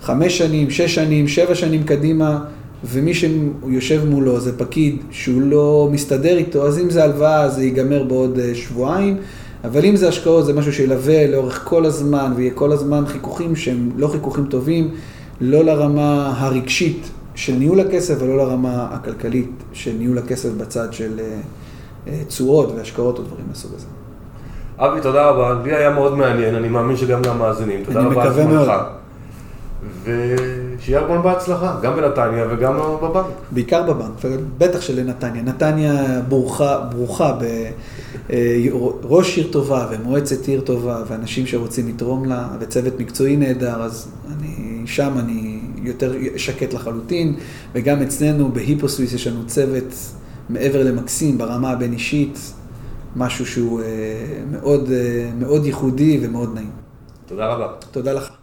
חמש 0.00 0.38
שנים, 0.38 0.70
שש 0.70 0.94
שנים, 0.94 1.28
שבע 1.28 1.54
שנים 1.54 1.82
קדימה, 1.82 2.44
ומי 2.84 3.14
שיושב 3.14 4.04
מולו 4.08 4.40
זה 4.40 4.58
פקיד 4.58 4.96
שהוא 5.10 5.42
לא 5.42 5.88
מסתדר 5.92 6.36
איתו, 6.36 6.66
אז 6.66 6.78
אם 6.78 6.90
זה 6.90 7.04
הלוואה 7.04 7.48
זה 7.48 7.64
ייגמר 7.64 8.02
בעוד 8.02 8.38
שבועיים, 8.54 9.16
אבל 9.64 9.84
אם 9.84 9.96
זה 9.96 10.08
השקעות 10.08 10.46
זה 10.46 10.52
משהו 10.52 10.72
שילווה 10.72 11.26
לאורך 11.26 11.64
כל 11.64 11.84
הזמן, 11.84 12.32
ויהיה 12.36 12.50
כל 12.54 12.72
הזמן 12.72 13.06
חיכוכים 13.06 13.56
שהם 13.56 13.90
לא 13.96 14.08
חיכוכים 14.08 14.46
טובים, 14.46 14.90
לא 15.40 15.64
לרמה 15.64 16.34
הרגשית 16.36 17.10
של 17.34 17.52
ניהול 17.52 17.80
הכסף 17.80 18.14
ולא 18.20 18.36
לרמה 18.36 18.88
הכלכלית 18.90 19.50
של 19.72 19.92
ניהול 19.98 20.18
הכסף 20.18 20.48
בצד 20.58 20.92
של 20.92 21.20
תשואות 22.28 22.72
והשקעות 22.76 23.18
או 23.18 23.24
דברים 23.24 23.44
מהסוג 23.48 23.72
הזה. 23.76 24.01
אבי, 24.86 25.00
תודה 25.00 25.28
רבה. 25.28 25.62
לי 25.64 25.74
היה 25.74 25.90
מאוד 25.90 26.16
מעניין, 26.16 26.54
אני 26.54 26.68
מאמין 26.68 26.96
שגם 26.96 27.22
למאזינים. 27.26 27.84
תודה 27.84 28.00
רבה 28.00 28.22
על 28.22 28.32
זמנך. 28.32 28.72
ושיהיה 30.04 31.00
המון 31.00 31.22
בהצלחה, 31.22 31.76
גם 31.82 31.96
בנתניה 31.96 32.46
וגם 32.50 32.74
בבנק. 33.02 33.24
בעיקר 33.50 33.82
בבנק, 33.82 34.12
בטח 34.58 34.80
שלנתניה. 34.80 35.42
נתניה 35.42 36.20
ברוכה, 36.28 36.80
ברוכה 36.90 37.38
בראש 39.02 39.36
עיר 39.36 39.48
טובה 39.52 39.86
ומועצת 39.90 40.46
עיר 40.46 40.60
טובה 40.60 41.02
ואנשים 41.08 41.46
שרוצים 41.46 41.88
לתרום 41.88 42.24
לה 42.24 42.48
וצוות 42.60 43.00
מקצועי 43.00 43.36
נהדר, 43.36 43.82
אז 43.82 44.08
אני, 44.38 44.82
שם 44.86 45.12
אני 45.18 45.60
יותר 45.82 46.12
שקט 46.36 46.72
לחלוטין. 46.72 47.34
וגם 47.74 48.02
אצלנו 48.02 48.52
בהיפוסוויס 48.52 49.12
יש 49.12 49.26
לנו 49.26 49.46
צוות 49.46 49.94
מעבר 50.48 50.82
למקסים 50.82 51.38
ברמה 51.38 51.70
הבין 51.70 51.92
אישית. 51.92 52.52
משהו 53.16 53.46
שהוא 53.46 53.82
מאוד, 54.50 54.88
מאוד 55.38 55.66
ייחודי 55.66 56.20
ומאוד 56.22 56.54
נעים. 56.54 56.70
תודה 57.26 57.46
רבה. 57.46 57.72
תודה 57.90 58.12
לך. 58.12 58.41